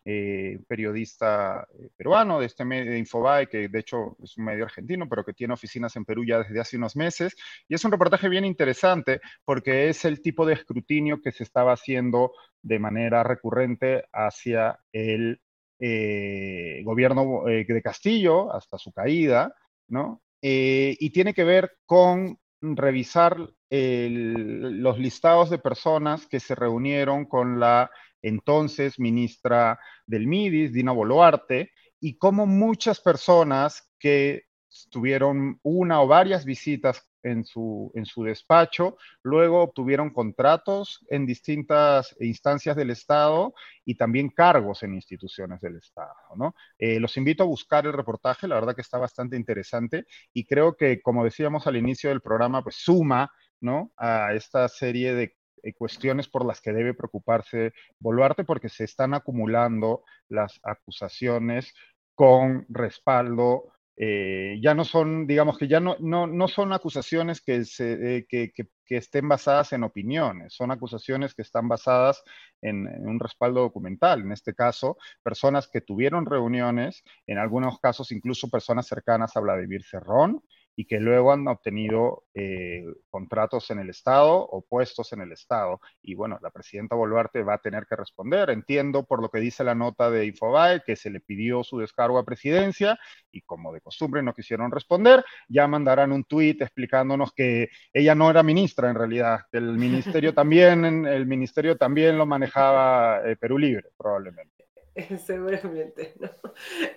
[0.04, 4.64] eh, periodista eh, peruano de este medio de Infobae, que de hecho es un medio
[4.64, 7.36] argentino, pero que tiene oficinas en Perú ya desde hace unos meses.
[7.68, 11.72] Y es un reportaje bien interesante porque es el tipo de escrutinio que se estaba
[11.72, 12.32] haciendo
[12.62, 15.40] de manera recurrente hacia el
[15.80, 19.54] eh, gobierno de Castillo hasta su caída,
[19.88, 20.22] ¿no?
[20.42, 23.36] y tiene que ver con revisar
[23.70, 27.90] los listados de personas que se reunieron con la
[28.22, 34.44] entonces ministra del MIDIS, Dina Boluarte, y cómo muchas personas que
[34.90, 42.16] tuvieron una o varias visitas en su, en su despacho, luego obtuvieron contratos en distintas
[42.20, 46.14] instancias del Estado y también cargos en instituciones del Estado.
[46.36, 46.54] ¿no?
[46.78, 50.76] Eh, los invito a buscar el reportaje, la verdad que está bastante interesante y creo
[50.76, 53.30] que, como decíamos al inicio del programa, pues suma
[53.60, 53.92] ¿no?
[53.96, 59.14] a esta serie de eh, cuestiones por las que debe preocuparse Boluarte porque se están
[59.14, 61.74] acumulando las acusaciones
[62.14, 63.72] con respaldo.
[64.02, 68.26] Eh, ya no son, digamos que ya no, no, no son acusaciones que, se, eh,
[68.26, 72.24] que, que, estén basadas en opiniones, son acusaciones que están basadas
[72.62, 74.22] en, en, un respaldo documental.
[74.22, 79.84] En este caso, personas que tuvieron reuniones, en algunos casos incluso personas cercanas a Vladimir
[79.84, 80.42] Cerrón,
[80.80, 85.78] y que luego han obtenido eh, contratos en el Estado o puestos en el Estado.
[86.00, 88.48] Y bueno, la presidenta Boluarte va a tener que responder.
[88.48, 92.18] Entiendo por lo que dice la nota de Infobae que se le pidió su descargo
[92.18, 92.98] a presidencia
[93.30, 98.30] y como de costumbre no quisieron responder, ya mandarán un tuit explicándonos que ella no
[98.30, 103.58] era ministra en realidad, que el ministerio también, el ministerio también lo manejaba eh, Perú
[103.58, 104.64] Libre, probablemente.
[105.26, 106.14] Seguramente.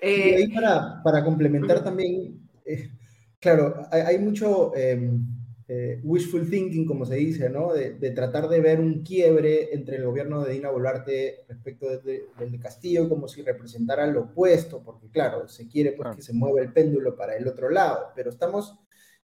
[0.02, 2.90] y ahí para, para complementar también, eh,
[3.44, 5.22] Claro, hay, mucho em,
[5.68, 7.74] eh, wishful thinking, como se dice, ¿no?
[7.74, 12.60] De, tratar de ver un quiebre entre el gobierno de Dina Boluarte respecto del de,
[12.62, 16.72] Castillo, como si representara lo opuesto, porque claro, se quiere pues, que se mueva el
[16.72, 18.80] péndulo para el otro lado, pero estamos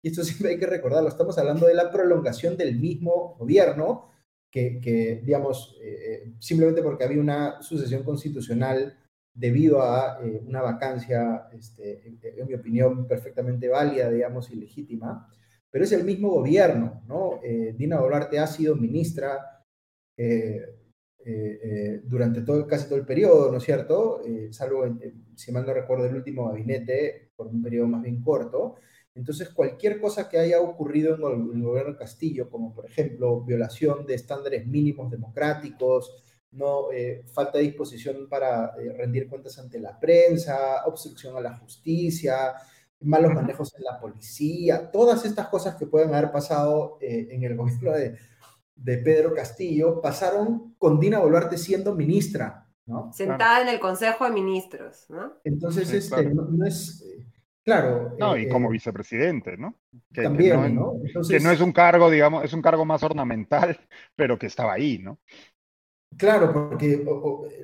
[0.02, 4.12] y esto siempre hay que recordarlo, estamos hablando de la prolongación del mismo gobierno,
[4.50, 8.98] que, digamos, eh, simplemente porque había una sucesión constitucional
[9.36, 15.30] debido a eh, una vacancia, este, en, mi opinión, perfectamente válida, digamos, y legítima,
[15.70, 17.42] pero es el mismo gobierno, ¿no?
[17.44, 19.52] Eh, Dina Boluarte ha sido ministra
[22.04, 24.22] durante todo, casi todo el periodo, ¿no es cierto?
[24.52, 24.86] salvo,
[25.36, 28.76] si mal no recuerdo, el último gabinete, por un periodo más bien corto,
[29.16, 31.24] entonces, cualquier cosa que haya ocurrido en
[31.56, 36.22] el, gobierno Castillo, como por ejemplo violación de estándares mínimos democráticos,
[36.56, 41.58] no eh, falta de disposición para eh, rendir cuentas ante la prensa, obstrucción a la
[41.58, 42.54] justicia,
[43.02, 47.56] malos manejos en la policía, todas estas cosas que pueden haber pasado eh, en el
[47.58, 48.18] gobierno de,
[48.84, 53.12] Pedro Castillo, pasaron con Dina Boluarte siendo ministra, ¿no?
[53.14, 55.34] Sentada en el Consejo de Ministros, ¿no?
[55.44, 57.04] Entonces, este, no, es
[57.66, 58.16] Claro.
[58.20, 59.76] No, y eh, como vicepresidente, ¿no?
[60.14, 60.94] Que, también, no,
[61.28, 63.80] que no es un cargo, digamos, es un cargo más ornamental,
[64.16, 65.20] pero que estaba ahí, ¿no?
[66.18, 67.06] Claro, porque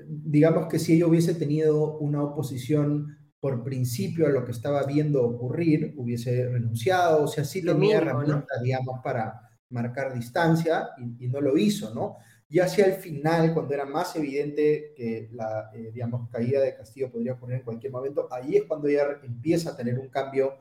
[0.07, 5.23] digamos que si ella hubiese tenido una oposición por principio a lo que estaba viendo
[5.23, 11.41] ocurrir, hubiese renunciado, o sea, sí tenía herramientas, digamos, para marcar distancia y, y, no
[11.41, 12.17] lo hizo, ¿no?
[12.51, 17.09] Y hacia el final, cuando era más evidente que la, eh, digamos, caída de Castillo
[17.09, 20.57] podría ocurrir en cualquier momento, ahí es cuando ella empieza a tener un cambio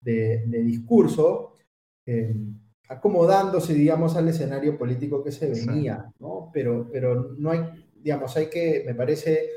[0.00, 1.54] de, discurso,
[2.04, 2.36] eh,
[2.90, 6.50] acomodándose, digamos, al escenario político que se venía, ¿no?
[6.52, 7.60] Pero, pero no hay,
[7.94, 9.48] digamos, hay que, me parece,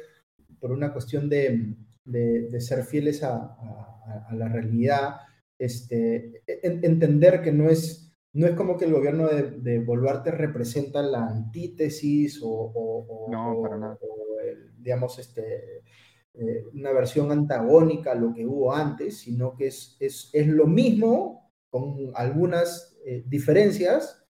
[0.59, 5.15] por una cuestión de, de, ser fieles a, a, a, la realidad,
[5.57, 8.03] este, entender que no es
[8.33, 13.27] no es como que el gobierno de, Boluarte representa la antítesis o,
[14.79, 15.83] digamos, este,
[16.33, 21.51] eh, una versión antagónica a lo que hubo antes, sino que es, es, lo mismo
[21.69, 24.25] con algunas eh, diferencias,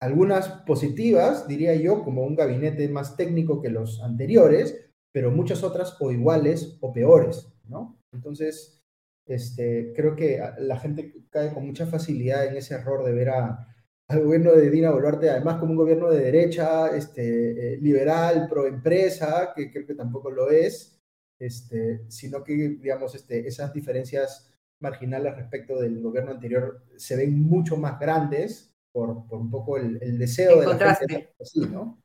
[0.00, 5.96] algunas positivas, diría yo, como un gabinete más técnico que los anteriores, pero muchas otras
[6.00, 8.00] o iguales o peores, ¿no?
[8.12, 8.84] Entonces,
[9.26, 13.66] este, creo que la gente cae con mucha facilidad en ese error de ver a,
[14.08, 18.66] al gobierno de Dina Boluarte, además como un gobierno de derecha, este, eh, liberal, pro
[18.66, 20.98] empresa, que creo que tampoco lo es,
[21.38, 27.76] este, sino que, digamos, este, esas diferencias marginales respecto del gobierno anterior se ven mucho
[27.76, 31.34] más grandes por, por un poco el, deseo de la gente.
[31.40, 32.00] Así, ¿no?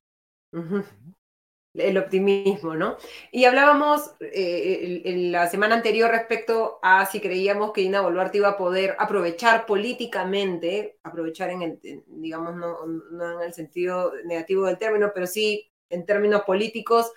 [1.74, 2.98] el optimismo, ¿no?
[3.32, 8.50] Y hablábamos eh, en la semana anterior respecto a si creíamos que Dina Boluarte iba
[8.50, 15.12] a poder aprovechar políticamente, aprovechar en el, digamos, no, en el sentido negativo del término,
[15.14, 17.12] pero sí en términos políticos,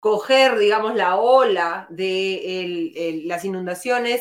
[0.00, 4.20] coger, digamos, la ola de las inundaciones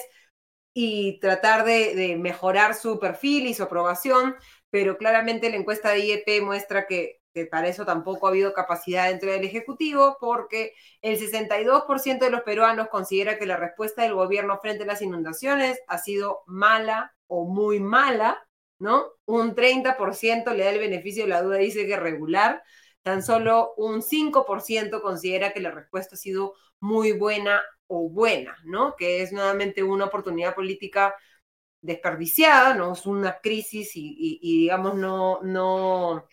[0.73, 4.35] y tratar de, mejorar su perfil y su aprobación,
[4.69, 9.09] pero claramente la encuesta de IEP muestra que que para eso tampoco ha habido capacidad
[9.09, 14.59] dentro del Ejecutivo, porque el 62% de los peruanos considera que la respuesta del gobierno
[14.59, 18.45] frente a las inundaciones ha sido mala o muy mala,
[18.79, 19.05] ¿no?
[19.25, 22.63] Un 30% le da el beneficio de la duda, dice que regular,
[23.03, 27.61] tan solo un 5% considera que la respuesta ha sido muy buena
[27.91, 28.95] o buena, ¿no?
[28.95, 31.13] Que es nuevamente una oportunidad política
[31.81, 32.93] desperdiciada, ¿no?
[32.93, 36.25] Es una crisis y, digamos, no, no,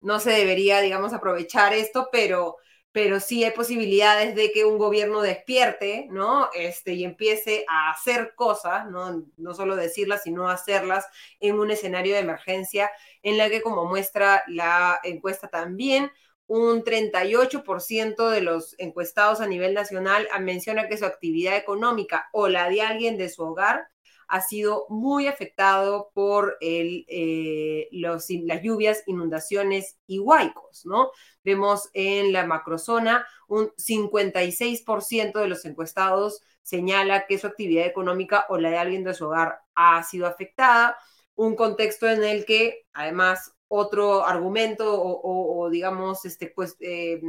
[0.00, 2.56] no se debería, digamos, aprovechar esto, pero,
[2.90, 6.48] pero sí hay posibilidades de que un gobierno despierte, ¿no?
[6.54, 9.26] Este, y empiece a hacer cosas, ¿no?
[9.36, 11.06] No solo decirlas, sino hacerlas
[11.40, 12.90] en un escenario de emergencia
[13.22, 16.10] en la que, como muestra la encuesta también,
[16.54, 22.68] un 38% de los encuestados a nivel nacional menciona que su actividad económica o la
[22.68, 23.86] de alguien de su hogar
[24.28, 28.28] ha sido muy afectado por eh, las
[28.62, 31.10] lluvias, inundaciones y huaicos, ¿no?
[31.42, 38.58] Vemos en la macrozona un 56% de los encuestados señala que su actividad económica o
[38.58, 40.98] la de alguien de su hogar ha sido afectada,
[41.34, 47.22] un contexto en el que además otro argumento o, digamos, este, pues, eh,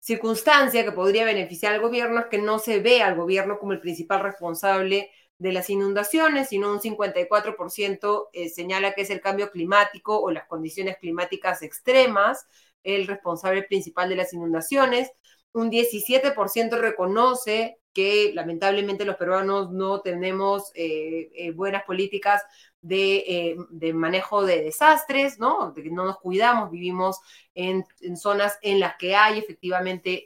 [0.00, 3.80] circunstancia que podría beneficiar al gobierno es que no se ve al gobierno como el
[3.80, 10.18] principal responsable de las inundaciones, sino un 54% eh, señala que es el cambio climático
[10.18, 12.46] o las condiciones climáticas extremas
[12.82, 15.10] el responsable principal de las inundaciones.
[15.52, 22.42] Un 17% reconoce que lamentablemente los peruanos no tenemos eh, buenas políticas
[22.80, 23.56] de,
[23.94, 25.72] manejo de desastres, ¿no?
[25.72, 27.20] De que no nos cuidamos, vivimos
[27.54, 27.84] en,
[28.16, 30.24] zonas en las que hay efectivamente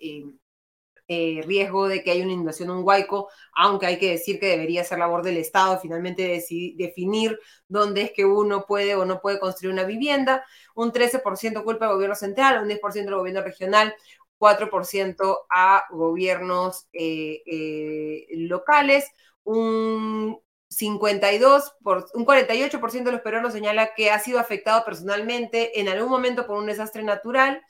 [1.09, 4.85] eh, riesgo de que haya una inundación un huaico, aunque hay que decir que debería
[4.85, 6.43] ser labor del Estado finalmente
[6.77, 7.39] definir
[7.69, 11.95] dónde es que uno puede o no puede construir una vivienda, un 13% culpa al
[11.95, 13.95] gobierno central, un 10% al gobierno regional,
[14.39, 19.11] 4% a gobiernos eh, eh, locales,
[19.45, 20.41] un
[20.73, 26.11] 52 por, un 48% de los peruanos señala que ha sido afectado personalmente en algún
[26.11, 27.62] momento por un desastre natural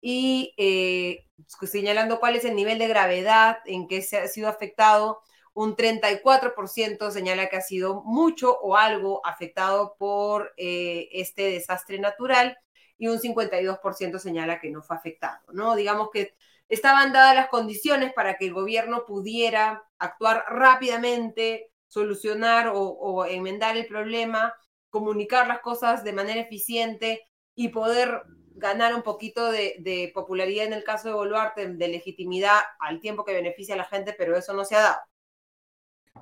[0.00, 1.26] y eh,
[1.62, 5.20] señalando cuál es el nivel de gravedad en que se ha sido afectado.
[5.52, 12.56] Un 34% señala que ha sido mucho o algo afectado por eh, este desastre natural
[12.98, 15.74] y un 52% señala que no fue afectado, ¿no?
[15.74, 16.34] Digamos que
[16.68, 23.76] estaban dadas las condiciones para que el gobierno pudiera actuar rápidamente, solucionar o, o enmendar
[23.76, 24.54] el problema,
[24.88, 27.20] comunicar las cosas de manera eficiente
[27.54, 28.22] y poder
[28.54, 33.32] ganar un poquito de, popularidad en el caso de Boluarte, de legitimidad al tiempo que
[33.32, 34.98] beneficia a la gente, pero eso no se ha dado.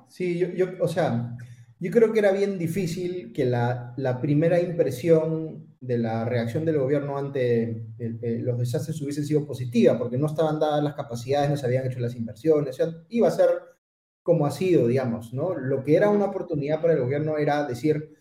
[0.07, 1.35] Sí, yo, o sea,
[1.79, 7.17] yo creo que era bien difícil que la, primera impresión de la reacción del gobierno
[7.17, 11.85] ante los desastres hubiese sido positiva, porque no estaban dadas las capacidades, no se habían
[11.85, 13.49] hecho las inversiones, o sea, iba a ser
[14.23, 15.55] como ha sido, digamos, ¿no?
[15.55, 18.15] Lo que era una oportunidad para el gobierno era decir,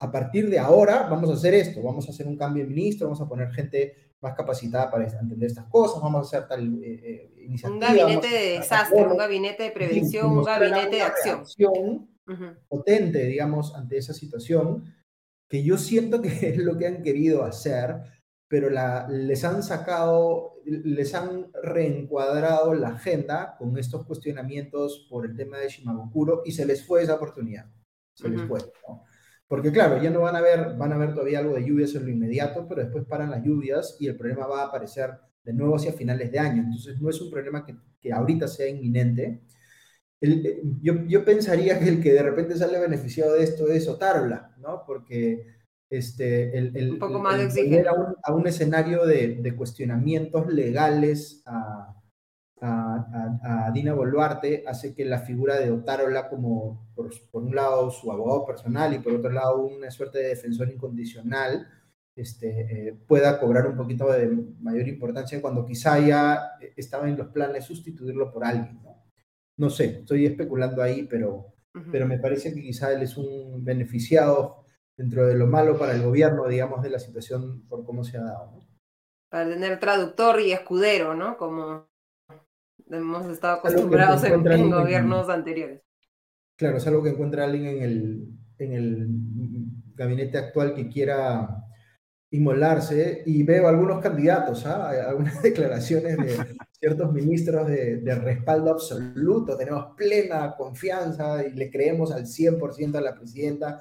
[0.00, 3.06] a partir de ahora vamos a hacer esto, vamos a hacer un cambio de ministro,
[3.06, 7.00] vamos a poner gente más capacitada para entender estas cosas, vamos a hacer tal eh,
[7.04, 7.74] eh, iniciativa.
[7.74, 12.08] Un gabinete de desastre, un gabinete de prevención, un gabinete de acción.
[12.68, 14.84] Potente, digamos, ante esa situación,
[15.48, 17.96] que yo siento que es lo que han querido hacer,
[18.54, 25.34] pero la, les han sacado, les han reencuadrado la agenda con estos cuestionamientos por el
[25.34, 27.66] tema de Shimabukuro y se les fue esa oportunidad.
[28.12, 28.60] Se les fue.
[28.86, 29.02] ¿no?
[29.48, 32.04] Porque claro, ya no van a ver, van a ver todavía algo de lluvias en
[32.04, 35.10] lo inmediato, pero después paran las lluvias y el problema va a aparecer
[35.42, 36.62] de nuevo hacia finales de año.
[36.62, 39.42] Entonces no es un problema que, que ahorita sea inminente.
[40.20, 44.54] Eh, yo, yo, pensaría que el que de repente sale beneficiado de esto es Otárola,
[44.58, 44.84] ¿no?
[44.86, 45.44] Porque
[45.98, 51.42] este, el, el, un poco más a, un, a un, escenario de, de cuestionamientos legales
[51.46, 51.94] a,
[52.64, 58.46] a, Dina Boluarte hace que la figura de Otárola como, por, un lado, su abogado
[58.46, 61.66] personal y por otro lado, una suerte de defensor incondicional,
[62.16, 64.28] este, eh, pueda cobrar un poquito de
[64.60, 68.80] mayor importancia cuando quizá ya estaba en los planes sustituirlo por alguien.
[68.82, 69.04] No,
[69.56, 71.54] no sé, estoy especulando ahí, pero,
[71.90, 74.63] pero me parece que quizá él es un beneficiado
[74.96, 78.22] dentro de lo malo para el gobierno, digamos, de la situación por cómo se ha
[78.22, 78.60] dado.
[79.28, 81.36] Para tener traductor y escudero, ¿no?
[81.36, 81.88] Como
[82.90, 85.80] Hemos estado acostumbrados en, gobiernos anteriores.
[86.56, 89.08] Claro, es algo que encuentra alguien en el, en el
[89.94, 91.64] gabinete actual que quiera
[92.30, 94.90] inmolarse y veo algunos candidatos, ¿ah?
[95.08, 96.36] algunas declaraciones de
[96.72, 103.00] ciertos ministros de, de, respaldo absoluto, tenemos plena confianza y le creemos al 100% a
[103.00, 103.80] la presidenta,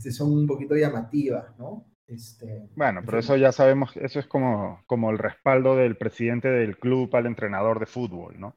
[0.00, 1.84] este, son un poquito llamativas, ¿no?
[2.06, 6.78] Este, bueno, pero eso ya sabemos, eso es como, como el respaldo del presidente del
[6.78, 8.56] club al entrenador de fútbol, ¿no?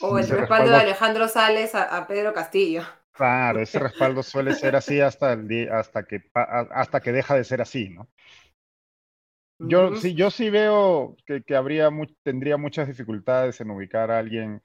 [0.00, 2.82] o el respaldo, de Alejandro Sales a, Pedro Castillo.
[3.12, 7.62] Claro, ese respaldo suele ser así hasta, el hasta, que, hasta que deja de ser
[7.62, 8.08] así, ¿no?
[9.58, 11.88] Yo, sí, yo sí veo que, que habría
[12.22, 14.62] tendría muchas dificultades en ubicar a alguien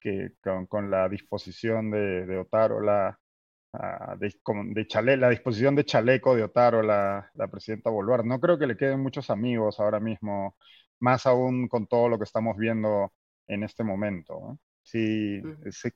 [0.00, 3.20] que con, con la disposición de, de Otárola
[4.18, 8.28] de, la disposición de chaleco de Otaro, la, la presidenta Boluarte.
[8.28, 10.56] No creo que le queden muchos amigos ahora mismo,
[11.00, 13.12] más aún con todo lo que estamos viendo
[13.46, 14.58] en este momento.
[14.82, 15.42] Sí,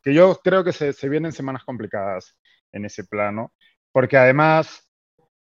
[0.02, 2.36] que yo creo que se, vienen semanas complicadas
[2.72, 3.52] en ese plano,
[3.92, 4.90] porque además,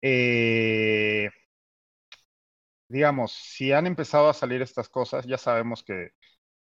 [0.01, 1.29] eh,
[2.87, 6.11] digamos, si han empezado a salir estas cosas, ya sabemos que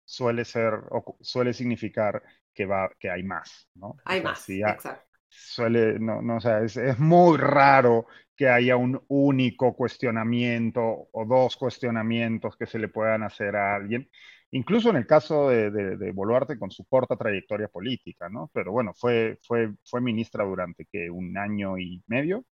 [0.05, 2.21] suele ser, o suele significar
[2.53, 3.97] que, va, que hay más, ¿no?
[4.05, 5.06] Hay más, exacto
[5.37, 10.81] suele, no, no o sea, es, es, muy raro que haya un único cuestionamiento
[11.11, 14.09] o dos cuestionamientos que se le puedan hacer a alguien,
[14.51, 18.49] incluso en el caso de, de, Boluarte con su corta trayectoria política, ¿no?
[18.53, 22.45] Pero bueno, fue, fue, fue ministra durante que un año y medio.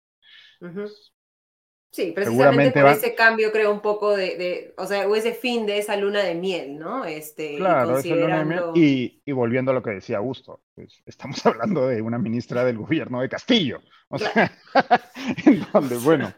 [1.95, 5.77] Sí, precisamente por ese cambio creo un poco de, o sea, o ese fin de
[5.77, 7.05] esa luna de miel, ¿no?
[7.05, 8.63] Este, claro, esa luna de miel.
[8.76, 12.77] Y, y, volviendo a lo que decía Augusto, pues estamos hablando de una ministra del
[12.77, 13.80] gobierno de Castillo.
[14.09, 14.51] O sea,
[15.45, 16.34] en donde, bueno.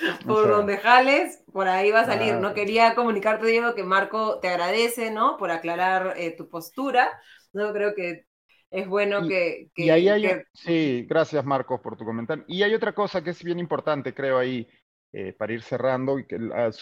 [0.26, 2.34] Por donde jales, por ahí va a salir.
[2.34, 5.36] No quería comunicarte, Diego, que Marco te agradece, ¿no?
[5.36, 7.08] Por aclarar eh, tu postura.
[7.52, 8.26] No creo que
[8.72, 12.44] es bueno que, y ahí hay, Sí, gracias Marcos por tu comentario.
[12.48, 14.66] Y hay otra cosa que es bien importante, creo ahí,
[15.12, 16.38] eh, para ir cerrando, y que,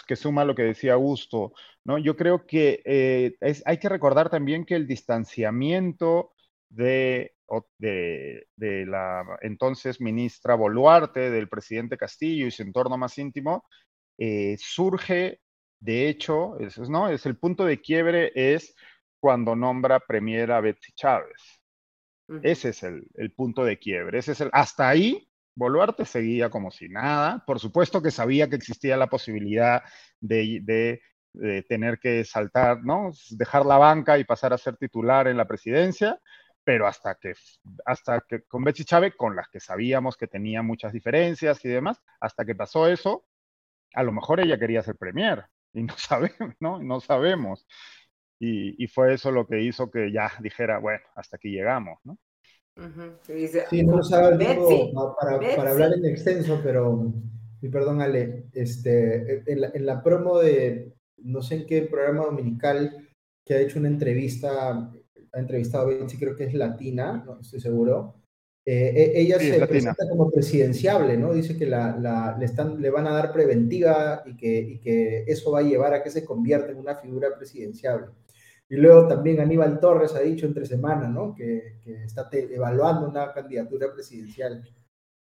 [0.07, 1.53] que, suma lo que decía Augusto,
[1.85, 1.99] ¿no?
[1.99, 6.33] Yo creo que eh, hay que recordar también que el distanciamiento
[6.69, 7.35] de,
[7.79, 13.65] de, de, la entonces ministra Boluarte, del presidente Castillo y su entorno más íntimo,
[14.17, 15.41] eh, surge,
[15.81, 17.09] de hecho, es, ¿no?
[17.09, 18.77] es el punto de quiebre es
[19.19, 21.60] cuando nombra premier a Betsy Chávez.
[22.43, 24.19] Ese es el, punto de quiebre.
[24.19, 27.45] Ese es el, hasta ahí Boluarte seguía como si nada.
[27.47, 29.83] Por supuesto que sabía que existía la posibilidad
[30.21, 31.01] de,
[31.69, 33.13] tener que saltar, ¿no?
[33.31, 36.21] Dejar la banca y pasar a ser titular en la presidencia,
[36.65, 37.35] pero hasta que,
[37.85, 42.01] hasta que con Betsy Chávez, con las que sabíamos que tenía muchas diferencias y demás,
[42.21, 43.27] hasta que pasó eso,
[43.95, 46.83] a lo mejor ella quería ser premier y no sabemos, ¿no?
[46.83, 47.67] No sabemos.
[48.43, 52.19] Y, y, fue eso lo que hizo que ya dijera, bueno, hasta aquí llegamos, ¿no?
[53.69, 57.13] sí, no nos ha para, para, hablar en extenso, pero,
[57.61, 62.25] y perdón Ale, este, en, la, en la promo de, no sé en qué programa
[62.25, 63.09] dominical,
[63.45, 64.91] que ha hecho una entrevista,
[65.33, 68.15] ha entrevistado a Betsy, creo que es latina, no estoy seguro,
[68.65, 71.33] eh, e, ella se presenta como presidenciable, ¿no?
[71.33, 75.25] Dice que la, la, le, están, le van a dar preventiva y que, y que
[75.27, 78.07] eso va a llevar a que se convierta en una figura presidenciable.
[78.71, 81.35] Y luego también Aníbal Torres ha dicho entre semana, ¿no?
[81.35, 84.63] Que, que está evaluando una candidatura presidencial.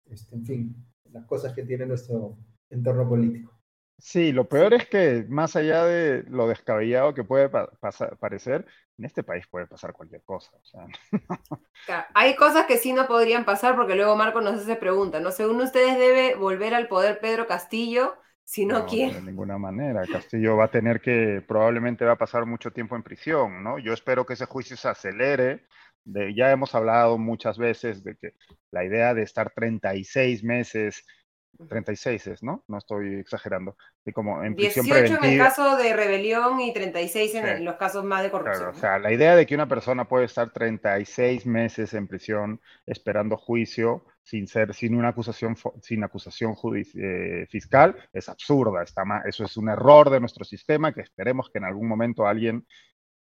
[0.09, 2.39] Este, en fin, las cosas que tiene nuestro
[2.71, 3.53] entorno político.
[3.99, 8.65] Sí, lo peor es que más allá de lo descabellado que puede pasar, parecer,
[8.97, 10.53] en este país puede pasar cualquier cosa.
[10.57, 10.87] O sea.
[12.15, 15.33] hay cosas que sí no podrían pasar porque luego Marco nos hace pregunta, ¿no?
[15.33, 18.15] Según ustedes debe volver al poder Pedro Castillo
[18.45, 19.15] si no, quiere.
[19.15, 20.03] De ninguna manera.
[20.07, 23.79] Castillo va a tener que, probablemente va a pasar mucho tiempo en prisión, ¿no?
[23.79, 25.67] Yo espero que ese juicio se acelere.
[26.05, 28.35] De, ya hemos hablado muchas veces de que
[28.73, 31.07] la idea de estar 36 meses
[31.69, 32.65] 36 es, ¿no?
[32.69, 33.77] No estoy exagerando.
[34.05, 38.23] Y como en 18 en el caso de rebelión y 36 en los casos más
[38.23, 38.71] de corrupción.
[38.71, 43.37] o sea, la idea de que una persona puede estar 36 meses en prisión esperando
[43.37, 48.83] juicio sin ser, sin una acusación, sin acusación eh, fiscal es absurda.
[48.83, 52.67] Está eso es un error de nuestro sistema que esperemos que en algún momento alguien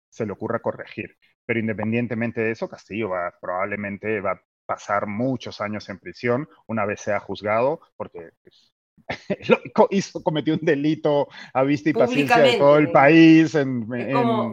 [0.08, 1.16] se le ocurra corregir.
[1.44, 7.00] Pero independientemente de eso, Castillo va, probablemente va pasar muchos años en prisión una vez
[7.00, 8.72] sea juzgado, porque pues,
[9.90, 13.54] hizo, cometió un delito a vista y paciencia de todo el país.
[13.54, 13.86] En,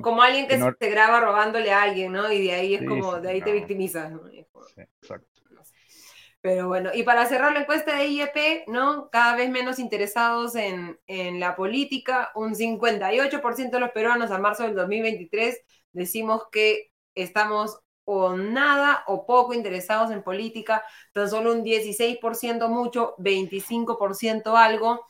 [0.01, 2.31] como, alguien que se graba robándole a alguien, ¿no?
[2.31, 4.21] Y de ahí es como, de ahí te victimizas, ¿no?
[4.75, 5.27] exacto.
[6.41, 9.11] Pero bueno, y para cerrar la encuesta de IEP, ¿no?
[9.11, 14.63] Cada vez menos interesados en, en la política, un 58% de los peruanos a marzo
[14.63, 15.61] del 2023
[15.93, 17.79] decimos que estamos
[18.13, 20.83] o nada o poco interesados en política,
[21.13, 25.05] tan solo un 16% mucho, 25% algo,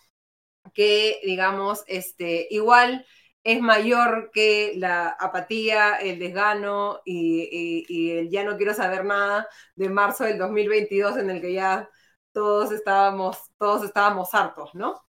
[0.73, 3.05] que digamos, este, igual
[3.43, 9.47] es mayor que la apatía, el desgano y, y, el ya no quiero saber nada
[9.75, 11.89] de marzo del 2022 en el que ya
[12.33, 15.01] todos estábamos, todos estábamos hartos, ¿no?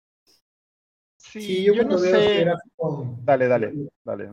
[1.33, 2.43] Sí, yo, no sé.
[2.43, 2.53] Este
[3.23, 3.73] dale, dale,
[4.05, 4.29] dale,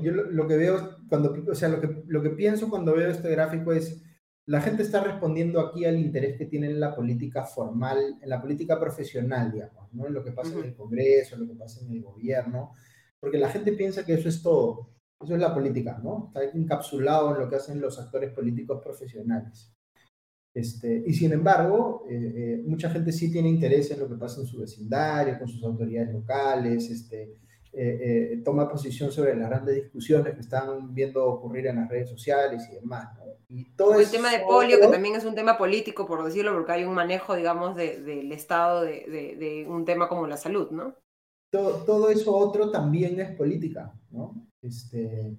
[0.00, 3.30] yo lo, que veo cuando, o sea, lo que, lo que pienso cuando veo este
[3.30, 4.00] gráfico es
[4.46, 8.40] la gente está respondiendo aquí al interés que tiene en la política formal, en la
[8.40, 10.06] política profesional, digamos, ¿no?
[10.06, 12.74] En lo que pasa en el Congreso, en lo que pasa en el gobierno,
[13.18, 16.32] porque la gente piensa que eso es todo, eso es la política, ¿no?
[16.34, 19.72] Está encapsulado en lo que hacen los actores políticos profesionales.
[20.52, 24.40] Este, y sin embargo, eh, eh, mucha gente sí tiene interés en lo que pasa
[24.40, 27.36] en su vecindario, con sus autoridades locales, este,
[27.72, 32.66] eh, toma posición sobre las grandes discusiones que están viendo ocurrir en las redes sociales
[32.68, 33.16] y demás.
[33.48, 36.72] Y todo el tema de polio, que también es un tema político, por decirlo, porque
[36.72, 40.94] hay un manejo, digamos, del Estado de, de, un tema como la salud, ¿no?
[41.52, 44.46] Todo, todo, eso otro también es política, ¿no?
[44.62, 45.36] Este,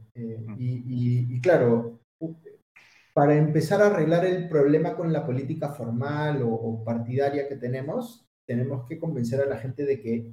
[0.58, 2.02] y, y, claro,
[3.14, 8.88] para empezar a arreglar el problema con la política formal o, partidaria que tenemos, tenemos
[8.88, 10.32] que convencer a la gente de que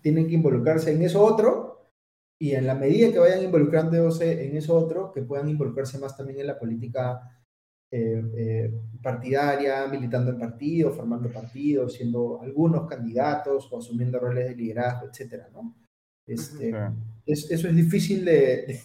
[0.00, 1.90] tienen que involucrarse en eso otro
[2.38, 6.40] y en la medida que vayan involucrándose en eso otro, que puedan involucrarse más también
[6.40, 7.36] en la política
[7.90, 14.56] eh, eh, partidaria, militando en partidos, formando partidos, siendo algunos candidatos o asumiendo roles de
[14.56, 15.74] liderazgo, etcétera, ¿no?
[16.26, 16.74] Este,
[17.24, 18.80] eso es difícil de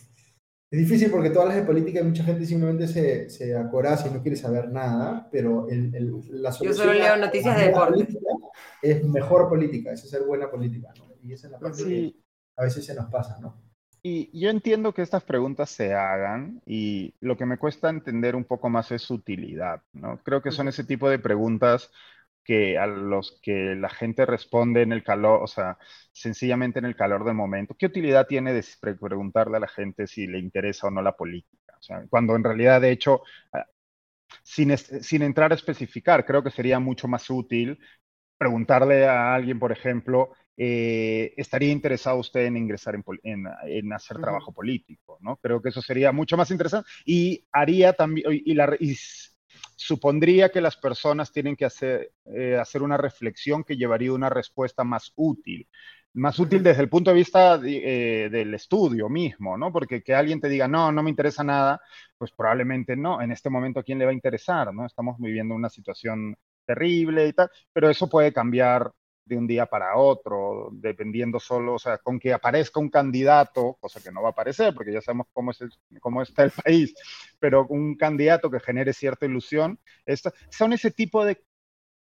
[0.71, 4.13] es difícil porque tú hablas de política y mucha gente simplemente se, se acoraza y
[4.13, 6.63] no quiere saber nada, pero el, el, la solución...
[6.63, 8.07] Yo solo leo noticias de deporte.
[8.81, 11.11] Es mejor política, es ser buena política, ¿no?
[11.21, 12.15] Y esa es la parte que
[12.55, 13.61] a veces se nos pasa, ¿no?
[14.01, 18.45] Y yo entiendo que estas preguntas se hagan y lo que me cuesta entender un
[18.45, 20.19] poco más es su utilidad, ¿no?
[20.23, 21.91] Creo que son ese tipo de preguntas
[22.43, 25.77] que a los que la gente responde en el calor, o sea,
[26.11, 27.75] sencillamente en el calor del momento.
[27.77, 31.75] ¿Qué utilidad tiene de preguntarle a la gente si le interesa o no la política?
[31.79, 33.21] O sea, cuando en realidad, de hecho,
[33.53, 33.65] ah,
[34.43, 37.79] sin, sin entrar a especificar, creo que sería mucho más útil
[38.37, 44.51] preguntarle a alguien, por ejemplo, eh, ¿estaría interesado usted en ingresar en, en, hacer trabajo
[44.51, 45.19] político?
[45.21, 45.37] ¿no?
[45.37, 48.95] Creo que eso sería mucho más interesante y haría también, y, la, y
[49.81, 54.83] supondría que las personas tienen que hacer, eh, hacer una reflexión que llevaría una respuesta
[54.83, 55.67] más útil.
[56.13, 59.71] Más útil desde el punto de vista eh, del estudio mismo, ¿no?
[59.71, 61.81] Porque que alguien te diga, no, no me interesa nada,
[62.17, 63.21] pues probablemente no.
[63.21, 64.85] En este momento, ¿a quién le va a interesar, no?
[64.85, 66.35] Estamos viviendo una situación
[66.65, 68.91] terrible y tal, pero eso puede cambiar
[69.25, 74.01] de un día para otro, dependiendo solo, o sea, con que aparezca un candidato, cosa
[74.01, 76.93] que no va a aparecer porque ya sabemos cómo, es el, cómo está el país,
[77.39, 79.79] pero un candidato que genere cierta ilusión,
[80.49, 81.43] son ese tipo de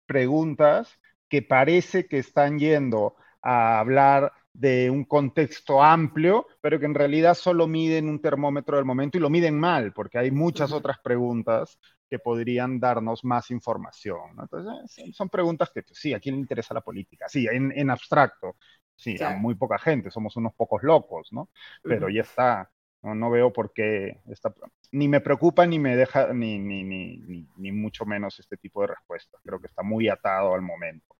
[0.06, 0.98] preguntas
[1.28, 7.34] que parece que están yendo a hablar de un contexto amplio, pero que en realidad
[7.34, 11.78] solo miden un termómetro del momento y lo miden mal, porque hay muchas otras preguntas
[12.08, 14.30] que podrían darnos más información.
[14.40, 17.28] Entonces, son preguntas que sí, ¿a quién le interesa la política?
[17.28, 18.56] Sí, en, abstracto,
[18.96, 21.50] sí, a muy poca gente, somos unos pocos locos, ¿no?
[21.82, 22.70] Pero ya está,
[23.02, 24.52] no, veo por qué, está,
[24.92, 28.88] ni me preocupa ni me deja, ni, ni, ni, ni, mucho menos este tipo de
[28.88, 29.40] respuestas.
[29.44, 31.17] Creo que está muy atado al momento.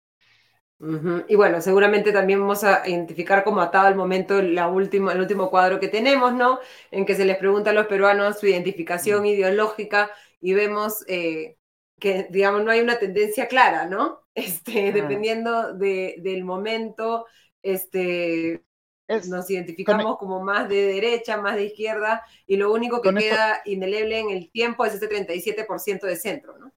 [0.80, 5.50] Y bueno, seguramente también vamos a identificar como atado al momento la última, el último
[5.50, 6.60] cuadro que tenemos, ¿no?
[6.92, 9.26] En que se les pregunta a los peruanos su identificación mm.
[9.26, 10.10] ideológica
[10.40, 11.56] y vemos eh,
[11.98, 14.20] que, digamos, no hay una tendencia clara, ¿no?
[14.38, 17.26] Este, Dependiendo del momento,
[17.60, 18.62] este,
[19.08, 24.20] nos identificamos como más de derecha, más de izquierda, y lo único que queda indeleble
[24.20, 26.72] en el tiempo es ese 37% de centro, ¿no?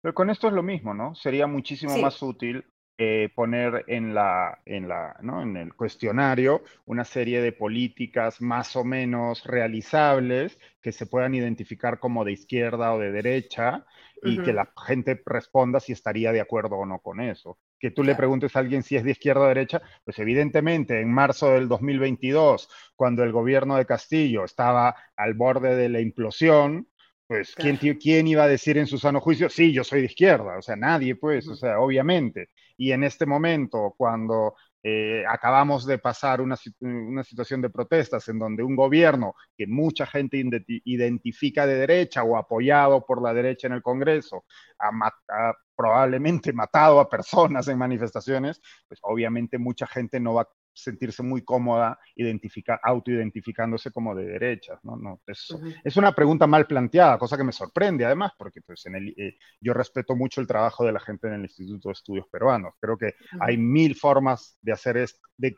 [0.00, 1.14] Pero con esto es lo mismo, ¿no?
[1.14, 2.64] Sería muchísimo más útil
[2.96, 5.42] eh, poner en, la, en, la, ¿no?
[5.42, 11.98] en el cuestionario una serie de políticas más o menos realizables que se puedan identificar
[11.98, 13.84] como de izquierda o de derecha
[14.22, 17.58] y que la gente responda si estaría de acuerdo o no con eso.
[17.78, 21.12] Que tú le preguntes a alguien si es de izquierda o derecha, pues evidentemente en
[21.12, 26.88] marzo del 2022, cuando el gobierno de Castillo estaba al borde de la implosión,
[27.26, 30.58] pues ¿quién, ¿quién, iba a decir en su sano juicio, sí, yo soy de izquierda?
[30.58, 32.50] O sea, nadie, pues, o sea, obviamente.
[32.76, 38.38] Y en este momento, cuando eh, acabamos de pasar una, una, situación de protestas en
[38.38, 40.44] donde un gobierno que mucha gente
[40.84, 44.44] identifica de derecha o apoyado por la derecha en el Congreso
[44.78, 44.90] ha,
[45.28, 51.22] ha, probablemente matado a personas en manifestaciones, pues obviamente mucha gente no va a sentirse
[51.22, 54.78] muy cómoda identifica, autoidentificándose como de derechas.
[54.82, 54.96] ¿no?
[54.96, 58.96] no es, es, una pregunta mal planteada, cosa que me sorprende además, porque pues, en
[58.96, 62.26] el, eh, yo respeto mucho el trabajo de la gente en el Instituto de Estudios
[62.30, 62.74] Peruanos.
[62.80, 65.56] Creo que hay mil formas de hacer esto, de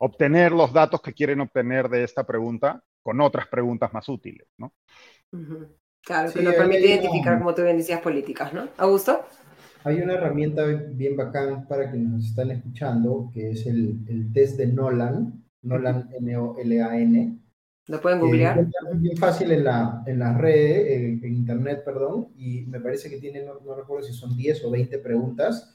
[0.00, 4.48] obtener los datos que quieren obtener de esta pregunta con otras preguntas más útiles.
[4.58, 4.74] ¿no?
[6.02, 8.68] Claro, que nos permite identificar, como tú bien decías, políticas, ¿no?
[8.78, 9.26] ¿Augusto?
[9.84, 14.56] Hay una herramienta bien bacán para quienes nos están escuchando, que es el, el test
[14.56, 17.38] de Nolan, Nolan N-O-L-A-N.
[17.88, 18.58] ¿Lo pueden googlear?
[18.58, 23.16] es bien fácil en la, en las redes, en, internet, perdón, y me parece que
[23.16, 25.74] tiene, no, recuerdo si son 10 o 20 preguntas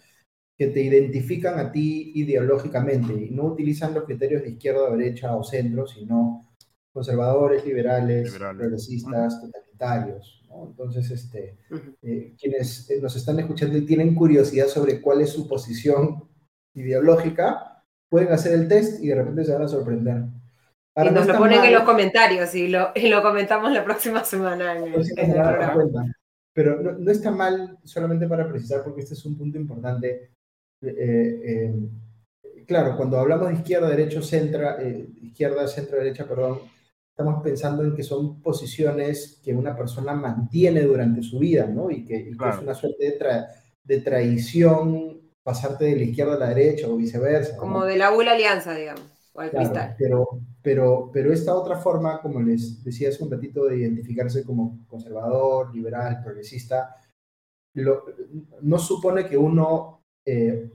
[0.55, 5.43] que te identifican a ti ideológicamente y no utilizan los criterios de izquierda, derecha o
[5.43, 6.47] centro, sino
[6.91, 10.42] conservadores, liberales, progresistas, totalitarios.
[10.61, 11.57] Entonces, este,
[12.01, 16.29] eh, quienes eh, nos están escuchando y tienen curiosidad sobre cuál es su posición
[16.73, 20.23] ideológica, pueden hacer el test y de repente se van a sorprender.
[20.95, 24.77] y nos lo ponen en los comentarios y lo, y lo comentamos la próxima semana
[24.77, 26.13] en el, programa.
[26.53, 30.31] Pero no, no, está mal, solamente para precisar, porque este es un punto importante.
[30.81, 31.73] Eh,
[32.67, 34.61] claro, cuando hablamos de izquierda, derecha, centro,
[35.21, 36.59] izquierda, centro, derecha, perdón,
[37.15, 41.91] estamos pensando en que son posiciones que una persona mantiene durante su vida, ¿no?
[41.91, 43.45] Y que, es una suerte de,
[43.83, 47.55] de, traición pasarte de la izquierda a la derecha o viceversa.
[47.55, 49.03] Como de la U alianza, digamos,
[49.33, 49.95] o al cristal.
[49.99, 50.27] Pero,
[50.63, 55.73] pero, pero esta otra forma, como les decía hace un ratito, de identificarse como conservador,
[55.75, 56.95] liberal, progresista,
[57.75, 60.71] no supone que uno eh,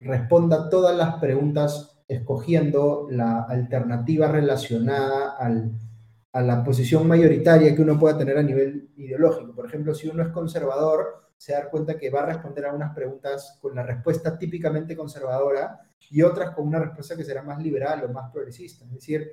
[0.00, 8.16] responda todas las preguntas escogiendo la alternativa relacionada a la posición mayoritaria que uno pueda
[8.16, 9.54] tener a nivel ideológico.
[9.54, 12.94] Por ejemplo, si uno es conservador, se da cuenta que va a responder a unas
[12.94, 15.80] preguntas con la respuesta típicamente conservadora
[16.10, 18.84] y otras con una respuesta que será más liberal o más progresista.
[18.86, 19.30] Es decir,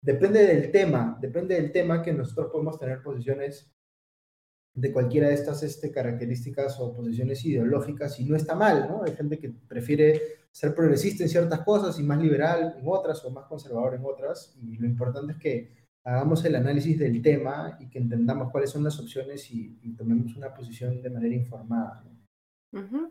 [0.00, 3.72] depende del tema, depende del tema que nosotros podemos tener posiciones
[4.74, 9.04] de cualquiera de estas este, características o posiciones ideológicas y no está mal, ¿no?
[9.04, 10.20] Hay gente que prefiere
[10.56, 14.56] ser progresista en ciertas cosas y más liberal en otras o más conservador en otras
[14.62, 15.70] y lo importante es que
[16.02, 20.54] hagamos el análisis del tema y que entendamos cuáles son las opciones y, tomemos una
[20.54, 22.02] posición de manera informada.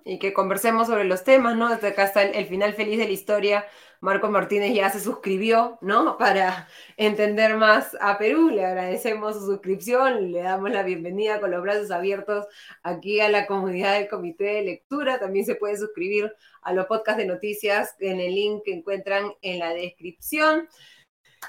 [0.03, 1.69] Y que conversemos sobre los temas, ¿no?
[1.69, 3.65] Desde acá está el, final feliz de la historia.
[3.99, 6.18] Marco Martínez ya se suscribió, ¿no?
[6.19, 6.68] Para
[6.98, 8.49] entender más a Perú.
[8.49, 12.45] Le agradecemos su suscripción, le damos la bienvenida con los brazos abiertos
[12.84, 15.19] aquí a la comunidad del Comité de Lectura.
[15.19, 19.60] También se puede suscribir a los podcasts de noticias en el link que encuentran en
[19.60, 20.68] la descripción.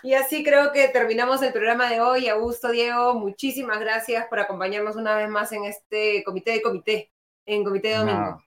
[0.03, 2.29] Y así creo que terminamos el programa de hoy.
[2.29, 7.16] Augusto, Diego, muchísimas gracias por acompañarnos una vez más en este comité de comité
[7.47, 8.43] en Comité de Domingo.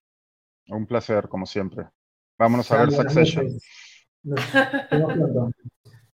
[0.67, 1.88] un placer, como siempre.
[2.38, 3.47] Vámonos a ver Succession.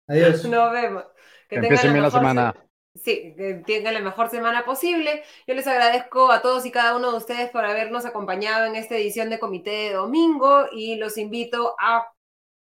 [0.07, 0.45] Adiós.
[0.45, 1.05] Nos vemos.
[1.49, 2.55] Que, empiecen bien la semana.
[2.95, 5.25] Sí, que tengan la mejor semana posible.
[5.47, 8.97] Yo les agradezco a todos y cada uno de ustedes por habernos acompañado en esta
[8.97, 12.07] edición de Comité de Domingo y los invito a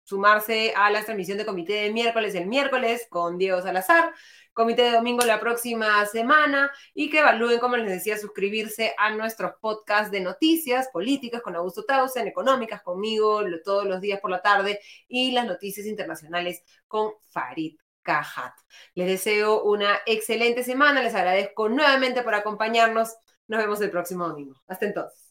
[0.04, 4.14] sumarse a la transmisión de Comité de miércoles el miércoles con Diego Salazar
[4.54, 9.54] comité de domingo la próxima semana y que evalúen, como les decía, suscribirse a nuestros
[9.62, 14.80] podcasts de noticias políticas con Augusto Tausen, económicas conmigo todos los días por la tarde
[15.08, 18.54] y las noticias internacionales con Farid Cajat.
[18.96, 23.16] Les deseo una excelente semana, les agradezco nuevamente por acompañarnos.
[23.48, 24.62] Nos vemos el próximo domingo.
[24.68, 25.31] Hasta entonces.